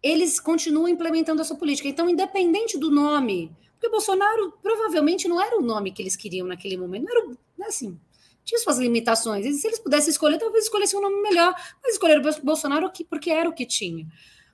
eles 0.01 0.39
continuam 0.39 0.87
implementando 0.87 1.41
a 1.41 1.45
sua 1.45 1.57
política. 1.57 1.89
Então, 1.89 2.09
independente 2.09 2.77
do 2.77 2.89
nome, 2.89 3.51
porque 3.79 3.89
Bolsonaro 3.89 4.51
provavelmente 4.61 5.27
não 5.29 5.41
era 5.41 5.57
o 5.57 5.61
nome 5.61 5.91
que 5.91 6.01
eles 6.01 6.17
queriam 6.17 6.45
naquele 6.45 6.75
momento, 6.75 7.05
não 7.05 7.17
era 7.17 7.27
né, 7.57 7.65
assim, 7.67 7.97
tinha 8.43 8.59
suas 8.59 8.77
limitações. 8.77 9.45
E 9.45 9.53
se 9.53 9.65
eles 9.65 9.79
pudessem 9.79 10.11
escolher, 10.11 10.37
talvez 10.37 10.65
escolhessem 10.65 10.99
um 10.99 11.01
nome 11.01 11.21
melhor, 11.21 11.55
mas 11.81 11.93
escolheram 11.93 12.21
Bolsonaro 12.43 12.91
porque 13.09 13.29
era 13.29 13.49
o 13.49 13.53
que 13.53 13.65
tinha. 13.65 14.05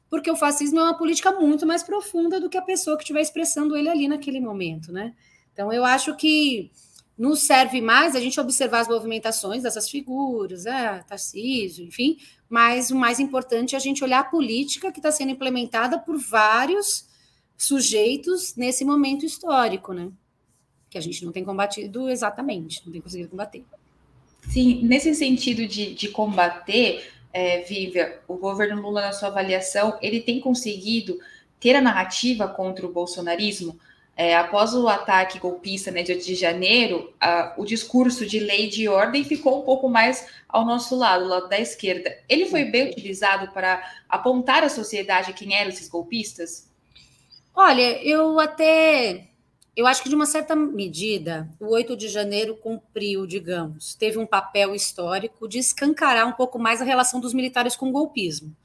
Porque 0.09 0.29
o 0.29 0.35
fascismo 0.35 0.79
é 0.79 0.83
uma 0.83 0.97
política 0.97 1.31
muito 1.31 1.65
mais 1.65 1.81
profunda 1.81 2.39
do 2.39 2.49
que 2.49 2.57
a 2.57 2.61
pessoa 2.61 2.95
que 2.97 3.03
estiver 3.03 3.21
expressando 3.21 3.75
ele 3.75 3.89
ali 3.89 4.07
naquele 4.07 4.39
momento, 4.39 4.91
né? 4.91 5.15
Então 5.51 5.73
eu 5.73 5.83
acho 5.83 6.15
que 6.15 6.69
nos 7.17 7.41
serve 7.43 7.81
mais 7.81 8.15
a 8.15 8.19
gente 8.19 8.39
observar 8.39 8.81
as 8.81 8.87
movimentações 8.87 9.63
dessas 9.63 9.89
figuras, 9.89 10.67
é, 10.67 11.01
Tarcísio, 11.07 11.83
enfim, 11.83 12.17
mas 12.47 12.91
o 12.91 12.95
mais 12.95 13.19
importante 13.19 13.73
é 13.73 13.77
a 13.77 13.81
gente 13.81 14.03
olhar 14.03 14.19
a 14.19 14.25
política 14.25 14.91
que 14.91 14.99
está 14.99 15.11
sendo 15.11 15.31
implementada 15.31 15.97
por 15.97 16.17
vários 16.17 17.05
sujeitos 17.57 18.55
nesse 18.55 18.83
momento 18.83 19.25
histórico, 19.25 19.93
né? 19.93 20.09
Que 20.89 20.97
a 20.97 21.01
gente 21.01 21.23
não 21.25 21.31
tem 21.31 21.43
combatido 21.43 22.09
exatamente, 22.09 22.81
não 22.85 22.91
tem 22.91 23.01
conseguido 23.01 23.29
combater. 23.29 23.63
Sim, 24.49 24.81
nesse 24.83 25.13
sentido 25.15 25.67
de, 25.67 25.93
de 25.93 26.09
combater, 26.09 27.11
é, 27.33 27.61
Vívia, 27.61 28.19
o 28.27 28.35
governo 28.35 28.81
Lula, 28.81 29.01
na 29.01 29.11
sua 29.11 29.29
avaliação, 29.29 29.97
ele 30.01 30.21
tem 30.21 30.39
conseguido 30.39 31.19
ter 31.59 31.75
a 31.75 31.81
narrativa 31.81 32.47
contra 32.47 32.85
o 32.85 32.91
bolsonarismo? 32.91 33.77
É, 34.17 34.33
após 34.33 34.73
o 34.73 34.87
ataque 34.87 35.39
golpista 35.39 35.91
né, 35.91 36.01
de 36.01 36.13
8 36.13 36.25
de 36.25 36.35
janeiro, 36.35 37.13
a, 37.19 37.53
o 37.57 37.65
discurso 37.65 38.25
de 38.25 38.39
lei 38.39 38.69
de 38.69 38.87
ordem 38.87 39.25
ficou 39.25 39.59
um 39.59 39.65
pouco 39.65 39.89
mais 39.89 40.27
ao 40.47 40.65
nosso 40.65 40.95
lado, 40.95 41.27
lado 41.27 41.49
da 41.49 41.59
esquerda. 41.59 42.17
Ele 42.29 42.45
foi 42.45 42.63
bem 42.63 42.89
utilizado 42.89 43.51
para 43.51 43.83
apontar 44.07 44.63
à 44.63 44.69
sociedade 44.69 45.33
quem 45.33 45.53
eram 45.53 45.69
esses 45.69 45.89
golpistas? 45.89 46.71
Olha, 47.55 48.03
eu 48.05 48.39
até. 48.39 49.29
Eu 49.75 49.87
acho 49.87 50.03
que, 50.03 50.09
de 50.09 50.15
uma 50.15 50.25
certa 50.25 50.55
medida, 50.55 51.49
o 51.59 51.67
8 51.73 51.95
de 51.97 52.07
janeiro 52.07 52.55
cumpriu, 52.57 53.25
digamos, 53.25 53.95
teve 53.95 54.17
um 54.17 54.25
papel 54.25 54.73
histórico 54.75 55.47
de 55.47 55.59
escancarar 55.59 56.27
um 56.27 56.31
pouco 56.33 56.57
mais 56.59 56.81
a 56.81 56.85
relação 56.85 57.19
dos 57.19 57.33
militares 57.33 57.75
com 57.75 57.89
o 57.89 57.91
golpismo. 57.91 58.55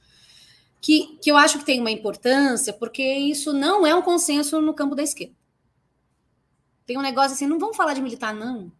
Que, 0.80 1.18
que 1.22 1.30
eu 1.30 1.36
acho 1.36 1.58
que 1.58 1.64
tem 1.64 1.80
uma 1.80 1.90
importância, 1.90 2.72
porque 2.72 3.02
isso 3.02 3.52
não 3.52 3.86
é 3.86 3.94
um 3.94 4.02
consenso 4.02 4.60
no 4.60 4.74
campo 4.74 4.94
da 4.94 5.02
esquerda. 5.02 5.34
Tem 6.86 6.96
um 6.96 7.02
negócio 7.02 7.34
assim, 7.34 7.46
não 7.46 7.58
vamos 7.58 7.76
falar 7.76 7.94
de 7.94 8.00
militar, 8.00 8.34
não. 8.34 8.72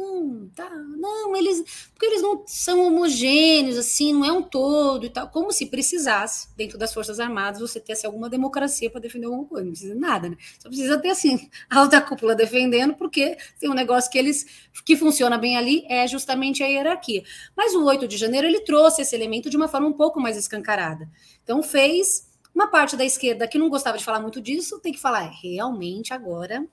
Não, 0.00 0.48
tá, 0.54 0.70
não, 0.70 1.36
eles. 1.36 1.62
Porque 1.92 2.06
eles 2.06 2.22
não 2.22 2.42
são 2.46 2.86
homogêneos, 2.86 3.76
assim, 3.76 4.14
não 4.14 4.24
é 4.24 4.32
um 4.32 4.42
todo 4.42 5.04
e 5.04 5.10
tal. 5.10 5.28
Como 5.28 5.52
se 5.52 5.66
precisasse, 5.66 6.48
dentro 6.56 6.78
das 6.78 6.94
Forças 6.94 7.20
Armadas, 7.20 7.60
você 7.60 7.78
ter 7.78 7.92
assim, 7.92 8.06
alguma 8.06 8.30
democracia 8.30 8.90
para 8.90 9.00
defender 9.00 9.26
alguma 9.26 9.44
coisa. 9.44 9.64
Não 9.64 9.72
precisa 9.72 9.94
de 9.94 10.00
nada, 10.00 10.30
né? 10.30 10.36
Só 10.58 10.68
precisa 10.68 10.98
ter, 10.98 11.10
assim, 11.10 11.50
a 11.68 11.78
alta 11.78 12.00
cúpula 12.00 12.34
defendendo, 12.34 12.94
porque 12.94 13.36
tem 13.58 13.68
um 13.68 13.74
negócio 13.74 14.10
que 14.10 14.16
eles. 14.16 14.46
que 14.86 14.96
funciona 14.96 15.36
bem 15.36 15.58
ali, 15.58 15.84
é 15.86 16.06
justamente 16.06 16.62
a 16.62 16.66
hierarquia. 16.66 17.22
Mas 17.54 17.74
o 17.74 17.84
8 17.84 18.08
de 18.08 18.16
janeiro, 18.16 18.46
ele 18.46 18.60
trouxe 18.60 19.02
esse 19.02 19.14
elemento 19.14 19.50
de 19.50 19.56
uma 19.56 19.68
forma 19.68 19.86
um 19.86 19.92
pouco 19.92 20.18
mais 20.18 20.36
escancarada. 20.36 21.10
Então, 21.44 21.62
fez. 21.62 22.28
Uma 22.52 22.66
parte 22.66 22.96
da 22.96 23.04
esquerda 23.04 23.46
que 23.46 23.56
não 23.56 23.68
gostava 23.68 23.96
de 23.96 24.04
falar 24.04 24.18
muito 24.18 24.40
disso 24.40 24.80
tem 24.80 24.92
que 24.92 24.98
falar, 24.98 25.24
é, 25.24 25.30
realmente 25.40 26.12
agora, 26.12 26.66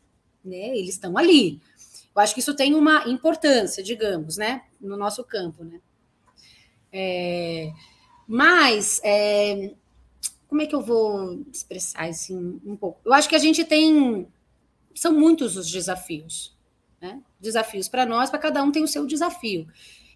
né? 0.44 0.76
Eles 0.76 0.96
estão 0.96 1.16
ali. 1.16 1.62
Eu 2.18 2.24
acho 2.24 2.34
que 2.34 2.40
isso 2.40 2.56
tem 2.56 2.74
uma 2.74 3.08
importância, 3.08 3.84
digamos, 3.84 4.38
né, 4.38 4.64
no 4.82 4.98
nosso 4.98 5.24
campo, 5.24 5.64
né. 5.64 5.80
É, 6.92 7.72
mas 8.28 9.00
é, 9.04 9.76
como 10.48 10.64
é 10.64 10.66
que 10.66 10.74
eu 10.74 10.82
vou 10.82 11.46
expressar 11.54 12.06
assim 12.06 12.60
um 12.66 12.76
pouco? 12.76 13.00
Eu 13.06 13.14
acho 13.14 13.30
que 13.30 13.36
a 13.36 13.40
gente 13.40 13.64
tem 13.64 14.28
são 14.96 15.14
muitos 15.14 15.56
os 15.56 15.70
desafios, 15.70 16.58
né? 17.00 17.22
Desafios 17.40 17.88
para 17.88 18.04
nós, 18.04 18.32
para 18.32 18.40
cada 18.40 18.64
um 18.64 18.72
tem 18.72 18.84
o 18.84 18.88
seu 18.88 19.06
desafio. 19.06 19.68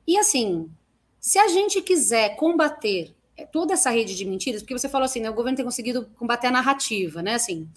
E 0.08 0.18
assim, 0.18 0.72
se 1.20 1.38
a 1.38 1.48
gente 1.50 1.84
quiser 1.84 2.36
combater 2.36 3.14
toda 3.52 3.74
essa 3.74 3.92
rede 3.92 4.16
de 4.16 4.26
mentiras, 4.26 4.64
porque 4.64 4.74
você 4.74 4.90
falou 4.90 5.06
assim, 5.06 5.20
né, 5.20 5.30
o 5.30 5.36
governo 5.36 5.56
tem 5.56 5.66
conseguido 5.66 6.08
combater 6.18 6.48
a 6.48 6.52
narrativa, 6.52 7.22
né? 7.22 7.36
Assim, 7.36 7.70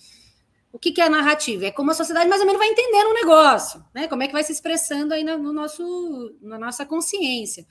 o 0.75 0.79
que, 0.81 0.91
que 0.91 1.01
é 1.01 1.09
narrativa? 1.09 1.67
É 1.67 1.71
como 1.71 1.93
a 1.93 1.95
sociedade 1.95 2.29
mais 2.29 2.41
ou 2.41 2.47
menos 2.49 2.59
vai 2.59 2.69
entendendo 2.69 3.11
um 3.11 3.15
negócio, 3.15 3.85
né? 3.95 4.09
Como 4.09 4.25
é 4.25 4.27
que 4.27 4.33
vai 4.33 4.43
se 4.43 4.51
expressando 4.51 5.15
aí 5.15 5.23
no 5.23 5.53
nosso, 5.53 6.37
na 6.43 6.59
nossa 6.59 6.85
consciência. 6.85 7.65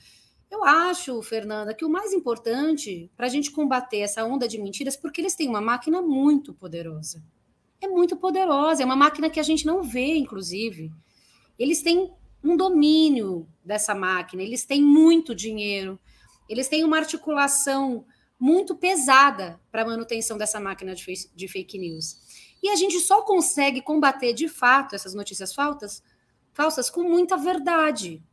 Eu 0.49 0.63
acho, 0.63 1.21
Fernanda, 1.21 1.73
que 1.73 1.83
o 1.83 1.89
mais 1.89 2.13
importante 2.13 3.11
para 3.17 3.25
a 3.25 3.29
gente 3.29 3.51
combater 3.51 3.97
essa 3.97 4.23
onda 4.23 4.47
de 4.47 4.57
mentiras, 4.57 4.95
porque 4.95 5.19
eles 5.19 5.35
têm 5.35 5.49
uma 5.49 5.59
máquina 5.59 6.01
muito 6.01 6.53
poderosa. 6.53 7.21
É 7.81 7.89
muito 7.89 8.15
poderosa, 8.15 8.83
é 8.83 8.85
uma 8.85 8.95
máquina 8.95 9.29
que 9.29 9.39
a 9.39 9.43
gente 9.43 9.65
não 9.65 9.83
vê, 9.83 10.15
inclusive. 10.15 10.89
Eles 11.59 11.81
têm 11.81 12.09
um 12.41 12.55
domínio 12.55 13.45
dessa 13.65 13.93
máquina, 13.93 14.41
eles 14.41 14.63
têm 14.63 14.81
muito 14.81 15.35
dinheiro, 15.35 15.99
eles 16.47 16.69
têm 16.69 16.85
uma 16.85 16.99
articulação 16.99 18.05
muito 18.39 18.77
pesada 18.77 19.59
para 19.69 19.81
a 19.81 19.85
manutenção 19.85 20.37
dessa 20.37 20.57
máquina 20.57 20.95
de 20.95 21.47
fake 21.49 21.77
news. 21.77 22.22
E 22.63 22.69
a 22.69 22.77
gente 22.77 22.97
só 23.01 23.21
consegue 23.23 23.81
combater 23.81 24.31
de 24.31 24.47
fato 24.47 24.95
essas 24.95 25.13
notícias 25.13 25.53
falsas, 25.53 26.01
falsas 26.53 26.89
com 26.89 27.03
muita 27.03 27.35
verdade 27.35 28.23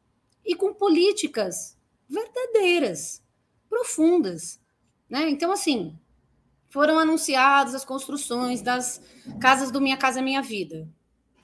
e 0.47 0.55
com 0.55 0.72
políticas 0.72 1.76
verdadeiras, 2.09 3.24
profundas. 3.68 4.61
Né? 5.09 5.28
Então, 5.28 5.51
assim, 5.51 5.99
foram 6.68 6.97
anunciadas 6.97 7.74
as 7.74 7.85
construções 7.85 8.62
das 8.62 9.03
casas 9.41 9.72
do 9.72 9.81
Minha 9.81 9.97
Casa 9.97 10.22
Minha 10.22 10.41
Vida. 10.41 10.89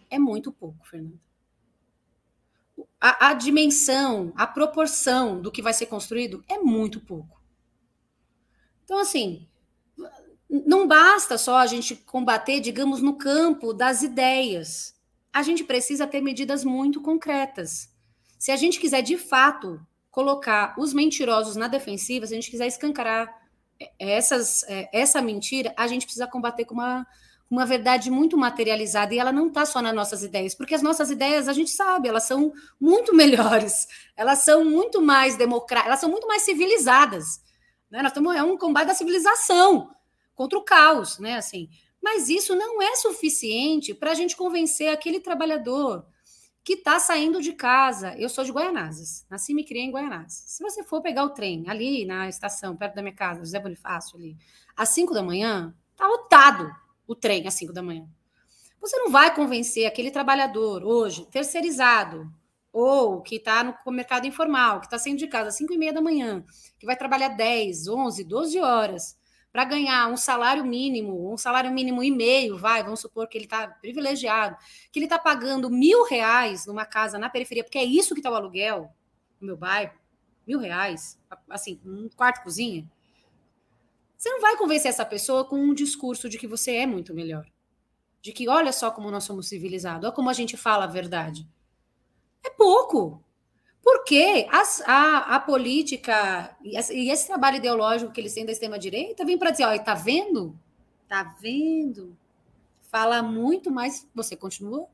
É 0.09 0.17
muito 0.17 0.53
pouco, 0.53 0.87
Fernanda. 0.87 1.19
A, 3.01 3.31
a, 3.31 3.35
dimensão, 3.35 4.33
a 4.37 4.47
proporção 4.47 5.43
do 5.43 5.51
que 5.51 5.61
vai 5.61 5.73
ser 5.73 5.87
construído 5.87 6.45
é 6.49 6.59
muito 6.59 7.01
pouco. 7.01 7.43
Então, 8.85 9.01
assim, 9.01 9.49
não 10.67 10.87
basta 10.87 11.37
só 11.37 11.57
a 11.57 11.67
gente 11.67 11.97
combater, 11.97 12.61
digamos, 12.61 13.03
no 13.03 13.15
campo 13.15 13.73
das 13.73 14.03
ideias. 14.03 14.95
A 15.33 15.43
gente 15.43 15.65
precisa 15.65 16.07
ter 16.07 16.21
medidas 16.21 16.65
muito 16.65 17.01
concretas. 17.01 17.91
Se 18.39 18.51
a 18.51 18.57
gente 18.57 18.79
quiser, 18.79 19.03
de 19.03 19.19
fato, 19.19 19.81
colocar 20.11 20.75
os 20.79 20.95
mentirosos 20.95 21.57
na 21.57 21.69
defensiva, 21.69 22.27
se 22.27 22.33
a 22.33 22.37
gente 22.37 22.51
quiser 22.51 22.67
escancarar 22.67 23.35
essas, 23.99 24.63
é, 24.69 24.89
essa 24.93 25.21
mentira, 25.21 25.75
a 25.77 25.87
gente 25.87 26.05
precisa 26.07 26.27
combater 26.27 26.65
com 26.65 26.75
uma, 26.75 27.07
uma 27.51 27.67
verdade 27.67 28.11
muito 28.11 28.37
materializada 28.37 29.15
e 29.15 29.19
ela 29.19 29.33
não 29.33 29.49
está 29.49 29.67
só 29.67 29.83
nas 29.83 29.95
nossas 29.95 30.23
ideias, 30.23 30.55
porque 30.55 30.75
as 30.75 30.83
nossas 30.83 31.11
ideias, 31.11 31.49
a 31.49 31.53
gente 31.53 31.71
sabe, 31.71 32.09
elas 32.09 32.25
são 32.25 32.53
muito 32.81 33.15
melhores, 33.15 33.87
elas 34.17 34.39
são 34.39 34.65
muito 34.65 35.03
mais 35.03 35.37
democráticas, 35.37 35.89
elas 35.89 36.01
são 36.01 36.11
muito 36.11 36.27
mais 36.27 36.43
civilizadas. 36.43 37.41
Né? 37.91 38.01
Nós 38.03 38.11
estamos, 38.11 38.35
é 38.35 38.43
um 38.43 38.57
combate 38.57 38.89
da 38.89 38.95
civilização 38.95 39.91
contra 40.37 40.57
o 40.57 40.63
caos, 40.63 41.19
né? 41.19 41.35
Assim, 41.35 41.69
mas 42.01 42.29
isso 42.29 42.55
não 42.55 42.81
é 42.81 42.95
suficiente 42.95 43.93
para 43.93 44.13
a 44.13 44.15
gente 44.15 44.37
convencer 44.37 44.89
aquele 44.89 45.19
trabalhador 45.19 46.07
que 46.63 46.75
está 46.75 47.01
saindo 47.01 47.41
de 47.41 47.53
casa. 47.53 48.15
Eu 48.17 48.29
sou 48.29 48.45
de 48.45 48.53
Guaianazes, 48.53 49.27
nasci 49.31 49.53
e 49.53 49.55
me 49.55 49.65
criei 49.65 49.85
em 49.85 49.91
Guaianazes. 49.91 50.45
Se 50.47 50.63
você 50.63 50.85
for 50.85 51.01
pegar 51.01 51.25
o 51.25 51.31
trem 51.31 51.65
ali 51.69 52.05
na 52.05 52.29
estação, 52.29 52.77
perto 52.77 52.95
da 52.95 53.03
minha 53.03 53.15
casa, 53.15 53.41
José 53.41 53.59
Bonifácio, 53.59 54.17
ali, 54.17 54.37
às 54.77 54.91
5 54.91 55.15
da 55.15 55.23
manhã, 55.23 55.75
está 55.93 56.07
lotado 56.07 56.71
o 57.09 57.15
trem 57.15 57.47
às 57.49 57.55
5 57.55 57.73
da 57.73 57.83
manhã. 57.83 58.07
Você 58.81 58.97
não 58.99 59.11
vai 59.11 59.35
convencer 59.35 59.87
aquele 59.87 60.11
trabalhador 60.11 60.85
hoje, 60.85 61.27
terceirizado, 61.27 62.31
ou 62.73 63.23
que 63.23 63.37
está 63.37 63.65
no 63.65 63.93
mercado 63.93 64.27
informal, 64.27 64.81
que 64.81 64.87
está 64.87 64.99
saindo 64.99 65.19
de 65.19 65.27
casa 65.29 65.49
às 65.49 65.57
5 65.57 65.73
e 65.73 65.79
meia 65.79 65.93
da 65.93 66.03
manhã, 66.03 66.45
que 66.79 66.85
vai 66.85 66.95
trabalhar 66.95 67.29
10, 67.29 67.89
11, 67.89 68.23
12 68.23 68.59
horas, 68.61 69.17
para 69.57 69.65
ganhar 69.65 70.07
um 70.09 70.19
salário 70.19 70.63
mínimo, 70.67 71.33
um 71.33 71.39
salário 71.39 71.73
mínimo 71.73 72.05
e 72.05 72.11
meio, 72.11 72.59
vai, 72.59 72.85
vamos 72.85 73.01
supor 73.01 73.27
que 73.27 73.39
ele 73.39 73.47
está 73.47 73.67
privilegiado, 73.67 74.55
que 74.93 74.99
ele 74.99 75.07
está 75.07 75.19
pagando 75.19 75.71
mil 75.71 76.05
reais 76.05 76.67
numa 76.67 76.85
casa 76.85 77.19
na 77.19 77.31
periferia, 77.31 77.65
porque 77.65 77.79
é 77.79 77.83
isso 77.83 78.13
que 78.13 78.21
está 78.21 78.31
o 78.31 78.35
aluguel 78.35 78.95
no 79.41 79.47
meu 79.47 79.57
bairro, 79.57 79.95
mil 80.47 80.59
reais, 80.59 81.19
assim, 81.49 81.81
um 81.87 82.07
quarto 82.15 82.43
cozinha. 82.43 82.87
Você 84.15 84.29
não 84.29 84.43
vai 84.43 84.59
convencer 84.59 84.91
essa 84.91 85.07
pessoa 85.07 85.43
com 85.47 85.57
um 85.57 85.73
discurso 85.73 86.29
de 86.29 86.37
que 86.37 86.47
você 86.47 86.77
é 86.77 86.87
muito 86.87 87.15
melhor. 87.15 87.47
De 88.21 88.33
que 88.33 88.51
olha 88.51 88.73
só 88.73 88.91
como 88.91 89.11
nós 89.11 89.25
somos 89.25 89.49
civilizados, 89.49 90.05
olha 90.05 90.15
como 90.15 90.29
a 90.29 90.35
gente 90.35 90.55
fala 90.55 90.85
a 90.85 90.87
verdade. 90.87 91.49
É 92.45 92.51
pouco. 92.51 93.25
Porque 93.87 94.49
as, 94.51 94.83
a, 94.85 95.37
a 95.37 95.39
política 95.39 96.57
e, 96.61 96.77
e, 96.77 97.09
esse 97.09 97.29
trabalho 97.29 97.59
ideológico 97.59 98.11
que 98.11 98.21
eles 98.21 98.35
têm 98.35 98.45
da 98.45 98.51
extrema-direita 98.51 99.25
vem 99.25 99.39
para 99.39 99.53
dizer: 99.53 99.63
olha, 99.63 99.77
está 99.77 99.95
vendo? 99.95 100.59
Está 101.05 101.23
vendo? 101.41 102.19
Fala 102.91 103.23
muito, 103.23 103.71
mas 103.71 104.05
você 104.13 104.35
continua 104.35 104.89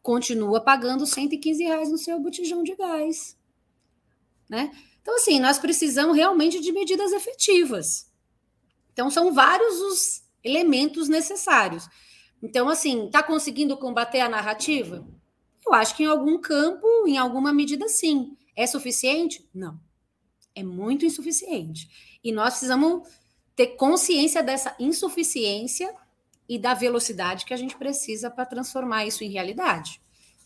continua 0.00 0.60
pagando 0.60 1.04
115 1.04 1.64
reais 1.64 1.90
no 1.90 1.98
seu 1.98 2.20
botijão 2.20 2.62
de 2.62 2.76
gás. 2.76 3.36
Né? 4.48 4.70
Então, 5.02 5.16
assim, 5.16 5.40
nós 5.40 5.58
precisamos 5.58 6.14
realmente 6.14 6.60
de 6.60 6.70
medidas 6.70 7.10
efetivas. 7.10 8.08
Então, 8.92 9.10
são 9.10 9.32
vários 9.32 9.80
os 9.80 10.22
elementos 10.44 11.08
necessários. 11.08 11.88
Então, 12.40 12.68
assim, 12.68 13.06
está 13.06 13.20
conseguindo 13.20 13.76
combater 13.76 14.20
a 14.20 14.28
narrativa? 14.28 15.04
Eu 15.66 15.74
acho 15.74 15.96
que 15.96 16.02
em 16.02 16.06
algum 16.06 16.38
campo, 16.38 16.86
em 17.06 17.16
alguma 17.16 17.52
medida, 17.52 17.88
sim. 17.88 18.36
É 18.56 18.66
suficiente? 18.66 19.48
Não. 19.54 19.80
É 20.54 20.62
muito 20.62 21.04
insuficiente. 21.04 22.18
E 22.22 22.30
nós 22.30 22.54
precisamos 22.54 23.08
ter 23.56 23.68
consciência 23.76 24.42
dessa 24.42 24.74
insuficiência 24.78 25.94
e 26.48 26.58
da 26.58 26.74
velocidade 26.74 27.44
que 27.44 27.54
a 27.54 27.56
gente 27.56 27.76
precisa 27.76 28.30
para 28.30 28.46
transformar 28.46 29.06
isso 29.06 29.24
em 29.24 29.30
realidade. 29.30 30.00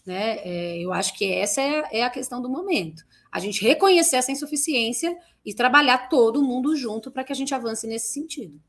Né? 0.06 0.38
É, 0.38 0.78
eu 0.78 0.92
acho 0.92 1.14
que 1.14 1.30
essa 1.32 1.60
é, 1.60 1.98
é 1.98 2.04
a 2.04 2.10
questão 2.10 2.40
do 2.40 2.48
momento. 2.48 3.04
A 3.30 3.40
gente 3.40 3.62
reconhecer 3.62 4.16
essa 4.16 4.32
insuficiência 4.32 5.16
e 5.44 5.52
trabalhar 5.52 6.08
todo 6.08 6.42
mundo 6.42 6.74
junto 6.76 7.10
para 7.10 7.24
que 7.24 7.32
a 7.32 7.36
gente 7.36 7.54
avance 7.54 7.86
nesse 7.86 8.12
sentido. 8.12 8.60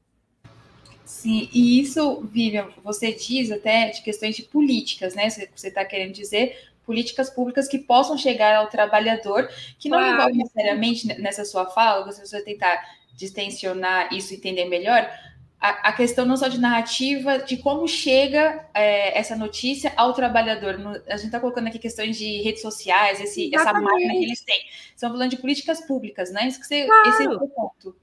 Sim, 1.10 1.50
e 1.52 1.80
isso, 1.80 2.22
Vivian, 2.32 2.70
você 2.84 3.12
diz 3.12 3.52
até 3.52 3.90
de 3.90 4.04
questões 4.04 4.36
de 4.36 4.44
políticas, 4.44 5.16
né? 5.16 5.28
Você 5.28 5.68
está 5.68 5.84
querendo 5.84 6.14
dizer 6.14 6.70
políticas 6.86 7.32
públicas 7.32 7.68
que 7.68 7.80
possam 7.80 8.16
chegar 8.16 8.56
ao 8.56 8.68
trabalhador, 8.68 9.50
que 9.80 9.90
não 9.90 10.00
envolve 10.00 10.38
necessariamente 10.38 11.08
nessa 11.20 11.44
sua 11.46 11.66
fala, 11.66 12.06
você 12.06 12.22
vai 12.32 12.42
tentar 12.44 12.80
distensionar 13.16 14.14
isso 14.14 14.34
e 14.34 14.38
entender 14.38 14.66
melhor, 14.66 15.12
a, 15.60 15.90
a, 15.90 15.94
questão 15.94 16.26
não 16.26 16.38
só 16.38 16.48
de 16.48 16.60
narrativa, 16.60 17.40
de 17.40 17.58
como 17.58 17.88
chega 17.88 18.64
é, 18.72 19.18
essa 19.18 19.36
notícia 19.36 19.92
ao 19.98 20.14
trabalhador. 20.14 20.78
No, 20.78 20.92
a 20.92 21.18
gente 21.18 21.26
está 21.26 21.40
colocando 21.40 21.68
aqui 21.68 21.80
questões 21.80 22.18
de 22.18 22.44
redes 22.44 22.62
sociais, 22.62 23.20
esse, 23.20 23.54
essa 23.54 23.74
máquina 23.74 24.14
que 24.14 24.24
eles 24.24 24.42
têm. 24.44 24.62
Estão 24.94 25.10
falando 25.10 25.32
de 25.32 25.38
políticas 25.38 25.82
públicas, 25.82 26.32
né? 26.32 26.48
Isso 26.48 26.60
que 26.60 26.68
você, 26.68 26.86
claro. 26.86 27.10
Esse 27.10 27.24
é 27.24 27.30
o 27.30 27.48
ponto. 27.48 27.96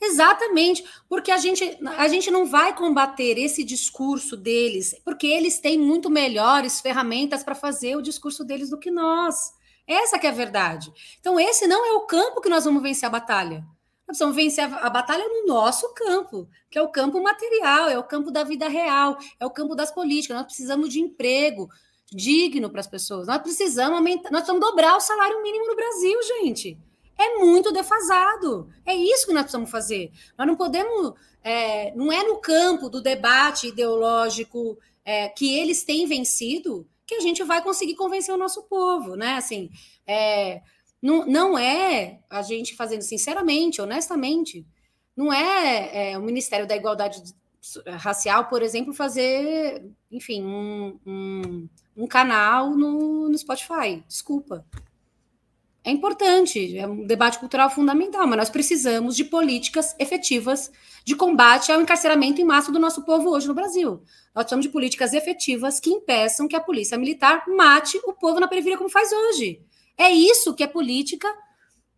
Exatamente, 0.00 0.84
porque 1.08 1.30
a 1.30 1.38
gente, 1.38 1.78
a 1.96 2.08
gente 2.08 2.30
não 2.30 2.44
vai 2.46 2.76
combater 2.76 3.38
esse 3.38 3.64
discurso 3.64 4.36
deles, 4.36 4.94
porque 5.04 5.26
eles 5.26 5.58
têm 5.58 5.78
muito 5.78 6.10
melhores 6.10 6.80
ferramentas 6.80 7.42
para 7.42 7.54
fazer 7.54 7.96
o 7.96 8.02
discurso 8.02 8.44
deles 8.44 8.70
do 8.70 8.78
que 8.78 8.90
nós. 8.90 9.52
Essa 9.86 10.18
que 10.18 10.26
é 10.26 10.30
a 10.30 10.34
verdade. 10.34 10.92
Então, 11.20 11.38
esse 11.38 11.66
não 11.66 11.86
é 11.86 11.92
o 11.92 12.06
campo 12.06 12.40
que 12.40 12.48
nós 12.48 12.64
vamos 12.64 12.82
vencer 12.82 13.06
a 13.06 13.10
batalha. 13.10 13.64
Nós 14.06 14.18
precisamos 14.18 14.36
vencer 14.36 14.64
a, 14.64 14.78
a 14.78 14.90
batalha 14.90 15.26
no 15.26 15.46
nosso 15.46 15.92
campo, 15.94 16.48
que 16.70 16.78
é 16.78 16.82
o 16.82 16.88
campo 16.88 17.22
material, 17.22 17.88
é 17.88 17.98
o 17.98 18.04
campo 18.04 18.30
da 18.30 18.44
vida 18.44 18.68
real, 18.68 19.18
é 19.38 19.46
o 19.46 19.50
campo 19.50 19.74
das 19.74 19.90
políticas. 19.90 20.36
Nós 20.36 20.46
precisamos 20.46 20.90
de 20.90 21.00
emprego 21.00 21.68
digno 22.10 22.70
para 22.70 22.80
as 22.80 22.86
pessoas. 22.86 23.26
Nós 23.26 23.38
precisamos 23.38 23.96
aumentar, 23.96 24.30
nós 24.30 24.42
precisamos 24.42 24.60
dobrar 24.60 24.96
o 24.96 25.00
salário 25.00 25.42
mínimo 25.42 25.66
no 25.66 25.76
Brasil, 25.76 26.18
gente 26.22 26.78
é 27.18 27.38
muito 27.38 27.72
defasado. 27.72 28.68
É 28.84 28.94
isso 28.94 29.26
que 29.26 29.32
nós 29.32 29.42
precisamos 29.42 29.70
fazer. 29.70 30.12
Nós 30.36 30.46
não 30.46 30.56
podemos. 30.56 31.14
É, 31.42 31.94
não 31.94 32.10
é 32.10 32.22
no 32.22 32.38
campo 32.38 32.88
do 32.88 33.02
debate 33.02 33.68
ideológico 33.68 34.78
é, 35.04 35.28
que 35.28 35.58
eles 35.58 35.84
têm 35.84 36.06
vencido 36.06 36.88
que 37.06 37.14
a 37.14 37.20
gente 37.20 37.44
vai 37.44 37.62
conseguir 37.62 37.94
convencer 37.96 38.34
o 38.34 38.38
nosso 38.38 38.62
povo, 38.62 39.14
né? 39.14 39.34
Assim, 39.34 39.70
é, 40.06 40.62
não, 41.02 41.26
não 41.26 41.58
é 41.58 42.20
a 42.30 42.40
gente 42.40 42.74
fazendo 42.74 43.02
sinceramente, 43.02 43.80
honestamente, 43.82 44.66
não 45.14 45.30
é, 45.32 46.12
é 46.12 46.18
o 46.18 46.22
Ministério 46.22 46.66
da 46.66 46.74
Igualdade 46.74 47.22
Racial, 47.98 48.46
por 48.46 48.62
exemplo, 48.62 48.94
fazer, 48.94 49.84
enfim, 50.10 50.42
um, 50.42 50.98
um, 51.06 51.68
um 51.94 52.06
canal 52.06 52.70
no, 52.70 53.28
no 53.28 53.38
Spotify. 53.38 54.02
Desculpa 54.08 54.64
é 55.86 55.90
importante, 55.90 56.78
é 56.78 56.86
um 56.86 57.06
debate 57.06 57.38
cultural 57.38 57.68
fundamental, 57.68 58.26
mas 58.26 58.38
nós 58.38 58.50
precisamos 58.50 59.14
de 59.14 59.22
políticas 59.22 59.94
efetivas 59.98 60.72
de 61.04 61.14
combate 61.14 61.70
ao 61.70 61.78
encarceramento 61.78 62.40
em 62.40 62.44
massa 62.44 62.72
do 62.72 62.78
nosso 62.78 63.04
povo 63.04 63.28
hoje 63.28 63.46
no 63.46 63.52
Brasil. 63.52 64.02
Nós 64.34 64.44
precisamos 64.44 64.64
de 64.64 64.72
políticas 64.72 65.12
efetivas 65.12 65.78
que 65.78 65.90
impeçam 65.90 66.48
que 66.48 66.56
a 66.56 66.60
polícia 66.60 66.96
militar 66.96 67.44
mate 67.46 68.00
o 68.06 68.14
povo 68.14 68.40
na 68.40 68.48
periferia 68.48 68.78
como 68.78 68.88
faz 68.88 69.12
hoje. 69.12 69.60
É 69.98 70.08
isso 70.10 70.54
que 70.54 70.62
é 70.62 70.66
política, 70.66 71.28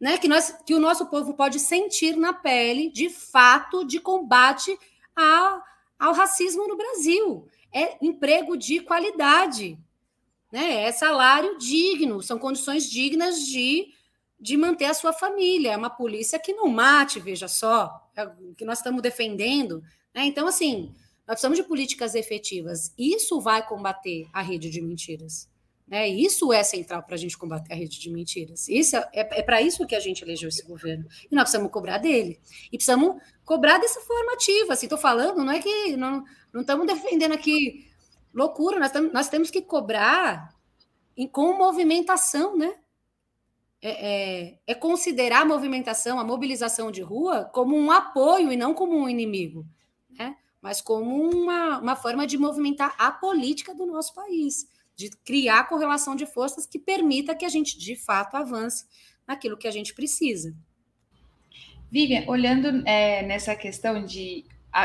né, 0.01 0.19
que, 0.19 0.27
nós, 0.27 0.53
que 0.67 0.75
o 0.75 0.81
nosso 0.81 1.07
povo 1.07 1.35
pode 1.35 1.61
sentir 1.61 2.17
na 2.17 2.33
pele, 2.33 2.91
de 2.91 3.09
fato, 3.09 3.85
de 3.85 4.01
combate 4.01 4.77
ao, 5.15 5.63
ao 5.97 6.13
racismo 6.13 6.67
no 6.67 6.77
Brasil. 6.77 7.47
É 7.73 8.05
emprego 8.05 8.57
de 8.57 8.81
qualidade, 8.81 9.79
né? 10.51 10.85
É 10.85 10.93
salário 10.93 11.59
digno, 11.59 12.23
são 12.23 12.39
condições 12.39 12.89
dignas 12.89 13.47
de, 13.47 13.89
de 14.39 14.57
manter 14.57 14.87
a 14.87 14.95
sua 14.95 15.13
família. 15.13 15.73
É 15.73 15.77
uma 15.77 15.91
polícia 15.91 16.39
que 16.39 16.53
não 16.53 16.69
mate, 16.69 17.21
veja 17.21 17.49
só, 17.49 18.11
é 18.15 18.25
o 18.25 18.55
que 18.55 18.65
nós 18.65 18.79
estamos 18.79 19.03
defendendo. 19.03 19.83
Né? 20.15 20.25
Então, 20.27 20.47
assim, 20.47 20.95
nós 21.27 21.35
precisamos 21.35 21.59
de 21.59 21.65
políticas 21.65 22.15
efetivas. 22.15 22.93
Isso 22.97 23.41
vai 23.41 23.67
combater 23.67 24.29
a 24.33 24.41
rede 24.41 24.71
de 24.71 24.81
mentiras. 24.81 25.49
Né? 25.87 26.09
Isso 26.09 26.53
é 26.53 26.63
central 26.63 27.03
para 27.03 27.15
a 27.15 27.19
gente 27.19 27.37
combater 27.37 27.73
a 27.73 27.77
rede 27.77 28.01
de 28.01 28.11
mentiras. 28.11 28.69
Isso 28.69 28.97
é, 28.97 29.09
é, 29.13 29.41
é 29.41 29.43
para 29.43 29.61
isso 29.63 29.87
que 29.87 29.95
a 29.95 30.01
gente 30.01 30.23
elegeu 30.23 30.49
esse 30.49 30.65
governo. 30.65 31.07
E 31.31 31.35
nós 31.35 31.45
precisamos 31.45 31.71
cobrar 31.71 31.99
dele. 31.99 32.41
E 32.73 32.77
precisamos 32.77 33.21
cobrar 33.45 33.79
dessa 33.79 34.01
forma 34.01 34.33
ativa. 34.33 34.73
Assim, 34.73 34.87
estou 34.87 34.99
falando, 34.99 35.45
não 35.45 35.53
é 35.53 35.61
que 35.61 35.97
não 35.97 36.25
estamos 36.55 36.87
defendendo 36.87 37.33
aqui 37.33 37.87
loucura, 38.37 38.79
nós, 38.79 38.93
nós 39.13 39.29
temos 39.29 39.51
que 39.51 39.63
cobrar 39.63 40.55
em, 41.17 41.27
com 41.27 41.57
movimentação, 41.57 42.57
né? 42.57 42.75
É, 43.83 43.91
é, 43.91 44.59
é, 44.67 44.75
considerar 44.75 45.43
a 45.43 45.45
movimentação, 45.45 46.19
a 46.19 46.25
mobilização 46.25 46.91
de 46.91 47.03
rua, 47.03 47.45
como 47.53 47.77
um 47.77 47.91
apoio 47.91 48.53
e 48.53 48.57
não 48.57 48.75
como 48.75 48.97
um 48.97 49.09
inimigo, 49.09 49.67
né? 50.11 50.37
mas 50.63 50.81
como 50.81 51.31
uma, 51.31 51.79
uma 51.79 51.95
forma 51.95 52.27
de 52.27 52.39
movimentar 52.39 52.95
a 52.99 53.13
política 53.13 53.75
do 53.75 53.87
nosso 53.87 54.15
país 54.15 54.67
de 54.97 55.11
criar 55.25 55.69
correlação 55.69 56.17
de 56.17 56.25
forças 56.25 56.67
que 56.67 56.79
permita 56.79 57.35
que 57.35 57.45
a 57.45 57.49
gente, 57.51 57.79
de 57.79 57.95
fato, 57.95 58.35
avance 58.35 58.87
naquilo 59.27 59.57
que 59.57 59.69
a 59.69 59.71
gente 59.71 59.95
precisa. 59.95 60.57
Vivian, 61.91 62.25
olhando 62.27 62.83
é, 62.89 63.23
nessa 63.23 63.55
questão 63.55 64.05
de, 64.05 64.45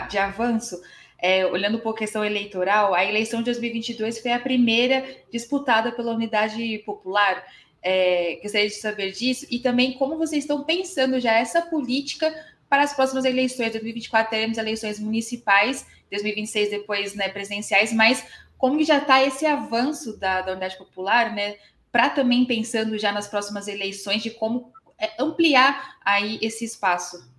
de 0.10 0.18
avanço, 0.18 0.80
é, 1.22 1.45
olhando 1.45 1.88
a 1.88 1.93
questão 1.95 2.26
eleitoral, 2.26 2.95
a 2.95 3.05
eleição 3.05 3.39
de 3.39 3.45
2022 3.45 4.19
foi 4.19 4.32
a 4.32 4.39
primeira 4.39 5.05
disputada 5.32 5.91
pela 5.91 6.13
Unidade 6.13 6.80
Popular. 6.80 7.45
É, 7.84 8.39
gostaria 8.41 8.67
de 8.67 8.76
saber 8.76 9.11
disso 9.11 9.45
e 9.49 9.59
também 9.59 9.93
como 9.93 10.17
vocês 10.17 10.43
estão 10.43 10.63
pensando 10.63 11.19
já 11.19 11.34
essa 11.34 11.61
política 11.61 12.34
para 12.67 12.84
as 12.84 12.93
próximas 12.93 13.26
eleições. 13.26 13.72
2024 13.72 14.32
teremos 14.32 14.57
eleições 14.57 14.99
municipais, 14.99 15.86
2026 16.09 16.69
depois 16.72 17.13
né, 17.13 17.30
presidenciais, 17.30 17.93
mas 17.93 18.26
como 18.57 18.84
já 18.84 18.97
está 18.97 19.24
esse 19.24 19.45
avanço 19.45 20.17
da, 20.17 20.41
da 20.41 20.51
Unidade 20.51 20.78
Popular, 20.78 21.34
né? 21.34 21.55
Para 21.91 22.09
também 22.09 22.45
pensando 22.45 22.97
já 22.97 23.11
nas 23.11 23.28
próximas 23.28 23.67
eleições 23.67 24.22
de 24.24 24.30
como 24.30 24.72
é, 24.99 25.11
ampliar 25.19 25.97
aí 26.05 26.39
esse 26.41 26.63
espaço. 26.63 27.30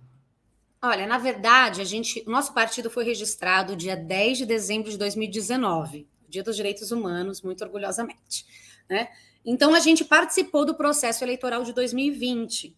Olha, 0.85 1.07
na 1.07 1.17
verdade, 1.17 1.79
a 1.79 1.85
gente, 1.85 2.25
nosso 2.27 2.53
partido 2.53 2.89
foi 2.89 3.05
registrado 3.05 3.73
dia 3.73 3.95
10 3.95 4.39
de 4.39 4.45
dezembro 4.45 4.91
de 4.91 4.97
2019, 4.97 6.05
Dia 6.27 6.43
dos 6.43 6.57
Direitos 6.57 6.91
Humanos, 6.91 7.41
muito 7.41 7.63
orgulhosamente, 7.63 8.45
né? 8.89 9.07
Então 9.45 9.73
a 9.73 9.79
gente 9.79 10.03
participou 10.03 10.65
do 10.65 10.75
processo 10.75 11.23
eleitoral 11.23 11.63
de 11.63 11.71
2020. 11.71 12.75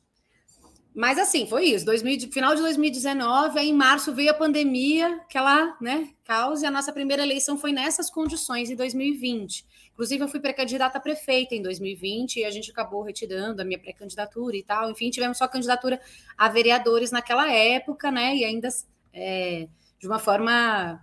Mas 0.94 1.18
assim, 1.18 1.48
foi 1.48 1.66
isso. 1.66 1.84
2000, 1.84 2.32
final 2.32 2.54
de 2.54 2.62
2019, 2.62 3.58
aí 3.58 3.70
em 3.70 3.74
março 3.74 4.14
veio 4.14 4.30
a 4.30 4.36
pandemia, 4.36 5.08
aquela 5.16 5.76
né, 5.82 6.10
causa, 6.24 6.64
e 6.64 6.68
a 6.68 6.72
nossa 6.72 6.94
primeira 6.94 7.24
eleição 7.24 7.58
foi 7.58 7.72
nessas 7.72 8.12
condições 8.12 8.70
em 8.70 8.76
2020. 8.76 9.66
Inclusive, 9.96 10.26
eu 10.26 10.28
fui 10.28 10.42
pré-candidata 10.42 10.98
a 10.98 11.02
prefeita 11.02 11.56
em 11.56 11.62
2020 11.62 12.42
e 12.42 12.46
a 12.46 12.52
gente 12.52 12.70
acabou 12.70 13.02
retirando 13.02 13.62
a 13.62 13.66
minha 13.66 13.80
pré-candidatura 13.80 14.58
e 14.58 14.62
tal. 14.62 14.92
Enfim, 14.92 15.10
tivemos 15.10 15.38
só 15.38 15.48
candidatura 15.48 16.02
a 16.38 16.50
vereadores 16.50 17.12
naquela 17.12 17.50
época, 17.50 18.12
né? 18.12 18.36
E 18.36 18.44
ainda 18.44 18.68
é, 19.14 19.70
de 19.98 20.06
uma 20.06 20.20
forma 20.20 21.02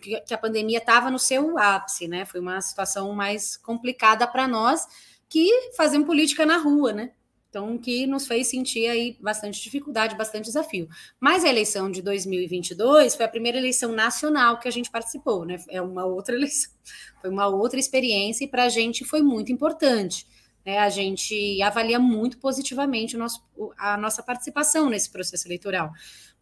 que 0.00 0.32
a 0.32 0.38
pandemia 0.38 0.78
estava 0.78 1.10
no 1.10 1.18
seu 1.18 1.58
ápice, 1.58 2.08
né? 2.08 2.24
Foi 2.24 2.40
uma 2.40 2.58
situação 2.62 3.12
mais 3.12 3.54
complicada 3.54 4.26
para 4.26 4.48
nós 4.48 4.86
que 5.28 5.70
fazemos 5.76 6.06
política 6.06 6.46
na 6.46 6.56
rua, 6.56 6.94
né? 6.94 7.12
Então, 7.52 7.76
que 7.76 8.06
nos 8.06 8.26
fez 8.26 8.46
sentir 8.46 8.86
aí 8.86 9.14
bastante 9.20 9.62
dificuldade, 9.62 10.16
bastante 10.16 10.46
desafio. 10.46 10.88
Mas 11.20 11.44
a 11.44 11.50
eleição 11.50 11.90
de 11.90 12.00
2022 12.00 13.14
foi 13.14 13.26
a 13.26 13.28
primeira 13.28 13.58
eleição 13.58 13.92
nacional 13.92 14.58
que 14.58 14.66
a 14.66 14.70
gente 14.70 14.90
participou, 14.90 15.44
né? 15.44 15.62
É 15.68 15.82
uma 15.82 16.06
outra 16.06 16.32
eleição, 16.34 16.72
foi 17.20 17.28
uma 17.28 17.46
outra 17.48 17.78
experiência 17.78 18.42
e 18.42 18.48
para 18.48 18.64
a 18.64 18.70
gente 18.70 19.04
foi 19.04 19.20
muito 19.20 19.52
importante. 19.52 20.26
Né? 20.64 20.78
A 20.78 20.88
gente 20.88 21.60
avalia 21.60 21.98
muito 21.98 22.38
positivamente 22.38 23.18
nosso, 23.18 23.44
a 23.76 23.98
nossa 23.98 24.22
participação 24.22 24.88
nesse 24.88 25.10
processo 25.10 25.46
eleitoral, 25.46 25.92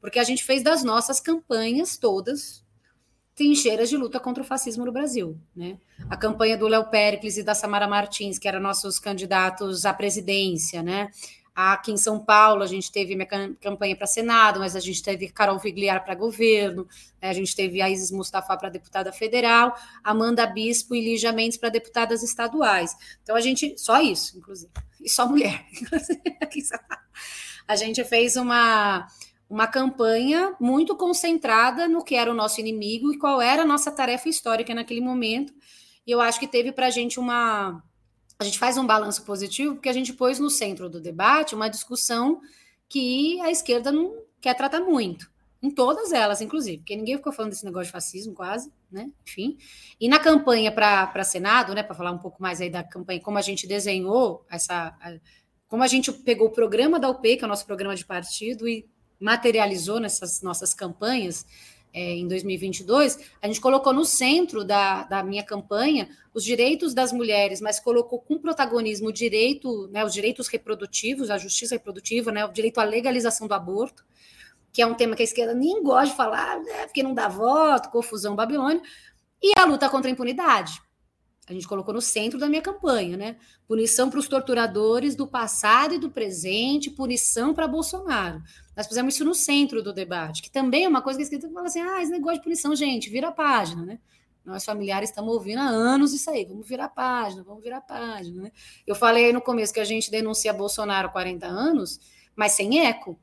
porque 0.00 0.20
a 0.20 0.24
gente 0.24 0.44
fez 0.44 0.62
das 0.62 0.84
nossas 0.84 1.18
campanhas 1.18 1.96
todas 1.96 2.64
trincheiras 3.40 3.88
de 3.88 3.96
luta 3.96 4.20
contra 4.20 4.42
o 4.42 4.46
fascismo 4.46 4.84
no 4.84 4.92
Brasil. 4.92 5.34
Né? 5.56 5.78
A 6.10 6.16
campanha 6.16 6.58
do 6.58 6.68
Léo 6.68 6.90
Pericles 6.90 7.38
e 7.38 7.42
da 7.42 7.54
Samara 7.54 7.88
Martins, 7.88 8.38
que 8.38 8.46
eram 8.46 8.60
nossos 8.60 8.98
candidatos 8.98 9.86
à 9.86 9.94
presidência, 9.94 10.82
né? 10.82 11.10
Aqui 11.54 11.90
em 11.90 11.96
São 11.96 12.22
Paulo, 12.22 12.62
a 12.62 12.66
gente 12.66 12.92
teve 12.92 13.16
minha 13.16 13.26
campanha 13.58 13.96
para 13.96 14.06
Senado, 14.06 14.60
mas 14.60 14.76
a 14.76 14.80
gente 14.80 15.02
teve 15.02 15.28
Carol 15.30 15.58
Vigliar 15.58 16.04
para 16.04 16.14
governo, 16.14 16.86
né? 17.20 17.30
a 17.30 17.32
gente 17.32 17.56
teve 17.56 17.80
a 17.80 17.88
Isis 17.88 18.10
Mustafa 18.10 18.54
para 18.58 18.68
deputada 18.68 19.10
federal, 19.10 19.74
Amanda 20.04 20.46
Bispo 20.46 20.94
e 20.94 21.00
Lígia 21.00 21.32
Mendes 21.32 21.56
para 21.56 21.70
deputadas 21.70 22.22
estaduais. 22.22 22.94
Então, 23.22 23.34
a 23.34 23.40
gente, 23.40 23.74
só 23.78 24.00
isso, 24.02 24.36
inclusive, 24.36 24.70
e 25.00 25.08
só 25.08 25.26
mulher. 25.26 25.64
a 27.66 27.74
gente 27.74 28.04
fez 28.04 28.36
uma, 28.36 29.06
uma 29.50 29.66
campanha 29.66 30.54
muito 30.60 30.94
concentrada 30.94 31.88
no 31.88 32.04
que 32.04 32.14
era 32.14 32.30
o 32.30 32.34
nosso 32.34 32.60
inimigo 32.60 33.12
e 33.12 33.18
qual 33.18 33.42
era 33.42 33.62
a 33.62 33.66
nossa 33.66 33.90
tarefa 33.90 34.28
histórica 34.28 34.72
naquele 34.72 35.00
momento. 35.00 35.52
E 36.06 36.12
eu 36.12 36.20
acho 36.20 36.38
que 36.38 36.46
teve 36.46 36.70
para 36.70 36.86
a 36.86 36.90
gente 36.90 37.18
uma. 37.18 37.82
A 38.38 38.44
gente 38.44 38.60
faz 38.60 38.78
um 38.78 38.86
balanço 38.86 39.24
positivo, 39.24 39.74
porque 39.74 39.88
a 39.88 39.92
gente 39.92 40.12
pôs 40.12 40.38
no 40.38 40.48
centro 40.48 40.88
do 40.88 41.00
debate 41.00 41.56
uma 41.56 41.68
discussão 41.68 42.40
que 42.88 43.40
a 43.40 43.50
esquerda 43.50 43.90
não 43.90 44.22
quer 44.40 44.54
tratar 44.54 44.80
muito. 44.80 45.28
Em 45.60 45.70
todas 45.70 46.12
elas, 46.12 46.40
inclusive, 46.40 46.78
porque 46.78 46.96
ninguém 46.96 47.16
ficou 47.16 47.32
falando 47.32 47.50
desse 47.50 47.66
negócio 47.66 47.86
de 47.86 47.92
fascismo, 47.92 48.32
quase, 48.32 48.72
né? 48.90 49.10
Enfim. 49.26 49.58
E 50.00 50.08
na 50.08 50.18
campanha 50.18 50.72
para 50.72 51.24
Senado, 51.24 51.74
né? 51.74 51.82
Para 51.82 51.94
falar 51.94 52.12
um 52.12 52.18
pouco 52.18 52.40
mais 52.40 52.60
aí 52.60 52.70
da 52.70 52.84
campanha, 52.84 53.20
como 53.20 53.36
a 53.36 53.42
gente 53.42 53.66
desenhou 53.66 54.46
essa. 54.48 54.96
Como 55.66 55.82
a 55.82 55.86
gente 55.88 56.10
pegou 56.12 56.48
o 56.48 56.52
programa 56.52 56.98
da 56.98 57.10
UP, 57.10 57.36
que 57.36 57.44
é 57.44 57.46
o 57.46 57.48
nosso 57.48 57.66
programa 57.66 57.94
de 57.94 58.04
partido, 58.04 58.66
e 58.66 58.88
materializou 59.20 60.00
nessas 60.00 60.40
nossas 60.42 60.72
campanhas 60.72 61.46
é, 61.92 62.14
em 62.14 62.28
2022, 62.28 63.18
a 63.42 63.46
gente 63.48 63.60
colocou 63.60 63.92
no 63.92 64.04
centro 64.04 64.64
da, 64.64 65.02
da 65.04 65.22
minha 65.24 65.42
campanha 65.42 66.08
os 66.32 66.44
direitos 66.44 66.94
das 66.94 67.12
mulheres, 67.12 67.60
mas 67.60 67.80
colocou 67.80 68.20
com 68.20 68.38
protagonismo 68.38 69.08
o 69.08 69.12
direito, 69.12 69.88
né, 69.88 70.04
os 70.04 70.12
direitos 70.12 70.46
reprodutivos, 70.46 71.30
a 71.30 71.38
justiça 71.38 71.74
reprodutiva, 71.74 72.30
né, 72.30 72.44
o 72.44 72.52
direito 72.52 72.78
à 72.78 72.84
legalização 72.84 73.48
do 73.48 73.54
aborto, 73.54 74.04
que 74.72 74.80
é 74.80 74.86
um 74.86 74.94
tema 74.94 75.16
que 75.16 75.22
a 75.22 75.24
esquerda 75.24 75.52
nem 75.52 75.82
gosta 75.82 76.10
de 76.10 76.16
falar, 76.16 76.60
né, 76.60 76.86
porque 76.86 77.02
não 77.02 77.12
dá 77.12 77.26
voto, 77.28 77.90
confusão 77.90 78.36
babilônia, 78.36 78.82
e 79.42 79.52
a 79.58 79.64
luta 79.64 79.88
contra 79.88 80.08
a 80.08 80.12
impunidade 80.12 80.80
a 81.50 81.52
gente 81.52 81.66
colocou 81.66 81.92
no 81.92 82.00
centro 82.00 82.38
da 82.38 82.48
minha 82.48 82.62
campanha, 82.62 83.16
né? 83.16 83.36
Punição 83.66 84.08
para 84.08 84.20
os 84.20 84.28
torturadores 84.28 85.16
do 85.16 85.26
passado 85.26 85.94
e 85.94 85.98
do 85.98 86.08
presente, 86.08 86.90
punição 86.90 87.52
para 87.52 87.66
Bolsonaro. 87.66 88.40
Nós 88.76 88.86
fizemos 88.86 89.14
isso 89.14 89.24
no 89.24 89.34
centro 89.34 89.82
do 89.82 89.92
debate, 89.92 90.42
que 90.42 90.50
também 90.50 90.84
é 90.84 90.88
uma 90.88 91.02
coisa 91.02 91.18
que 91.18 91.24
a 91.24 91.26
esquerda 91.26 91.52
fala 91.52 91.66
assim: 91.66 91.80
ah, 91.80 92.00
esse 92.00 92.12
negócio 92.12 92.38
de 92.38 92.44
punição, 92.44 92.74
gente, 92.76 93.10
vira 93.10 93.28
a 93.28 93.32
página, 93.32 93.84
né? 93.84 93.98
Nós 94.44 94.64
familiares 94.64 95.10
estamos 95.10 95.32
ouvindo 95.34 95.58
há 95.58 95.66
anos 95.66 96.14
isso 96.14 96.30
aí, 96.30 96.44
vamos 96.44 96.66
virar 96.68 96.86
a 96.86 96.88
página, 96.88 97.42
vamos 97.42 97.62
virar 97.62 97.78
a 97.78 97.82
página, 97.82 98.44
né? 98.44 98.52
Eu 98.86 98.94
falei 98.94 99.26
aí 99.26 99.32
no 99.32 99.40
começo 99.40 99.74
que 99.74 99.80
a 99.80 99.84
gente 99.84 100.10
denuncia 100.10 100.52
Bolsonaro 100.52 101.08
há 101.08 101.10
40 101.10 101.46
anos, 101.46 102.00
mas 102.34 102.52
sem 102.52 102.86
eco. 102.86 103.18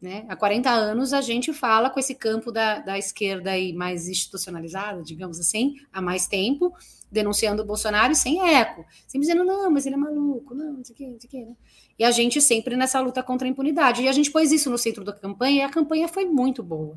Né? 0.00 0.24
Há 0.30 0.34
40 0.34 0.70
anos 0.70 1.12
a 1.12 1.20
gente 1.20 1.52
fala 1.52 1.90
com 1.90 2.00
esse 2.00 2.14
campo 2.14 2.50
da, 2.50 2.78
da 2.78 2.98
esquerda 2.98 3.50
aí 3.50 3.74
mais 3.74 4.08
institucionalizado, 4.08 5.04
digamos 5.04 5.38
assim, 5.38 5.74
há 5.92 6.00
mais 6.00 6.26
tempo, 6.26 6.74
denunciando 7.10 7.62
o 7.62 7.66
Bolsonaro 7.66 8.14
sem 8.14 8.40
eco, 8.54 8.84
sempre 9.06 9.26
dizendo, 9.26 9.44
não, 9.44 9.70
mas 9.70 9.86
ele 9.86 9.96
é 9.96 9.98
maluco, 9.98 10.54
não, 10.54 10.74
não 10.74 10.84
sei 10.84 10.94
o 10.94 10.96
que, 10.96 11.06
não 11.06 11.20
sei 11.20 11.42
o 11.42 11.46
né? 11.46 11.56
E 11.98 12.04
a 12.04 12.10
gente 12.10 12.40
sempre 12.40 12.76
nessa 12.76 12.98
luta 13.00 13.22
contra 13.22 13.46
a 13.46 13.50
impunidade. 13.50 14.02
E 14.02 14.08
a 14.08 14.12
gente 14.12 14.30
pôs 14.30 14.50
isso 14.52 14.70
no 14.70 14.78
centro 14.78 15.04
da 15.04 15.12
campanha 15.12 15.58
e 15.58 15.62
a 15.62 15.68
campanha 15.68 16.08
foi 16.08 16.24
muito 16.24 16.62
boa. 16.62 16.94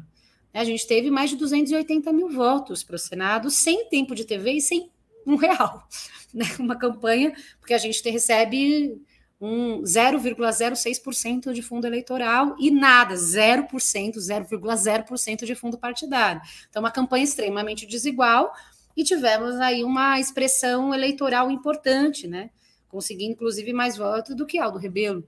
Né? 0.53 0.61
A 0.61 0.64
gente 0.64 0.88
teve 0.88 1.11
mais 1.11 1.30
de 1.30 1.36
280 1.36 2.14
mil 2.14 2.30
votos 2.30 2.84
para 2.84 2.95
o 2.95 2.99
Senado, 2.99 3.51
sem 3.51 3.89
tempo 3.89 4.16
de 4.16 4.24
TV 4.24 4.53
e 4.53 4.61
sem 4.61 4.89
um 5.26 5.36
real. 5.36 5.88
Né? 6.34 6.45
Uma 6.57 6.76
campanha, 6.76 7.32
porque 7.59 7.76
a 7.76 7.78
gente 7.78 8.01
recebe 8.09 8.99
um 9.39 9.84
0,06% 9.84 11.53
de 11.53 11.61
fundo 11.61 11.86
eleitoral 11.86 12.55
e 12.57 12.72
nada, 12.72 13.14
0%, 13.14 13.68
0,0% 14.16 15.45
de 15.45 15.53
fundo 15.53 15.78
partidário. 15.78 16.41
Então, 16.68 16.82
uma 16.82 16.89
campanha 16.89 17.24
extremamente 17.24 17.86
desigual 17.86 18.51
e 18.96 19.04
tivemos 19.04 19.56
aí 19.56 19.84
uma 19.84 20.20
expressão 20.20 20.94
eleitoral 20.94 21.50
importante, 21.50 22.28
né? 22.28 22.50
Conseguindo, 22.88 23.34
inclusive, 23.34 23.74
mais 23.74 23.98
votos 23.98 24.36
do 24.36 24.46
que 24.46 24.60
Aldo 24.60 24.78
Rebelo, 24.78 25.26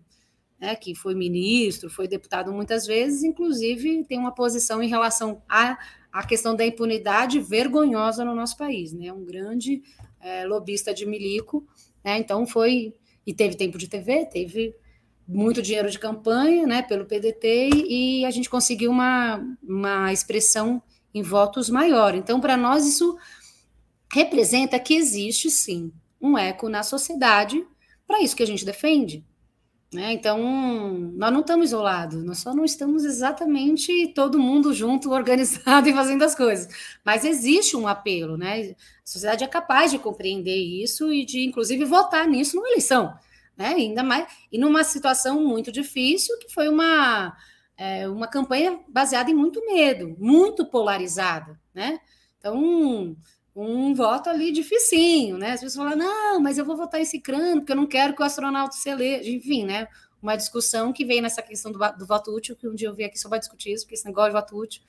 né? 0.60 0.76
que 0.76 0.94
foi 0.94 1.16
ministro, 1.16 1.90
foi 1.90 2.08
deputado 2.08 2.52
muitas 2.52 2.86
vezes, 2.86 3.24
inclusive 3.24 4.04
tem 4.06 4.20
uma 4.20 4.34
posição 4.34 4.82
em 4.82 4.88
relação 4.88 5.42
à, 5.50 5.78
à 6.12 6.26
questão 6.26 6.56
da 6.56 6.66
impunidade 6.66 7.40
vergonhosa 7.40 8.24
no 8.24 8.36
nosso 8.36 8.56
país, 8.58 8.94
né? 8.94 9.12
Um 9.12 9.26
grande 9.26 9.82
é, 10.20 10.46
lobista 10.46 10.94
de 10.94 11.06
milico, 11.06 11.68
né? 12.04 12.18
Então 12.18 12.46
foi 12.46 12.94
e 13.26 13.34
teve 13.34 13.56
tempo 13.56 13.78
de 13.78 13.88
TV, 13.88 14.26
teve 14.26 14.76
muito 15.28 15.62
dinheiro 15.62 15.90
de 15.90 15.98
campanha, 15.98 16.68
né, 16.68 16.82
pelo 16.84 17.06
PDT, 17.06 17.70
e 17.88 18.26
a 18.26 18.30
gente 18.30 18.50
conseguiu 18.50 18.92
uma, 18.92 19.42
uma 19.64 20.14
expressão 20.14 20.82
em 21.14 21.24
votos 21.24 21.70
maior. 21.70 22.14
Então, 22.14 22.40
para 22.40 22.56
nós, 22.56 22.86
isso 22.86 23.18
representa 24.12 24.80
que 24.80 24.96
existe, 24.96 25.50
sim, 25.50 25.92
um 26.22 26.38
eco 26.38 26.70
na 26.70 26.84
sociedade 26.84 27.66
para 28.08 28.22
isso 28.22 28.36
que 28.36 28.44
a 28.44 28.48
gente 28.48 28.66
defende. 28.66 29.26
Né? 29.94 30.12
Então, 30.12 30.38
nós 31.16 31.32
não 31.32 31.40
estamos 31.40 31.68
isolados, 31.68 32.22
nós 32.24 32.40
só 32.40 32.54
não 32.54 32.66
estamos 32.66 33.06
exatamente 33.06 34.10
todo 34.14 34.38
mundo 34.38 34.74
junto, 34.74 35.12
organizado 35.14 35.88
e 35.88 35.94
fazendo 35.94 36.24
as 36.24 36.36
coisas. 36.36 36.68
Mas 37.04 37.24
existe 37.24 37.78
um 37.78 37.88
apelo, 37.88 38.36
né? 38.36 38.72
A 38.72 38.76
sociedade 39.06 39.44
é 39.44 39.48
capaz 39.48 39.92
de 39.92 40.00
compreender 40.00 40.58
isso 40.58 41.14
e 41.14 41.26
de, 41.26 41.46
inclusive, 41.46 41.86
votar 41.86 42.28
nisso 42.28 42.58
numa 42.58 42.68
eleição. 42.68 43.16
Né? 43.56 43.70
Ainda 43.70 44.04
mais, 44.04 44.28
e 44.52 44.58
numa 44.58 44.84
situação 44.84 45.42
muito 45.42 45.72
difícil, 45.72 46.38
que 46.40 46.54
foi 46.54 46.68
uma, 46.68 47.34
é, 47.78 48.08
uma 48.10 48.28
campanha 48.28 48.80
baseada 48.90 49.32
em 49.32 49.36
muito 49.36 49.66
medo, 49.66 50.14
muito 50.20 50.66
polarizada. 50.66 51.58
Né? 51.74 52.00
Então, 52.38 53.16
um 53.56 53.94
voto 53.94 54.30
ali 54.30 54.52
dificinho, 54.52 55.38
né? 55.38 55.52
As 55.54 55.62
pessoas 55.62 55.90
falam, 55.90 55.98
não, 55.98 56.42
mas 56.42 56.58
eu 56.58 56.66
vou 56.66 56.76
votar 56.76 57.00
esse 57.00 57.20
crânio, 57.22 57.62
porque 57.62 57.72
eu 57.72 57.78
não 57.78 57.88
quero 57.88 58.14
que 58.14 58.22
o 58.22 58.26
astronauta 58.26 58.76
se 58.76 58.90
eleja. 58.90 59.30
Enfim, 59.30 59.64
né? 59.66 59.88
Uma 60.22 60.36
discussão 60.36 60.92
que 60.92 61.06
veio 61.06 61.22
nessa 61.22 61.42
questão 61.42 61.72
do, 61.72 61.80
do 61.98 62.06
voto 62.06 62.36
útil, 62.36 62.56
que 62.56 62.68
um 62.68 62.76
dia 62.76 62.90
eu 62.90 62.94
vi 62.94 63.06
aqui 63.06 63.18
só 63.18 63.30
para 63.30 63.38
discutir 63.38 63.72
isso, 63.72 63.86
porque 63.86 63.96
esse 63.96 64.06
negócio 64.06 64.32
de 64.32 64.36
voto 64.36 64.58
útil 64.58 64.82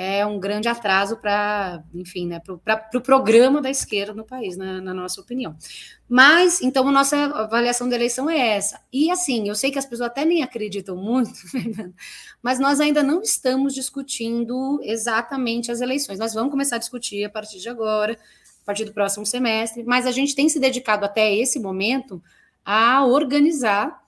é 0.00 0.24
um 0.24 0.38
grande 0.38 0.68
atraso 0.68 1.16
para, 1.16 1.82
enfim, 1.92 2.28
né, 2.28 2.38
para 2.38 2.54
o 2.54 2.60
pro 2.88 3.00
programa 3.00 3.60
da 3.60 3.68
esquerda 3.68 4.14
no 4.14 4.24
país, 4.24 4.56
na, 4.56 4.80
na, 4.80 4.94
nossa 4.94 5.20
opinião. 5.20 5.56
Mas, 6.08 6.62
então, 6.62 6.86
a 6.86 6.92
nossa 6.92 7.16
avaliação 7.16 7.88
da 7.88 7.96
eleição 7.96 8.30
é 8.30 8.38
essa. 8.38 8.80
E, 8.92 9.10
assim, 9.10 9.48
eu 9.48 9.56
sei 9.56 9.72
que 9.72 9.78
as 9.78 9.84
pessoas 9.84 10.08
até 10.08 10.24
nem 10.24 10.40
acreditam 10.44 10.96
muito, 10.96 11.32
mas 12.40 12.60
nós 12.60 12.78
ainda 12.78 13.02
não 13.02 13.22
estamos 13.22 13.74
discutindo 13.74 14.78
exatamente 14.84 15.72
as 15.72 15.80
eleições. 15.80 16.20
Nós 16.20 16.32
vamos 16.32 16.52
começar 16.52 16.76
a 16.76 16.78
discutir 16.78 17.24
a 17.24 17.28
partir 17.28 17.58
de 17.58 17.68
agora, 17.68 18.12
a 18.12 18.64
partir 18.64 18.84
do 18.84 18.92
próximo 18.92 19.26
semestre, 19.26 19.82
mas 19.82 20.06
a 20.06 20.12
gente 20.12 20.32
tem 20.32 20.48
se 20.48 20.60
dedicado 20.60 21.04
até 21.04 21.34
esse 21.34 21.58
momento 21.58 22.22
a 22.64 23.04
organizar 23.04 24.00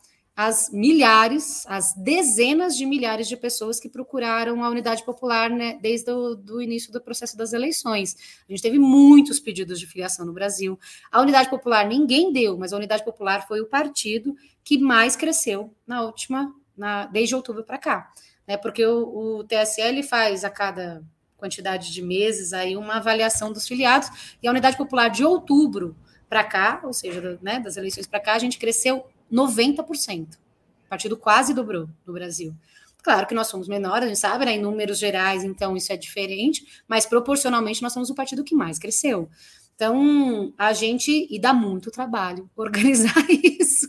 as 0.42 0.70
milhares, 0.70 1.66
as 1.66 1.92
dezenas 1.92 2.74
de 2.74 2.86
milhares 2.86 3.28
de 3.28 3.36
pessoas 3.36 3.78
que 3.78 3.90
procuraram 3.90 4.64
a 4.64 4.70
unidade 4.70 5.04
popular 5.04 5.50
né, 5.50 5.78
desde 5.82 6.10
o 6.10 6.62
início 6.62 6.90
do 6.90 6.98
processo 6.98 7.36
das 7.36 7.52
eleições. 7.52 8.16
A 8.48 8.50
gente 8.50 8.62
teve 8.62 8.78
muitos 8.78 9.38
pedidos 9.38 9.78
de 9.78 9.86
filiação 9.86 10.24
no 10.24 10.32
Brasil. 10.32 10.80
A 11.12 11.20
unidade 11.20 11.50
popular 11.50 11.86
ninguém 11.86 12.32
deu, 12.32 12.56
mas 12.56 12.72
a 12.72 12.78
unidade 12.78 13.04
popular 13.04 13.46
foi 13.46 13.60
o 13.60 13.66
partido 13.66 14.34
que 14.64 14.78
mais 14.78 15.14
cresceu 15.14 15.74
na 15.86 16.00
última, 16.00 16.54
na, 16.74 17.04
desde 17.04 17.34
outubro 17.34 17.62
para 17.62 17.76
cá. 17.76 18.10
Né, 18.48 18.56
porque 18.56 18.82
o, 18.86 19.40
o 19.40 19.44
TSL 19.44 20.02
faz 20.02 20.42
a 20.42 20.48
cada 20.48 21.04
quantidade 21.36 21.92
de 21.92 22.00
meses 22.00 22.54
aí 22.54 22.78
uma 22.78 22.94
avaliação 22.94 23.52
dos 23.52 23.68
filiados, 23.68 24.08
e 24.42 24.48
a 24.48 24.50
unidade 24.50 24.78
popular 24.78 25.08
de 25.08 25.22
outubro 25.22 25.94
para 26.30 26.42
cá, 26.44 26.80
ou 26.82 26.94
seja, 26.94 27.38
né, 27.42 27.60
das 27.60 27.76
eleições 27.76 28.06
para 28.06 28.20
cá, 28.20 28.32
a 28.32 28.38
gente 28.38 28.58
cresceu 28.58 29.04
90%. 29.32 30.34
O 30.34 30.88
partido 30.88 31.16
quase 31.16 31.54
dobrou 31.54 31.88
no 32.06 32.12
Brasil. 32.12 32.54
Claro 33.02 33.26
que 33.26 33.34
nós 33.34 33.46
somos 33.46 33.68
menores, 33.68 34.04
a 34.04 34.08
gente 34.08 34.18
sabe, 34.18 34.44
né, 34.44 34.52
em 34.52 34.60
números 34.60 34.98
gerais, 34.98 35.42
então 35.42 35.76
isso 35.76 35.92
é 35.92 35.96
diferente, 35.96 36.82
mas 36.86 37.06
proporcionalmente 37.06 37.82
nós 37.82 37.92
somos 37.92 38.10
o 38.10 38.14
partido 38.14 38.44
que 38.44 38.54
mais 38.54 38.78
cresceu. 38.78 39.28
Então, 39.74 40.52
a 40.58 40.74
gente, 40.74 41.26
e 41.30 41.40
dá 41.40 41.54
muito 41.54 41.90
trabalho 41.90 42.50
organizar 42.54 43.24
isso, 43.30 43.88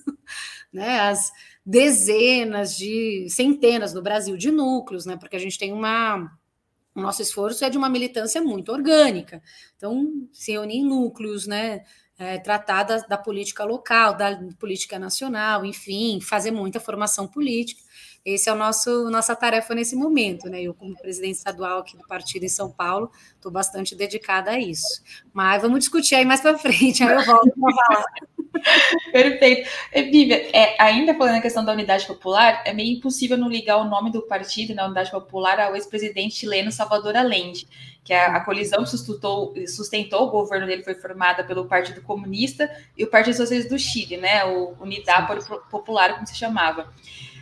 né? 0.72 1.02
As 1.02 1.34
dezenas 1.66 2.78
de, 2.78 3.28
centenas 3.30 3.94
no 3.94 4.02
Brasil 4.02 4.38
de 4.38 4.52
núcleos, 4.52 5.06
né? 5.06 5.18
Porque 5.18 5.36
a 5.36 5.40
gente 5.40 5.60
tem 5.60 5.74
uma. 5.74 6.32
O 6.96 7.02
nosso 7.02 7.22
esforço 7.22 7.66
é 7.66 7.70
de 7.70 7.78
uma 7.78 7.90
militância 7.90 8.42
muito 8.42 8.72
orgânica. 8.72 9.42
Então, 9.76 10.28
se 10.32 10.58
unir 10.58 10.78
em 10.78 10.86
núcleos, 10.86 11.46
né? 11.46 11.84
É, 12.22 12.38
tratar 12.38 12.84
da, 12.84 12.98
da, 13.00 13.18
política 13.18 13.64
local, 13.64 14.16
da 14.16 14.40
política 14.60 15.00
nacional, 15.00 15.66
enfim, 15.66 16.22
fazer 16.22 16.52
muita 16.52 16.80
formação 16.80 17.28
política. 17.28 17.82
Esse 18.24 18.48
é 18.48 18.54
o 18.54 18.56
nosso 18.56 19.10
nossa 19.10 19.36
tarefa 19.36 19.74
nesse 19.74 19.96
momento, 19.96 20.48
né? 20.48 20.62
Eu, 20.62 20.76
como 20.76 20.96
presidente 20.96 21.38
estadual 21.38 21.80
aqui 21.80 21.98
do 21.98 22.06
partido 22.06 22.46
em 22.46 22.50
São 22.50 22.70
Paulo, 22.70 23.10
estou 23.34 23.52
bastante 23.52 23.96
dedicada 23.96 24.52
a 24.52 24.60
isso. 24.60 25.02
Mas 25.34 25.64
vamos 25.64 25.80
discutir 25.80 26.14
aí 26.14 26.24
mais 26.24 26.42
para 26.42 26.56
frente, 26.60 27.04
aí 27.04 27.12
eu 27.12 27.26
volto 27.26 27.52
para 27.60 27.74
falar. 27.74 28.06
Perfeito. 29.12 29.68
Vivian, 29.92 30.38
é, 30.54 30.76
ainda 30.80 31.16
falando 31.16 31.34
na 31.34 31.42
questão 31.42 31.66
da 31.66 31.74
unidade 31.74 32.06
popular, 32.06 32.62
é 32.68 32.72
meio 32.72 32.96
impossível 32.96 33.36
não 33.36 33.50
ligar 33.50 33.78
o 33.78 33.86
nome 33.86 34.12
do 34.12 34.22
partido 34.22 34.76
na 34.76 34.86
unidade 34.86 35.10
popular 35.10 35.60
ao 35.60 35.76
ex-presidente 35.76 36.36
chileno 36.36 36.72
Salvador 36.72 37.16
Allende, 37.16 37.68
que 38.04 38.14
a, 38.14 38.36
a 38.36 38.40
colisão 38.40 38.84
que 38.84 38.90
sustentou, 38.90 39.54
sustentou 39.68 40.28
o 40.28 40.32
governo 40.32 40.66
dele 40.66 40.84
foi 40.84 40.96
formada 40.96 41.44
pelo 41.44 41.66
Partido 41.66 42.02
Comunista 42.02 42.70
e 42.98 43.04
o 43.04 43.08
Partido 43.08 43.36
Socialista 43.36 43.70
do 43.70 43.80
Chile, 43.80 44.18
né, 44.18 44.46
o 44.46 44.76
Unidade 44.80 45.46
Popular, 45.70 46.16
como 46.16 46.26
se 46.26 46.36
chamava. 46.36 46.92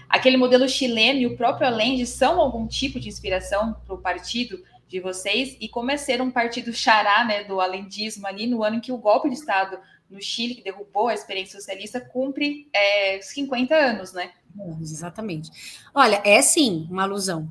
Aquele 0.10 0.38
modelo 0.38 0.68
chileno 0.68 1.20
e 1.20 1.28
o 1.28 1.38
próprio 1.38 1.68
Allende 1.68 2.06
são 2.06 2.42
algum 2.42 2.68
tipo 2.68 3.00
de 3.00 3.08
inspiração 3.08 3.76
para 3.86 3.94
o 3.94 4.00
partido 4.00 4.64
de 4.88 5.00
vocês? 5.00 5.56
E 5.62 5.70
como 5.70 5.92
é 5.92 5.98
ser 5.98 6.20
um 6.20 6.32
partido 6.32 6.74
xará 6.74 7.24
né, 7.24 7.44
do 7.44 7.62
alendismo 7.62 8.26
ali 8.26 8.48
no 8.48 8.64
ano 8.64 8.78
em 8.78 8.82
que 8.82 8.92
o 8.92 8.98
golpe 8.98 9.30
de 9.30 9.36
Estado 9.36 9.78
no 10.10 10.20
Chile, 10.20 10.56
que 10.56 10.64
derrubou 10.64 11.08
a 11.08 11.14
experiência 11.14 11.60
socialista, 11.60 12.02
cumpre 12.02 12.68
é, 12.74 13.22
50 13.22 13.76
anos, 13.76 14.12
né? 14.12 14.32
Exatamente. 14.82 15.52
Olha, 15.94 16.20
é 16.26 16.42
sim 16.42 16.88
uma 16.90 17.04
alusão. 17.04 17.48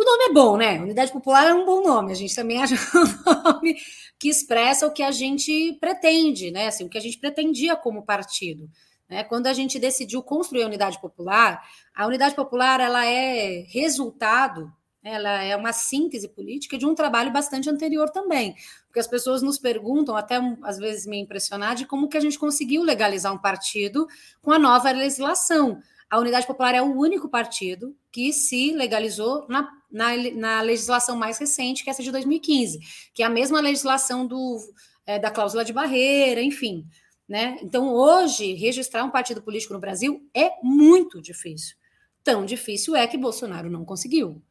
O 0.00 0.04
nome 0.04 0.24
é 0.24 0.32
bom, 0.32 0.56
né? 0.56 0.80
Unidade 0.80 1.12
Popular 1.12 1.46
é 1.46 1.52
um 1.52 1.66
bom 1.66 1.82
nome. 1.82 2.10
A 2.10 2.14
gente 2.14 2.34
também 2.34 2.62
acha 2.62 2.74
um 2.96 3.42
nome 3.44 3.76
que 4.18 4.30
expressa 4.30 4.86
o 4.86 4.92
que 4.92 5.02
a 5.02 5.10
gente 5.10 5.76
pretende, 5.78 6.50
né? 6.50 6.68
Assim, 6.68 6.84
o 6.84 6.88
que 6.88 6.96
a 6.96 7.00
gente 7.02 7.18
pretendia 7.18 7.76
como 7.76 8.02
partido. 8.02 8.66
Né? 9.06 9.24
Quando 9.24 9.46
a 9.46 9.52
gente 9.52 9.78
decidiu 9.78 10.22
construir 10.22 10.62
a 10.62 10.66
Unidade 10.66 10.98
Popular, 11.02 11.62
a 11.94 12.06
Unidade 12.06 12.34
Popular 12.34 12.80
ela 12.80 13.04
é 13.04 13.66
resultado 13.68 14.72
ela 15.02 15.42
é 15.42 15.56
uma 15.56 15.72
síntese 15.72 16.28
política 16.28 16.76
de 16.76 16.84
um 16.84 16.94
trabalho 16.94 17.32
bastante 17.32 17.70
anterior 17.70 18.10
também, 18.10 18.54
porque 18.84 19.00
as 19.00 19.06
pessoas 19.06 19.40
nos 19.40 19.58
perguntam, 19.58 20.14
até 20.14 20.38
às 20.62 20.76
vezes 20.76 21.06
me 21.06 21.18
impressionar, 21.18 21.74
de 21.74 21.86
como 21.86 22.06
que 22.06 22.18
a 22.18 22.20
gente 22.20 22.38
conseguiu 22.38 22.82
legalizar 22.82 23.32
um 23.32 23.38
partido 23.38 24.06
com 24.42 24.52
a 24.52 24.58
nova 24.58 24.90
legislação. 24.90 25.80
A 26.10 26.18
Unidade 26.18 26.46
Popular 26.46 26.74
é 26.74 26.82
o 26.82 26.94
único 26.94 27.30
partido 27.30 27.96
que 28.12 28.30
se 28.30 28.72
legalizou 28.72 29.46
na, 29.48 29.70
na, 29.90 30.16
na 30.34 30.60
legislação 30.60 31.16
mais 31.16 31.38
recente, 31.38 31.82
que 31.82 31.90
é 31.90 31.92
essa 31.92 32.02
de 32.02 32.12
2015, 32.12 32.78
que 33.12 33.22
é 33.22 33.26
a 33.26 33.30
mesma 33.30 33.60
legislação 33.60 34.26
do, 34.26 34.58
é, 35.06 35.18
da 35.18 35.30
cláusula 35.30 35.64
de 35.64 35.72
barreira, 35.72 36.42
enfim. 36.42 36.86
Né? 37.28 37.58
Então, 37.62 37.92
hoje, 37.92 38.54
registrar 38.54 39.04
um 39.04 39.10
partido 39.10 39.42
político 39.42 39.72
no 39.72 39.80
Brasil 39.80 40.28
é 40.34 40.52
muito 40.62 41.20
difícil. 41.22 41.76
Tão 42.24 42.44
difícil 42.44 42.96
é 42.96 43.06
que 43.06 43.16
Bolsonaro 43.16 43.70
não 43.70 43.84
conseguiu. 43.84 44.42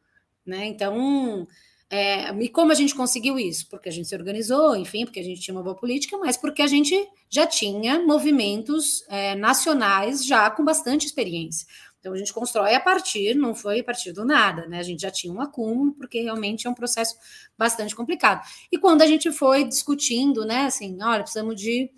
Né? 0.44 0.66
Então, 0.66 1.46
é, 1.92 2.32
e 2.40 2.48
como 2.48 2.70
a 2.70 2.74
gente 2.74 2.94
conseguiu 2.94 3.36
isso? 3.36 3.66
Porque 3.68 3.88
a 3.88 3.92
gente 3.92 4.06
se 4.06 4.14
organizou, 4.14 4.76
enfim, 4.76 5.04
porque 5.04 5.18
a 5.18 5.24
gente 5.24 5.40
tinha 5.40 5.54
uma 5.54 5.62
boa 5.62 5.74
política, 5.74 6.16
mas 6.18 6.36
porque 6.36 6.62
a 6.62 6.66
gente 6.68 6.94
já 7.28 7.48
tinha 7.48 7.98
movimentos 7.98 9.04
é, 9.08 9.34
nacionais 9.34 10.24
já 10.24 10.48
com 10.50 10.64
bastante 10.64 11.04
experiência. 11.04 11.66
Então 11.98 12.12
a 12.12 12.16
gente 12.16 12.32
constrói 12.32 12.74
a 12.74 12.80
partir, 12.80 13.34
não 13.34 13.56
foi 13.56 13.80
a 13.80 13.84
partir 13.84 14.12
do 14.12 14.24
nada, 14.24 14.66
né? 14.68 14.78
A 14.78 14.82
gente 14.84 15.02
já 15.02 15.10
tinha 15.10 15.32
um 15.32 15.40
acúmulo, 15.40 15.92
porque 15.94 16.20
realmente 16.20 16.66
é 16.66 16.70
um 16.70 16.74
processo 16.74 17.16
bastante 17.58 17.94
complicado. 17.94 18.46
E 18.70 18.78
quando 18.78 19.02
a 19.02 19.06
gente 19.06 19.30
foi 19.32 19.64
discutindo, 19.64 20.46
né, 20.46 20.66
assim, 20.66 20.96
olha, 21.02 21.22
precisamos 21.22 21.60
de. 21.60 21.90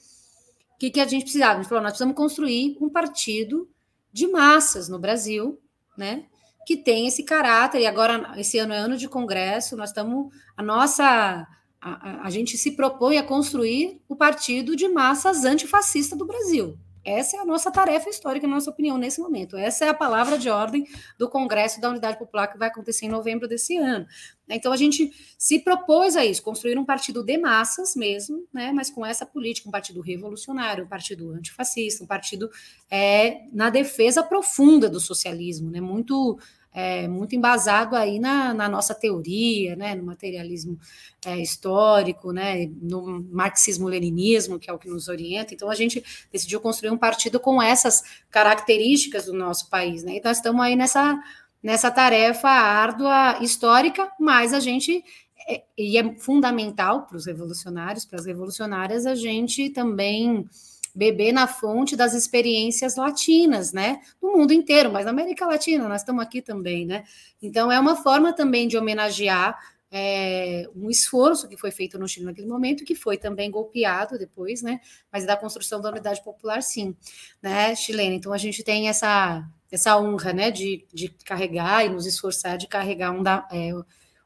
O 0.74 0.78
que, 0.78 0.90
que 0.90 1.00
a 1.00 1.06
gente 1.06 1.22
precisava? 1.22 1.52
A 1.52 1.56
gente 1.56 1.68
falou, 1.68 1.82
nós 1.82 1.92
precisamos 1.92 2.16
construir 2.16 2.76
um 2.80 2.88
partido 2.88 3.70
de 4.12 4.26
massas 4.26 4.88
no 4.88 4.98
Brasil, 4.98 5.60
né? 5.96 6.24
Que 6.66 6.76
tem 6.76 7.06
esse 7.06 7.22
caráter, 7.22 7.80
e 7.80 7.86
agora 7.86 8.34
esse 8.36 8.58
ano 8.58 8.72
é 8.72 8.78
ano 8.78 8.96
de 8.96 9.08
congresso, 9.08 9.76
nós 9.76 9.90
estamos, 9.90 10.32
a 10.56 10.62
nossa, 10.62 11.46
a, 11.80 12.26
a, 12.26 12.30
gente 12.30 12.56
se 12.56 12.72
propõe 12.72 13.18
a 13.18 13.22
construir 13.22 14.00
o 14.08 14.16
partido 14.16 14.76
de 14.76 14.88
massas 14.88 15.44
antifascista 15.44 16.14
do 16.16 16.26
Brasil, 16.26 16.78
Essa 17.04 17.36
é 17.36 17.40
a 17.40 17.44
nossa 17.44 17.70
tarefa 17.70 18.08
histórica, 18.08 18.46
na 18.46 18.54
nossa 18.54 18.70
opinião, 18.70 18.96
nesse 18.96 19.20
momento. 19.20 19.56
Essa 19.56 19.86
é 19.86 19.88
a 19.88 19.94
palavra 19.94 20.38
de 20.38 20.48
ordem 20.48 20.86
do 21.18 21.28
Congresso 21.28 21.80
da 21.80 21.90
Unidade 21.90 22.18
Popular 22.18 22.46
que 22.46 22.58
vai 22.58 22.68
acontecer 22.68 23.06
em 23.06 23.08
novembro 23.08 23.48
desse 23.48 23.76
ano. 23.76 24.06
Então, 24.48 24.72
a 24.72 24.76
gente 24.76 25.12
se 25.38 25.58
propôs 25.60 26.16
a 26.16 26.24
isso, 26.24 26.42
construir 26.42 26.78
um 26.78 26.84
partido 26.84 27.22
de 27.22 27.38
massas 27.38 27.96
mesmo, 27.96 28.46
né, 28.52 28.70
mas 28.72 28.90
com 28.90 29.04
essa 29.04 29.24
política, 29.24 29.68
um 29.68 29.72
partido 29.72 30.00
revolucionário, 30.00 30.84
um 30.84 30.88
partido 30.88 31.30
antifascista, 31.32 32.04
um 32.04 32.06
partido 32.06 32.50
é, 32.90 33.42
na 33.52 33.70
defesa 33.70 34.22
profunda 34.22 34.88
do 34.88 35.00
socialismo, 35.00 35.70
né, 35.70 35.80
muito 35.80 36.38
é, 36.74 37.06
muito 37.06 37.36
embasado 37.36 37.94
aí 37.94 38.18
na, 38.18 38.54
na, 38.54 38.68
nossa 38.68 38.94
teoria, 38.94 39.76
né, 39.76 39.94
no 39.94 40.04
materialismo 40.04 40.78
é, 41.24 41.38
histórico, 41.38 42.32
né, 42.32 42.70
no 42.80 43.22
marxismo-leninismo, 43.30 44.58
que 44.58 44.70
é 44.70 44.72
o 44.72 44.78
que 44.78 44.88
nos 44.88 45.08
orienta. 45.08 45.52
Então, 45.52 45.70
a 45.70 45.74
gente 45.74 46.02
decidiu 46.32 46.60
construir 46.60 46.90
um 46.90 46.98
partido 46.98 47.38
com 47.38 47.62
essas 47.62 48.02
características 48.30 49.26
do 49.26 49.34
nosso 49.34 49.68
país. 49.68 50.02
Né, 50.02 50.16
e 50.16 50.22
nós 50.24 50.38
estamos 50.38 50.62
aí 50.64 50.74
nessa, 50.74 51.20
nessa 51.62 51.90
tarefa 51.90 52.48
árdua 52.48 53.38
histórica, 53.42 54.10
mas 54.18 54.54
a 54.54 54.60
gente 54.60 55.04
é, 55.48 55.62
e 55.76 55.98
é 55.98 56.14
fundamental 56.18 57.02
para 57.06 57.16
os 57.16 57.26
revolucionários, 57.26 58.04
para 58.04 58.18
as 58.18 58.26
revolucionárias, 58.26 59.06
a 59.06 59.14
gente 59.14 59.70
também 59.70 60.46
beber 60.94 61.32
na 61.32 61.46
fonte 61.46 61.96
das 61.96 62.14
experiências 62.14 62.96
latinas, 62.96 63.72
né? 63.72 64.00
No 64.20 64.36
mundo 64.36 64.52
inteiro, 64.52 64.92
mas 64.92 65.04
na 65.04 65.10
América 65.10 65.46
Latina, 65.46 65.88
nós 65.88 66.02
estamos 66.02 66.22
aqui 66.22 66.42
também, 66.42 66.84
né? 66.86 67.04
Então, 67.40 67.72
é 67.72 67.78
uma 67.78 67.96
forma 67.96 68.32
também 68.32 68.68
de 68.68 68.76
homenagear 68.76 69.58
é, 69.94 70.66
um 70.74 70.88
esforço 70.88 71.46
que 71.46 71.56
foi 71.56 71.70
feito 71.70 71.98
no 71.98 72.08
Chile 72.08 72.24
naquele 72.24 72.46
momento, 72.48 72.84
que 72.84 72.94
foi 72.94 73.18
também 73.18 73.50
golpeado 73.50 74.18
depois, 74.18 74.62
né? 74.62 74.80
Mas 75.12 75.26
da 75.26 75.36
construção 75.36 75.80
da 75.80 75.90
unidade 75.90 76.22
popular, 76.24 76.62
sim, 76.62 76.96
né, 77.42 77.74
chilena. 77.74 78.14
Então, 78.14 78.32
a 78.32 78.38
gente 78.38 78.62
tem 78.64 78.88
essa, 78.88 79.46
essa 79.70 79.98
honra, 79.98 80.32
né, 80.32 80.50
de, 80.50 80.86
de 80.92 81.10
carregar 81.24 81.84
e 81.84 81.90
nos 81.90 82.06
esforçar 82.06 82.56
de 82.56 82.66
carregar 82.66 83.10
um 83.10 83.22
da, 83.22 83.46
é, 83.52 83.70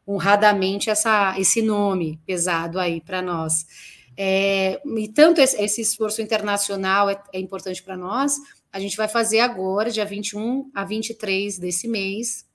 honradamente 0.07 0.89
essa, 0.89 1.35
esse 1.39 1.61
nome 1.61 2.21
pesado 2.25 2.79
aí 2.79 3.01
para 3.01 3.21
nós. 3.21 3.67
É, 4.17 4.81
e 4.85 5.09
tanto 5.09 5.41
esse, 5.41 5.61
esse, 5.63 5.83
esforço 5.83 6.23
internacional 6.23 7.11
é, 7.11 7.23
é 7.33 7.39
importante 7.39 7.83
para 7.83 7.97
nós, 7.97 8.37
a 8.73 8.81
gente 8.81 8.97
vai 8.97 9.09
fazer 9.09 9.41
agora, 9.41 9.91
dia 9.91 10.05
21 10.05 10.71
a 10.75 10.85
23 10.85 11.59
desse 11.59 11.87
mês, 11.87 12.46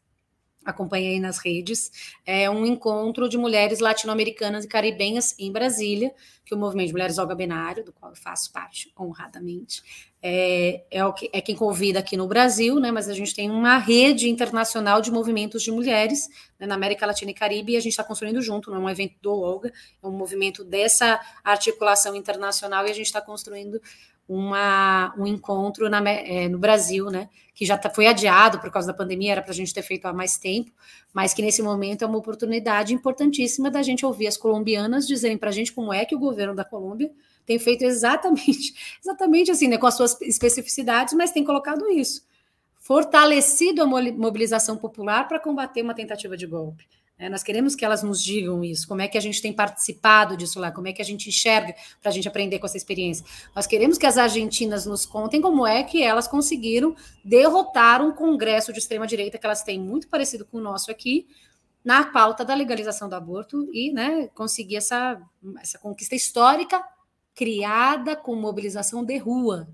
acompanhei 0.65 1.19
nas 1.19 1.37
redes, 1.37 1.91
é 2.25 2.49
um 2.49 2.65
encontro 2.65 3.27
de 3.27 3.37
mulheres 3.37 3.79
latino-americanas 3.79 4.65
e 4.65 4.67
caribenhas 4.67 5.35
em 5.39 5.51
Brasília, 5.51 6.13
que 6.45 6.53
o 6.53 6.57
Movimento 6.57 6.87
de 6.87 6.93
Mulheres 6.93 7.17
Olga 7.17 7.33
Benário, 7.33 7.83
do 7.83 7.93
qual 7.93 8.11
eu 8.11 8.15
faço 8.15 8.51
parte 8.51 8.91
honradamente, 8.99 10.11
é, 10.21 10.83
é, 10.91 11.05
o 11.05 11.13
que, 11.13 11.29
é 11.33 11.41
quem 11.41 11.55
convida 11.55 11.99
aqui 11.99 12.15
no 12.15 12.27
Brasil, 12.27 12.79
né, 12.79 12.91
mas 12.91 13.09
a 13.09 13.13
gente 13.13 13.33
tem 13.33 13.49
uma 13.49 13.77
rede 13.77 14.29
internacional 14.29 15.01
de 15.01 15.09
movimentos 15.11 15.63
de 15.63 15.71
mulheres 15.71 16.27
né, 16.59 16.67
na 16.67 16.75
América 16.75 17.05
Latina 17.05 17.31
e 17.31 17.33
Caribe, 17.33 17.73
e 17.73 17.77
a 17.77 17.79
gente 17.79 17.93
está 17.93 18.03
construindo 18.03 18.41
junto, 18.41 18.69
não 18.69 18.77
é 18.77 18.81
um 18.81 18.89
evento 18.89 19.15
do 19.21 19.31
Olga, 19.31 19.71
é 20.03 20.07
um 20.07 20.11
movimento 20.11 20.63
dessa 20.63 21.19
articulação 21.43 22.15
internacional, 22.15 22.85
e 22.85 22.91
a 22.91 22.93
gente 22.93 23.07
está 23.07 23.21
construindo 23.21 23.81
uma, 24.27 25.13
um 25.17 25.27
encontro 25.27 25.89
na, 25.89 26.01
é, 26.09 26.47
no 26.47 26.57
Brasil, 26.57 27.09
né, 27.09 27.29
que 27.53 27.65
já 27.65 27.77
tá, 27.77 27.89
foi 27.89 28.07
adiado 28.07 28.59
por 28.59 28.71
causa 28.71 28.87
da 28.87 28.93
pandemia, 28.93 29.33
era 29.33 29.41
para 29.41 29.51
a 29.51 29.55
gente 29.55 29.73
ter 29.73 29.81
feito 29.81 30.05
há 30.05 30.13
mais 30.13 30.37
tempo, 30.37 30.71
mas 31.13 31.33
que 31.33 31.41
nesse 31.41 31.61
momento 31.61 32.03
é 32.03 32.07
uma 32.07 32.17
oportunidade 32.17 32.93
importantíssima 32.93 33.69
da 33.69 33.83
gente 33.83 34.05
ouvir 34.05 34.27
as 34.27 34.37
colombianas 34.37 35.07
dizerem 35.07 35.37
para 35.37 35.49
a 35.49 35.51
gente 35.51 35.73
como 35.73 35.93
é 35.93 36.05
que 36.05 36.15
o 36.15 36.19
governo 36.19 36.55
da 36.55 36.63
Colômbia 36.63 37.11
tem 37.45 37.59
feito 37.59 37.83
exatamente, 37.83 38.73
exatamente 39.03 39.51
assim, 39.51 39.67
né, 39.67 39.77
com 39.77 39.87
as 39.87 39.95
suas 39.95 40.19
especificidades, 40.21 41.13
mas 41.13 41.31
tem 41.31 41.43
colocado 41.43 41.89
isso, 41.89 42.25
fortalecido 42.79 43.83
a 43.83 43.85
mobilização 43.85 44.77
popular 44.77 45.27
para 45.27 45.39
combater 45.39 45.81
uma 45.81 45.93
tentativa 45.93 46.37
de 46.37 46.47
golpe. 46.47 46.87
É, 47.21 47.29
nós 47.29 47.43
queremos 47.43 47.75
que 47.75 47.85
elas 47.85 48.01
nos 48.01 48.23
digam 48.23 48.63
isso, 48.63 48.87
como 48.87 48.99
é 48.99 49.07
que 49.07 49.15
a 49.15 49.21
gente 49.21 49.43
tem 49.43 49.53
participado 49.53 50.35
disso 50.35 50.59
lá, 50.59 50.71
como 50.71 50.87
é 50.87 50.91
que 50.91 51.03
a 51.03 51.05
gente 51.05 51.29
enxerga 51.29 51.75
para 52.01 52.09
a 52.09 52.11
gente 52.11 52.27
aprender 52.27 52.57
com 52.57 52.65
essa 52.65 52.77
experiência. 52.77 53.23
Nós 53.55 53.67
queremos 53.67 53.99
que 53.99 54.07
as 54.07 54.17
argentinas 54.17 54.87
nos 54.87 55.05
contem 55.05 55.39
como 55.39 55.67
é 55.67 55.83
que 55.83 56.01
elas 56.01 56.27
conseguiram 56.27 56.95
derrotar 57.23 58.01
um 58.01 58.11
congresso 58.11 58.73
de 58.73 58.79
extrema-direita 58.79 59.37
que 59.37 59.45
elas 59.45 59.61
têm 59.61 59.79
muito 59.79 60.07
parecido 60.07 60.43
com 60.45 60.57
o 60.57 60.61
nosso 60.61 60.89
aqui, 60.89 61.27
na 61.85 62.05
pauta 62.05 62.43
da 62.43 62.55
legalização 62.55 63.07
do 63.07 63.13
aborto 63.13 63.69
e 63.71 63.93
né, 63.93 64.27
conseguir 64.33 64.77
essa, 64.77 65.21
essa 65.61 65.77
conquista 65.77 66.15
histórica 66.15 66.83
criada 67.35 68.15
com 68.15 68.35
mobilização 68.35 69.05
de 69.05 69.19
rua, 69.19 69.67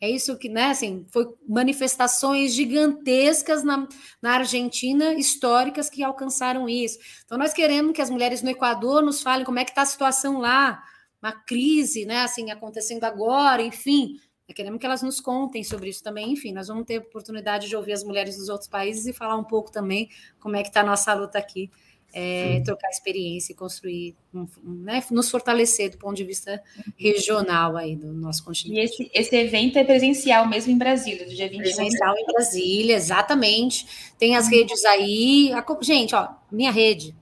é 0.00 0.10
isso 0.10 0.36
que, 0.36 0.48
né, 0.48 0.66
assim, 0.66 1.06
foi 1.10 1.26
manifestações 1.48 2.52
gigantescas 2.52 3.64
na, 3.64 3.88
na 4.20 4.32
Argentina, 4.34 5.14
históricas, 5.14 5.88
que 5.88 6.02
alcançaram 6.02 6.68
isso. 6.68 6.98
Então, 7.24 7.38
nós 7.38 7.54
queremos 7.54 7.92
que 7.92 8.02
as 8.02 8.10
mulheres 8.10 8.42
no 8.42 8.50
Equador 8.50 9.02
nos 9.02 9.22
falem 9.22 9.44
como 9.44 9.58
é 9.58 9.64
que 9.64 9.70
está 9.70 9.82
a 9.82 9.86
situação 9.86 10.38
lá, 10.38 10.82
uma 11.22 11.32
crise, 11.32 12.04
né, 12.04 12.20
assim, 12.20 12.50
acontecendo 12.50 13.04
agora, 13.04 13.62
enfim. 13.62 14.20
Queremos 14.54 14.78
que 14.78 14.86
elas 14.86 15.02
nos 15.02 15.20
contem 15.20 15.64
sobre 15.64 15.88
isso 15.88 16.02
também. 16.02 16.32
Enfim, 16.32 16.52
nós 16.52 16.68
vamos 16.68 16.84
ter 16.84 16.98
oportunidade 16.98 17.68
de 17.68 17.74
ouvir 17.74 17.94
as 17.94 18.04
mulheres 18.04 18.36
dos 18.36 18.48
outros 18.48 18.68
países 18.68 19.06
e 19.06 19.12
falar 19.12 19.36
um 19.36 19.44
pouco 19.44 19.72
também 19.72 20.08
como 20.38 20.56
é 20.56 20.62
que 20.62 20.68
está 20.68 20.82
a 20.82 20.84
nossa 20.84 21.12
luta 21.14 21.38
aqui 21.38 21.70
é, 22.18 22.62
trocar 22.64 22.88
experiência 22.88 23.52
e 23.52 23.54
construir, 23.54 24.16
né, 24.64 25.04
nos 25.10 25.30
fortalecer 25.30 25.90
do 25.90 25.98
ponto 25.98 26.16
de 26.16 26.24
vista 26.24 26.62
regional 26.96 27.76
aí 27.76 27.94
do 27.94 28.10
nosso 28.10 28.42
continente. 28.42 28.80
E 28.80 28.80
esse, 28.80 29.10
esse 29.12 29.36
evento 29.36 29.78
é 29.78 29.84
presencial 29.84 30.48
mesmo 30.48 30.72
em 30.72 30.78
Brasília, 30.78 31.26
do 31.26 31.34
dia 31.34 31.46
20 31.46 31.60
Presencial 31.60 32.16
em 32.16 32.24
Brasília, 32.24 32.96
exatamente. 32.96 34.14
Tem 34.18 34.34
as 34.34 34.48
redes 34.48 34.82
aí. 34.86 35.52
A, 35.52 35.62
gente, 35.82 36.14
ó, 36.14 36.30
minha 36.50 36.70
rede. 36.70 37.14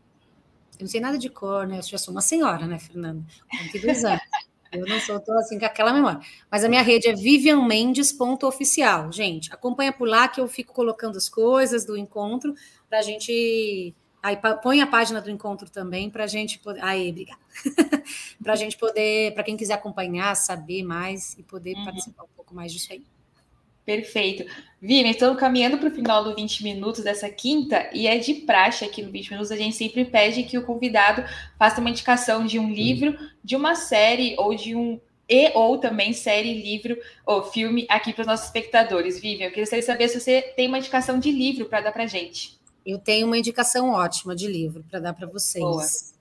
Eu 0.78 0.82
não 0.82 0.86
sei 0.86 1.00
nada 1.00 1.18
de 1.18 1.28
cor, 1.28 1.66
né? 1.66 1.78
Eu 1.78 1.82
já 1.82 1.98
sou 1.98 2.14
uma 2.14 2.20
senhora, 2.20 2.64
né, 2.64 2.78
Fernanda? 2.78 3.20
42 3.50 4.04
anos. 4.04 4.22
Eu 4.70 4.86
não 4.86 5.00
sou, 5.00 5.18
tô 5.18 5.32
assim 5.32 5.58
com 5.58 5.64
aquela 5.64 5.92
memória. 5.92 6.20
Mas 6.48 6.62
a 6.62 6.68
minha 6.68 6.82
rede 6.82 7.08
é 7.08 7.14
vivianmendes.oficial. 7.14 9.10
Gente, 9.10 9.52
acompanha 9.52 9.92
por 9.92 10.06
lá 10.06 10.28
que 10.28 10.40
eu 10.40 10.46
fico 10.46 10.72
colocando 10.72 11.16
as 11.16 11.28
coisas 11.28 11.84
do 11.84 11.96
encontro 11.96 12.54
para 12.88 13.00
a 13.00 13.02
gente 13.02 13.92
Aí 14.24 14.38
põe 14.62 14.80
a 14.80 14.86
página 14.86 15.20
do 15.20 15.30
encontro 15.30 15.68
também 15.68 16.08
para 16.08 16.24
a 16.24 16.26
gente 16.26 16.58
poder. 16.58 16.82
Aí, 16.82 17.10
obrigada. 17.10 17.38
para 18.42 18.54
a 18.54 18.56
gente 18.56 18.78
poder, 18.78 19.34
para 19.34 19.44
quem 19.44 19.54
quiser 19.54 19.74
acompanhar, 19.74 20.34
saber 20.34 20.82
mais 20.82 21.36
e 21.38 21.42
poder 21.42 21.76
uhum. 21.76 21.84
participar 21.84 22.24
um 22.24 22.34
pouco 22.34 22.54
mais 22.54 22.72
disso 22.72 22.90
aí. 22.90 23.02
Perfeito. 23.84 24.50
Vivian, 24.80 25.10
estamos 25.10 25.38
caminhando 25.38 25.76
para 25.76 25.90
o 25.90 25.94
final 25.94 26.24
do 26.24 26.34
20 26.34 26.64
minutos 26.64 27.04
dessa 27.04 27.28
quinta, 27.28 27.90
e 27.92 28.06
é 28.06 28.16
de 28.16 28.32
praxe 28.32 28.82
aqui 28.82 29.02
no 29.02 29.12
20 29.12 29.32
minutos, 29.32 29.52
a 29.52 29.56
gente 29.56 29.76
sempre 29.76 30.06
pede 30.06 30.42
que 30.44 30.56
o 30.56 30.64
convidado 30.64 31.22
faça 31.58 31.82
uma 31.82 31.90
indicação 31.90 32.46
de 32.46 32.58
um 32.58 32.72
livro, 32.72 33.14
de 33.44 33.54
uma 33.54 33.74
série 33.74 34.34
ou 34.38 34.54
de 34.54 34.74
um 34.74 34.98
e 35.28 35.50
ou 35.54 35.76
também 35.76 36.14
série, 36.14 36.62
livro 36.62 36.98
ou 37.26 37.42
filme 37.42 37.86
aqui 37.90 38.14
para 38.14 38.22
os 38.22 38.26
nossos 38.26 38.46
espectadores. 38.46 39.20
Vivian, 39.20 39.48
eu 39.48 39.52
queria 39.52 39.82
saber 39.82 40.08
se 40.08 40.18
você 40.18 40.40
tem 40.56 40.66
uma 40.66 40.78
indicação 40.78 41.18
de 41.18 41.30
livro 41.30 41.66
para 41.66 41.82
dar 41.82 41.92
para 41.92 42.04
a 42.04 42.06
gente. 42.06 42.53
Eu 42.84 42.98
tenho 42.98 43.26
uma 43.26 43.38
indicação 43.38 43.90
ótima 43.90 44.34
de 44.34 44.46
livro 44.46 44.84
para 44.90 45.00
dar 45.00 45.14
para 45.14 45.26
vocês. 45.26 46.14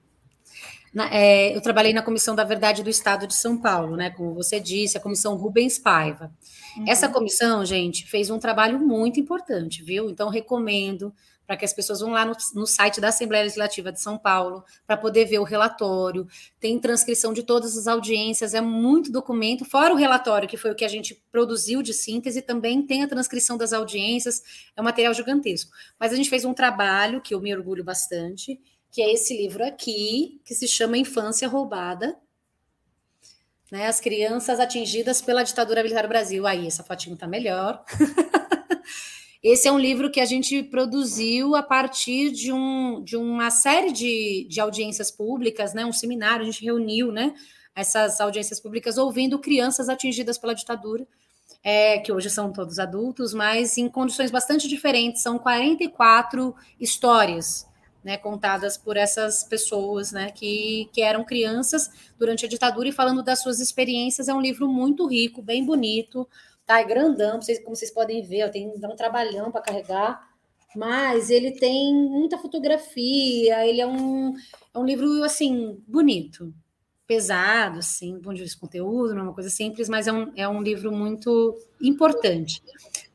Na, 0.94 1.12
é, 1.12 1.56
eu 1.56 1.60
trabalhei 1.60 1.92
na 1.92 2.04
Comissão 2.04 2.36
da 2.36 2.44
Verdade 2.44 2.84
do 2.84 2.90
Estado 2.90 3.26
de 3.26 3.34
São 3.34 3.58
Paulo, 3.58 3.96
né? 3.96 4.12
Como 4.12 4.34
você 4.34 4.60
disse, 4.60 4.96
a 4.96 5.02
Comissão 5.02 5.36
Rubens 5.36 5.80
Paiva. 5.80 6.32
Uhum. 6.78 6.86
Essa 6.88 7.10
comissão, 7.10 7.66
gente, 7.66 8.06
fez 8.06 8.30
um 8.30 8.38
trabalho 8.38 8.80
muito 8.80 9.20
importante, 9.20 9.84
viu? 9.84 10.10
Então, 10.10 10.30
recomendo 10.30 11.12
para 11.46 11.58
que 11.58 11.66
as 11.66 11.74
pessoas 11.74 12.00
vão 12.00 12.12
lá 12.12 12.26
no, 12.26 12.34
no, 12.56 12.66
site 12.66 13.02
da 13.02 13.10
Assembleia 13.10 13.44
Legislativa 13.44 13.92
de 13.92 14.00
São 14.00 14.18
Paulo 14.18 14.64
para 14.88 14.96
poder 14.96 15.26
ver 15.26 15.40
o 15.40 15.44
relatório. 15.44 16.28
Tem 16.60 16.80
transcrição 16.80 17.34
de 17.34 17.44
todas 17.44 17.78
as 17.78 17.88
audiências, 17.88 18.54
é 18.54 18.62
muito 18.62 19.12
documento, 19.12 19.66
fora 19.66 19.94
o 19.94 19.98
relatório, 19.98 20.48
que 20.48 20.58
foi 20.58 20.72
o 20.72 20.76
que 20.76 20.86
a 20.86 20.90
gente 20.90 21.22
produziu 21.32 21.82
de 21.82 21.94
síntese, 21.94 22.42
também 22.42 22.82
tem 22.82 23.04
a 23.04 23.08
transcrição 23.08 23.58
das 23.58 23.74
audiências, 23.74 24.42
é 24.76 24.82
um 24.82 24.86
material 24.86 25.14
gigantesco. 25.14 25.72
Mas 26.00 26.14
a 26.14 26.16
gente 26.16 26.30
fez 26.30 26.46
um 26.46 26.54
trabalho 26.54 27.22
que 27.22 27.34
eu 27.34 27.42
me 27.42 27.54
orgulho 27.54 27.84
bastante, 27.84 28.60
que 28.92 29.02
é 29.02 29.12
esse 29.12 29.36
livro 29.36 29.66
aqui, 29.66 30.40
que 30.46 30.54
se 30.54 30.68
chama 30.68 30.98
Infância 30.98 31.48
Roubada. 31.48 32.18
Né, 33.72 33.88
as 33.88 34.00
crianças 34.00 34.60
atingidas 34.60 35.20
pela 35.20 35.42
ditadura 35.42 35.82
militar 35.82 36.04
do 36.04 36.08
Brasil. 36.08 36.46
Aí, 36.46 36.68
essa 36.68 36.84
fotinho 36.84 37.18
tá 37.18 37.26
melhor. 37.26 37.84
Esse 39.44 39.68
é 39.68 39.72
um 39.72 39.78
livro 39.78 40.10
que 40.10 40.22
a 40.22 40.26
gente 40.26 40.64
produziu 40.64 41.54
a 41.54 41.62
partir 41.62 42.32
de, 42.32 42.54
um, 42.54 43.04
de 43.04 43.18
uma 43.18 43.52
série 43.52 43.92
de, 43.92 44.48
de 44.50 44.62
audiências 44.62 45.12
públicas, 45.12 45.74
né? 45.74 45.86
Um 45.86 45.92
seminário, 45.92 46.44
a 46.44 46.46
gente 46.46 46.64
reuniu, 46.64 47.12
né? 47.12 47.34
Essas 47.76 48.22
audiências 48.22 48.62
públicas 48.62 48.98
ouvindo 48.98 49.38
crianças 49.38 49.90
atingidas 49.90 50.38
pela 50.38 50.56
ditadura, 50.56 51.06
é, 51.62 51.98
que 52.00 52.10
hoje 52.10 52.30
são 52.30 52.54
todos 52.54 52.80
adultos, 52.80 53.34
mas 53.34 53.78
em 53.78 53.90
condições 53.90 54.32
bastante 54.32 54.66
diferentes. 54.66 55.22
São 55.22 55.38
44 55.38 56.56
histórias 56.80 57.68
né, 58.02 58.18
contadas 58.18 58.78
por 58.78 58.96
essas 58.96 59.44
pessoas, 59.44 60.12
né, 60.12 60.32
que, 60.32 60.90
que 60.94 61.02
eram 61.02 61.24
crianças 61.24 61.90
durante 62.18 62.46
a 62.46 62.50
ditadura 62.50 62.90
e 62.90 62.94
falando 62.94 63.22
das 63.22 63.42
suas 63.42 63.60
experiências. 63.60 64.30
É 64.30 64.34
um 64.34 64.42
livro 64.42 64.70
muito 64.70 65.06
rico, 65.06 65.42
bem 65.42 65.66
bonito, 65.66 66.28
tá? 66.66 66.80
É 66.80 66.84
grandão, 66.84 67.42
vocês, 67.42 67.60
como 67.64 67.76
vocês 67.76 67.92
podem 67.92 68.22
ver, 68.24 68.50
tem 68.52 68.68
um 68.68 68.96
trabalhão 68.96 69.52
para 69.52 69.62
carregar, 69.62 70.28
mas 70.76 71.30
ele 71.30 71.52
tem 71.52 71.94
muita 71.94 72.38
fotografia, 72.38 73.66
ele 73.68 73.82
é 73.82 73.88
um, 73.88 74.34
é 74.74 74.80
um 74.80 74.86
livro, 74.86 75.24
assim, 75.24 75.82
bonito, 75.88 76.54
pesado, 77.06 77.80
assim, 77.80 78.18
bom 78.20 78.34
de 78.34 78.58
conteúdo, 78.58 79.14
não 79.14 79.22
é 79.22 79.24
uma 79.26 79.34
coisa 79.34 79.50
simples, 79.50 79.88
mas 79.90 80.08
é 80.08 80.14
um, 80.14 80.32
é 80.36 80.48
um 80.48 80.62
livro 80.62 80.92
muito 80.92 81.58
importante. 81.82 82.62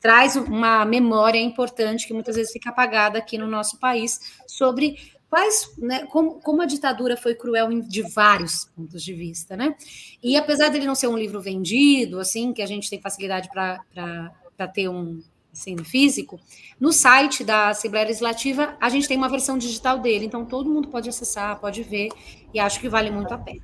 Traz 0.01 0.37
uma 0.37 0.85
memória 0.85 1.39
importante 1.41 2.07
que 2.07 2.15
muitas 2.15 2.37
vezes 2.37 2.53
fica 2.53 2.71
apagada 2.71 3.19
aqui 3.19 3.37
no 3.37 3.47
nosso 3.47 3.79
país 3.81 4.21
sobre 4.47 4.97
quais, 5.29 5.71
né, 5.79 6.07
como, 6.07 6.41
como 6.41 6.63
a 6.63 6.67
ditadura 6.67 7.17
foi 7.17 7.35
cruel 7.35 7.69
de 7.83 8.03
vários 8.03 8.65
pontos 8.77 9.03
de 9.03 9.13
vista, 9.13 9.57
né? 9.57 9.75
E 10.23 10.37
apesar 10.37 10.69
dele 10.69 10.87
não 10.87 10.95
ser 10.95 11.09
um 11.09 11.19
livro 11.19 11.41
vendido, 11.41 12.19
assim, 12.19 12.53
que 12.53 12.63
a 12.63 12.67
gente 12.67 12.89
tem 12.89 13.01
facilidade 13.01 13.49
para 13.51 14.69
ter 14.73 14.89
um 14.89 15.23
assim, 15.53 15.77
físico, 15.79 16.39
no 16.79 16.93
site 16.93 17.43
da 17.43 17.69
Assembleia 17.71 18.07
Legislativa 18.07 18.77
a 18.81 18.89
gente 18.89 19.09
tem 19.09 19.17
uma 19.17 19.29
versão 19.29 19.59
digital 19.59 19.99
dele, 19.99 20.27
então 20.27 20.45
todo 20.45 20.71
mundo 20.71 20.89
pode 20.89 21.09
acessar, 21.09 21.59
pode 21.59 21.83
ver, 21.83 22.11
e 22.55 22.61
acho 22.61 22.81
que 22.81 22.89
vale 22.89 23.11
muito 23.11 23.33
a 23.33 23.39
pena. 23.39 23.63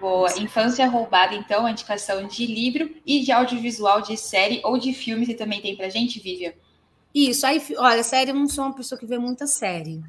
Boa. 0.00 0.36
Infância 0.40 0.84
Roubada, 0.88 1.32
então, 1.32 1.64
a 1.64 1.70
indicação 1.70 2.26
de 2.26 2.44
livro 2.44 2.90
e 3.06 3.20
de 3.20 3.30
audiovisual 3.30 4.02
de 4.02 4.16
série 4.16 4.60
ou 4.64 4.76
de 4.76 4.92
filme, 4.92 5.24
você 5.24 5.34
também 5.34 5.60
tem 5.60 5.76
pra 5.76 5.88
gente, 5.88 6.18
Vivian? 6.18 6.52
Isso, 7.14 7.46
aí, 7.46 7.62
olha, 7.76 8.02
série, 8.02 8.30
eu 8.30 8.34
não 8.34 8.48
sou 8.48 8.64
uma 8.64 8.74
pessoa 8.74 8.98
que 8.98 9.06
vê 9.06 9.16
muita 9.16 9.46
série. 9.46 10.02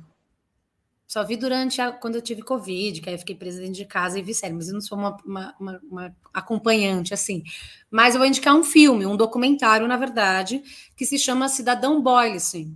Só 1.14 1.24
vi 1.24 1.38
durante 1.38 1.80
a, 1.80 1.92
quando 1.92 2.16
eu 2.16 2.24
tive 2.24 2.42
Covid, 2.42 3.00
que 3.00 3.08
aí 3.08 3.14
eu 3.14 3.20
fiquei 3.20 3.36
presa 3.36 3.60
dentro 3.60 3.76
de 3.76 3.86
casa 3.86 4.18
e 4.18 4.24
vi 4.24 4.34
série, 4.34 4.56
mas 4.56 4.68
eu 4.68 4.74
não 4.74 4.82
sou 4.82 4.98
uma, 4.98 5.16
uma, 5.24 5.56
uma, 5.60 5.82
uma, 5.84 6.16
acompanhante, 6.34 7.14
assim. 7.14 7.44
Mas 7.92 8.16
eu 8.16 8.20
vou 8.20 8.28
indicar 8.28 8.56
um 8.56 8.64
filme, 8.64 9.06
um 9.06 9.16
documentário, 9.16 9.88
na 9.88 9.96
verdade, 9.96 10.64
que 10.98 11.06
se 11.06 11.20
chama 11.20 11.48
Cidadão 11.50 12.02
Boylicen, 12.02 12.76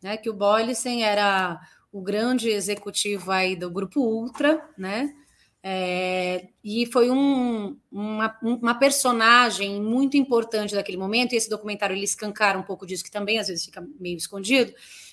né? 0.00 0.16
Que 0.16 0.30
o 0.30 0.32
Boylicen 0.32 1.02
era 1.02 1.60
o 1.90 2.00
grande 2.00 2.50
executivo 2.50 3.32
aí 3.32 3.56
do 3.56 3.68
Grupo 3.68 3.98
Ultra, 4.00 4.64
né? 4.78 5.12
É, 5.60 6.50
e 6.62 6.86
foi 6.86 7.10
um, 7.10 7.76
uma, 7.90 8.38
uma, 8.42 8.74
personagem 8.76 9.82
muito 9.82 10.16
importante 10.16 10.72
daquele 10.72 10.98
momento, 10.98 11.32
e 11.32 11.36
esse 11.36 11.50
documentário 11.50 11.96
ele 11.96 12.04
escancara 12.04 12.56
um 12.56 12.62
pouco 12.62 12.86
disso, 12.86 13.02
que 13.02 13.10
também 13.10 13.40
às 13.40 13.48
vezes 13.48 13.64
fica 13.64 13.84
meio 13.98 14.16
escondido, 14.16 14.72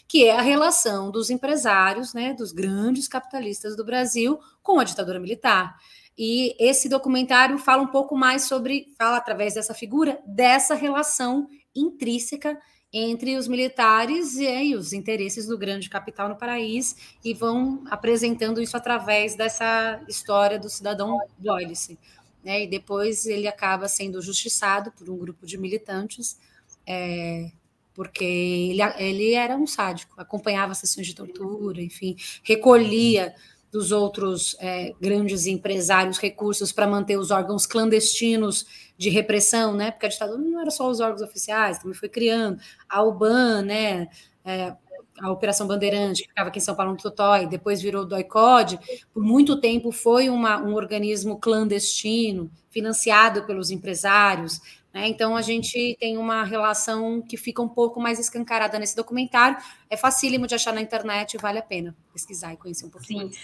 que 0.10 0.26
é 0.26 0.36
a 0.36 0.42
relação 0.42 1.12
dos 1.12 1.30
empresários, 1.30 2.16
né, 2.16 2.34
dos 2.34 2.52
grandes 2.52 3.08
capitalistas 3.08 3.78
do 3.78 3.86
Brasil 3.86 4.40
com 4.64 4.80
a 4.80 4.84
ditadura 4.84 5.20
militar. 5.20 5.78
E 6.18 6.56
esse 6.60 6.90
documentário 6.90 7.60
fala 7.60 7.84
um 7.84 7.88
pouco 7.88 8.18
mais 8.18 8.42
sobre, 8.46 8.88
fala 8.98 9.18
através 9.18 9.54
dessa 9.54 9.74
figura, 9.74 10.20
dessa 10.26 10.74
relação 10.74 11.48
intrínseca 11.76 12.60
entre 12.92 13.38
os 13.38 13.48
militares 13.48 14.36
e, 14.38 14.76
os 14.76 14.94
interesses 14.94 15.46
do 15.46 15.56
grande 15.56 15.88
capital 15.88 16.28
no 16.28 16.36
país 16.36 16.96
e 17.24 17.36
vão 17.36 17.84
apresentando 17.92 18.60
isso 18.60 18.76
através 18.76 19.36
dessa 19.36 20.04
história 20.10 20.58
do 20.58 20.70
cidadão 20.70 21.20
Boyce. 21.38 22.00
Né? 22.44 22.64
E 22.64 22.68
depois 22.68 23.28
ele 23.28 23.48
acaba 23.48 23.88
sendo 23.88 24.20
justiçado 24.24 24.92
por 24.92 25.08
um 25.08 25.18
grupo 25.18 25.46
de 25.46 25.56
militantes, 25.56 26.40
é, 26.88 27.52
porque 28.00 28.24
ele, 28.24 28.82
ele 28.98 29.34
era 29.34 29.58
um 29.58 29.68
sádico, 29.68 30.14
acompanhava 30.16 30.74
sessões 30.74 31.06
de 31.06 31.14
tortura, 31.14 31.82
enfim, 31.82 32.16
recolhia 32.44 33.36
dos 33.70 33.92
outros 33.92 34.56
é, 34.62 34.94
grandes 35.02 35.46
empresários 35.46 36.18
recursos 36.18 36.72
para 36.72 36.88
manter 36.88 37.18
os 37.18 37.30
órgãos 37.30 37.66
clandestinos 37.66 38.66
de 38.98 39.10
repressão, 39.10 39.74
né? 39.76 39.92
Porque 39.92 40.06
a 40.06 40.10
ditadura 40.10 40.40
não 40.40 40.62
era 40.62 40.72
só 40.72 40.90
os 40.90 41.02
órgãos 41.02 41.22
oficiais, 41.22 41.80
também 41.80 41.94
foi 41.94 42.08
criando 42.08 42.58
a 42.88 43.04
UBAN, 43.04 43.64
né? 43.64 44.08
É, 44.46 44.74
a 45.20 45.30
Operação 45.30 45.68
Bandeirante, 45.68 46.22
que 46.22 46.30
ficava 46.30 46.48
aqui 46.48 46.60
em 46.60 46.62
São 46.62 46.76
Paulo 46.76 46.94
no 46.94 46.98
Totói, 46.98 47.48
depois 47.48 47.82
virou 47.82 48.06
DOICOD, 48.06 48.80
por 49.14 49.22
muito 49.22 49.60
tempo 49.60 49.92
foi 49.92 50.30
uma, 50.30 50.58
um 50.58 50.74
organismo 50.74 51.38
clandestino, 51.38 52.50
financiado 52.70 53.46
pelos 53.46 53.72
empresários, 53.72 54.62
né? 54.94 55.08
Então, 55.08 55.36
a 55.36 55.42
gente 55.42 55.96
tem 56.00 56.18
uma 56.18 56.44
relação 56.44 57.22
que 57.22 57.38
fica 57.38 57.62
um 57.62 57.70
pouco 57.70 58.00
mais 58.00 58.20
escancarada 58.20 58.80
nesse 58.80 58.96
documentário. 58.96 59.58
É 59.90 59.96
facílimo 59.96 60.48
de 60.48 60.56
achar 60.56 60.74
na 60.74 60.82
internet, 60.82 61.38
vale 61.38 61.60
a 61.60 61.64
pena 61.64 61.96
pesquisar 62.12 62.54
e 62.54 62.58
conhecer 62.58 62.86
um 62.86 62.90
pouquinho. 62.90 63.32
Sim. 63.32 63.40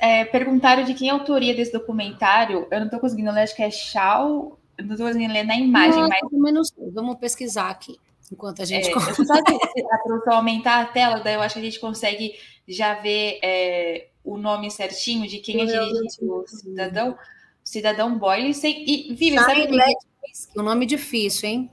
É, 0.00 0.24
perguntaram 0.24 0.84
de 0.84 0.94
quem 0.94 1.08
é 1.08 1.12
a 1.12 1.14
autoria 1.14 1.54
desse 1.54 1.72
documentário. 1.72 2.66
Eu 2.70 2.78
não 2.80 2.86
estou 2.86 3.00
conseguindo 3.00 3.30
ler, 3.30 3.42
acho 3.42 3.54
que 3.54 3.62
é 3.62 3.70
Shao. 3.70 4.58
Eu 4.76 4.84
não 4.84 4.94
estou 4.94 5.06
conseguindo 5.06 5.32
ler 5.32 5.44
na 5.44 5.56
imagem, 5.56 6.02
não, 6.02 6.08
mas. 6.08 6.20
Menos, 6.32 6.72
vamos 6.92 7.16
pesquisar 7.18 7.70
aqui, 7.70 7.96
enquanto 8.32 8.60
a 8.60 8.64
gente. 8.64 8.90
É, 8.90 9.24
sabe, 9.24 9.56
a 9.92 9.98
produção 9.98 10.34
aumentar 10.34 10.80
a 10.80 10.86
tela, 10.86 11.20
daí 11.20 11.34
eu 11.34 11.42
acho 11.42 11.54
que 11.54 11.60
a 11.60 11.64
gente 11.64 11.78
consegue 11.78 12.34
já 12.66 12.94
ver 12.94 13.38
é, 13.44 14.08
o 14.24 14.36
nome 14.36 14.70
certinho 14.72 15.28
de 15.28 15.38
quem 15.38 15.60
é 15.60 15.66
dirigido 15.66 16.42
o 16.42 16.46
cidadão. 16.48 17.16
Cidadão 17.62 18.18
Boyle 18.18 18.50
e 18.50 19.14
vive, 19.14 19.38
sabe? 19.38 19.66
O 20.56 20.62
nome 20.62 20.86
difícil, 20.86 21.48
hein? 21.48 21.70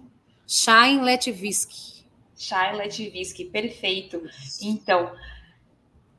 Shine 0.48 1.02
Letvisky. 1.02 2.04
Shine 2.38 2.78
Letvisky, 2.78 3.46
perfeito. 3.46 4.22
Então, 4.62 5.14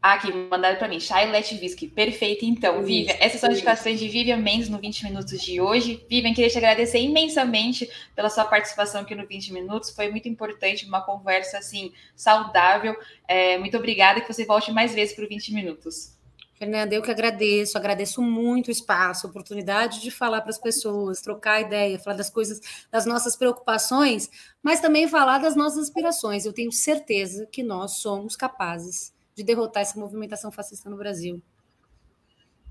aqui, 0.01 0.33
mandaram 0.33 0.79
para 0.79 0.89
mim, 0.89 0.99
Shine 0.99 1.33
Letvisky, 1.33 1.89
perfeito. 1.89 2.45
Então, 2.45 2.83
Vivian, 2.83 3.15
essas 3.19 3.41
são 3.41 3.51
as 3.51 3.57
indicações 3.57 3.99
de 3.99 4.09
Vivian 4.09 4.39
Mendes 4.39 4.69
no 4.69 4.79
20 4.79 5.05
Minutos 5.05 5.43
de 5.43 5.61
hoje. 5.61 6.05
Vivian, 6.09 6.33
queria 6.33 6.51
te 6.51 6.59
agradecer 6.59 7.01
imensamente 7.01 7.91
pela 8.15 8.31
sua 8.31 8.45
participação 8.45 9.03
aqui 9.03 9.15
no 9.15 9.27
20 9.27 9.53
Minutos. 9.53 9.91
Foi 9.91 10.11
muito 10.11 10.29
importante, 10.29 10.87
uma 10.87 11.03
conversa, 11.03 11.59
assim, 11.59 11.93
saudável. 12.17 12.97
É, 13.29 13.59
muito 13.59 13.77
obrigada 13.77 14.21
que 14.21 14.33
você 14.33 14.45
volte 14.45 14.73
mais 14.73 14.95
vezes 14.95 15.15
para 15.15 15.25
o 15.25 15.29
20 15.29 15.53
Minutos. 15.53 16.17
Fernanda, 16.63 16.95
eu 16.95 17.03
que 17.03 17.11
agradeço, 17.11 17.77
agradeço 17.77 18.23
muito 18.23 18.69
o 18.69 18.71
espaço, 18.71 19.27
a 19.27 19.31
oportunidade 19.31 20.01
de 20.01 20.13
falar 20.13 20.43
para 20.43 20.51
as 20.51 20.59
pessoas, 20.59 21.21
trocar 21.21 21.61
ideia, 21.61 21.99
falar 21.99 22.15
das 22.15 22.31
coisas, 22.31 22.61
das 22.89 23.05
nossas 23.05 23.35
preocupações, 23.35 24.31
mas 24.63 24.79
também 24.79 25.09
falar 25.09 25.39
das 25.39 25.57
nossas 25.57 25.89
aspirações. 25.89 26.47
Eu 26.47 26.53
tenho 26.53 26.71
certeza 26.71 27.49
que 27.51 27.65
nós 27.65 27.97
somos 27.97 28.37
capazes 28.37 29.13
de 29.35 29.43
derrotar 29.43 29.83
essa 29.83 29.99
movimentação 29.99 30.53
fascista 30.53 30.89
no 30.89 30.97
Brasil. 30.97 31.43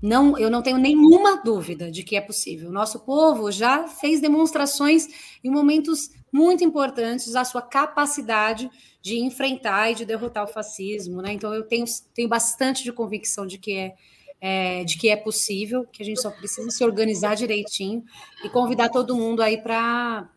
Não, 0.02 0.36
eu 0.36 0.50
não 0.50 0.62
tenho 0.62 0.78
nenhuma 0.78 1.36
dúvida 1.36 1.88
de 1.88 2.02
que 2.02 2.16
é 2.16 2.20
possível. 2.20 2.70
O 2.70 2.72
nosso 2.72 2.98
povo 3.00 3.52
já 3.52 3.86
fez 3.86 4.20
demonstrações 4.20 5.06
em 5.44 5.48
momentos 5.48 6.10
muito 6.32 6.64
importantes 6.64 7.30
da 7.32 7.44
sua 7.44 7.62
capacidade 7.62 8.68
de 9.00 9.18
enfrentar 9.18 9.92
e 9.92 9.94
de 9.94 10.04
derrotar 10.04 10.42
o 10.42 10.48
fascismo, 10.48 11.22
né? 11.22 11.32
Então 11.32 11.54
eu 11.54 11.62
tenho, 11.62 11.84
tenho 12.12 12.28
bastante 12.28 12.82
de 12.82 12.92
convicção 12.92 13.46
de 13.46 13.58
que 13.58 13.72
é, 13.76 13.94
é 14.40 14.84
de 14.84 14.98
que 14.98 15.08
é 15.08 15.16
possível, 15.16 15.86
que 15.92 16.02
a 16.02 16.06
gente 16.06 16.20
só 16.20 16.30
precisa 16.32 16.68
se 16.70 16.82
organizar 16.82 17.36
direitinho 17.36 18.02
e 18.44 18.48
convidar 18.48 18.88
todo 18.88 19.16
mundo 19.16 19.40
aí 19.40 19.62
para, 19.62 20.28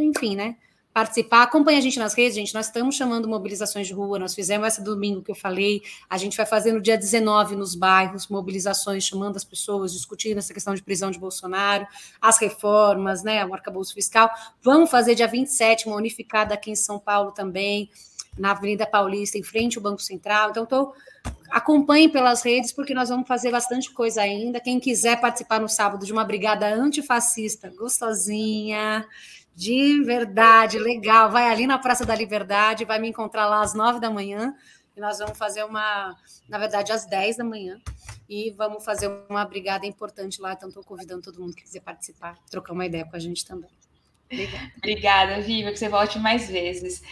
enfim, 0.00 0.36
né? 0.36 0.56
Participar. 0.94 1.42
Acompanhe 1.42 1.76
a 1.76 1.80
gente 1.80 1.98
nas 1.98 2.14
redes, 2.14 2.36
gente. 2.36 2.54
Nós 2.54 2.66
estamos 2.66 2.94
chamando 2.94 3.26
mobilizações 3.26 3.88
de 3.88 3.92
rua. 3.92 4.16
Nós 4.16 4.32
fizemos 4.32 4.64
essa 4.68 4.80
domingo 4.80 5.20
que 5.20 5.30
eu 5.32 5.34
falei. 5.34 5.82
A 6.08 6.16
gente 6.16 6.36
vai 6.36 6.46
fazer 6.46 6.72
no 6.72 6.80
dia 6.80 6.96
19 6.96 7.56
nos 7.56 7.74
bairros 7.74 8.28
mobilizações, 8.28 9.04
chamando 9.04 9.36
as 9.36 9.42
pessoas, 9.42 9.92
discutindo 9.92 10.38
essa 10.38 10.54
questão 10.54 10.72
de 10.72 10.82
prisão 10.82 11.10
de 11.10 11.18
Bolsonaro, 11.18 11.84
as 12.22 12.38
reformas, 12.38 13.24
né, 13.24 13.44
o 13.44 13.52
arcabouço 13.52 13.92
fiscal. 13.92 14.30
Vamos 14.62 14.88
fazer 14.88 15.16
dia 15.16 15.26
27 15.26 15.88
uma 15.88 15.96
unificada 15.96 16.54
aqui 16.54 16.70
em 16.70 16.76
São 16.76 17.00
Paulo 17.00 17.32
também, 17.32 17.90
na 18.38 18.52
Avenida 18.52 18.86
Paulista, 18.86 19.36
em 19.36 19.42
frente 19.42 19.76
ao 19.76 19.82
Banco 19.82 20.00
Central. 20.00 20.50
Então, 20.50 20.64
tô 20.64 20.94
acompanhe 21.50 22.08
pelas 22.08 22.42
redes, 22.42 22.72
porque 22.72 22.94
nós 22.94 23.08
vamos 23.08 23.28
fazer 23.28 23.50
bastante 23.50 23.90
coisa 23.92 24.22
ainda. 24.22 24.60
Quem 24.60 24.80
quiser 24.80 25.20
participar 25.20 25.60
no 25.60 25.68
sábado 25.68 26.04
de 26.04 26.12
uma 26.12 26.24
brigada 26.24 26.66
antifascista 26.72 27.72
gostosinha, 27.76 29.06
de 29.54 30.02
verdade, 30.02 30.78
legal. 30.78 31.30
Vai 31.30 31.48
ali 31.48 31.66
na 31.66 31.78
Praça 31.78 32.04
da 32.04 32.14
Liberdade, 32.14 32.84
vai 32.84 32.98
me 32.98 33.08
encontrar 33.08 33.46
lá 33.46 33.62
às 33.62 33.74
nove 33.74 34.00
da 34.00 34.10
manhã. 34.10 34.54
E 34.96 35.00
nós 35.00 35.18
vamos 35.18 35.36
fazer 35.36 35.64
uma, 35.64 36.16
na 36.48 36.58
verdade, 36.58 36.92
às 36.92 37.04
dez 37.04 37.36
da 37.36 37.44
manhã. 37.44 37.78
E 38.28 38.50
vamos 38.52 38.84
fazer 38.84 39.10
uma 39.28 39.44
brigada 39.44 39.86
importante 39.86 40.40
lá. 40.40 40.52
Então, 40.52 40.68
estou 40.68 40.84
convidando 40.84 41.22
todo 41.22 41.40
mundo 41.40 41.54
que 41.54 41.62
quiser 41.62 41.80
participar, 41.80 42.36
trocar 42.50 42.72
uma 42.72 42.86
ideia 42.86 43.04
com 43.04 43.16
a 43.16 43.18
gente 43.18 43.44
também. 43.44 43.70
Obrigada. 44.30 44.70
Obrigada, 44.78 45.40
Viva, 45.40 45.70
que 45.70 45.78
você 45.78 45.88
volte 45.88 46.18
mais 46.18 46.48
vezes. 46.48 47.02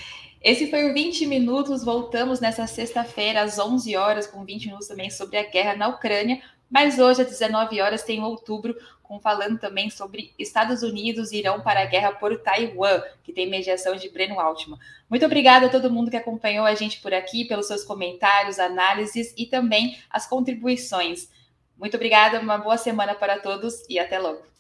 Esse 0.42 0.68
foi 0.68 0.90
o 0.90 0.94
20 0.94 1.26
Minutos. 1.26 1.84
Voltamos 1.84 2.40
nessa 2.40 2.66
sexta-feira, 2.66 3.42
às 3.42 3.58
11 3.58 3.96
horas, 3.96 4.26
com 4.26 4.44
20 4.44 4.66
minutos 4.66 4.88
também 4.88 5.10
sobre 5.10 5.38
a 5.38 5.48
guerra 5.48 5.76
na 5.76 5.88
Ucrânia. 5.88 6.42
Mas 6.72 6.98
hoje, 6.98 7.20
às 7.20 7.28
19 7.28 7.82
horas, 7.82 8.02
tem 8.02 8.22
outubro, 8.22 8.74
com 9.02 9.20
falando 9.20 9.58
também 9.58 9.90
sobre 9.90 10.32
Estados 10.38 10.82
Unidos 10.82 11.30
irão 11.30 11.60
para 11.60 11.82
a 11.82 11.84
guerra 11.84 12.12
por 12.12 12.34
Taiwan, 12.38 13.02
que 13.22 13.30
tem 13.30 13.46
mediação 13.46 13.94
de 13.94 14.08
Breno 14.08 14.40
Altman. 14.40 14.78
Muito 15.06 15.26
obrigada 15.26 15.66
a 15.66 15.68
todo 15.68 15.90
mundo 15.90 16.10
que 16.10 16.16
acompanhou 16.16 16.64
a 16.64 16.74
gente 16.74 16.98
por 17.02 17.12
aqui, 17.12 17.44
pelos 17.44 17.66
seus 17.66 17.84
comentários, 17.84 18.58
análises 18.58 19.34
e 19.36 19.44
também 19.44 19.98
as 20.08 20.26
contribuições. 20.26 21.28
Muito 21.76 21.94
obrigada, 21.94 22.40
uma 22.40 22.56
boa 22.56 22.78
semana 22.78 23.14
para 23.14 23.38
todos 23.38 23.84
e 23.86 23.98
até 23.98 24.18
logo. 24.18 24.51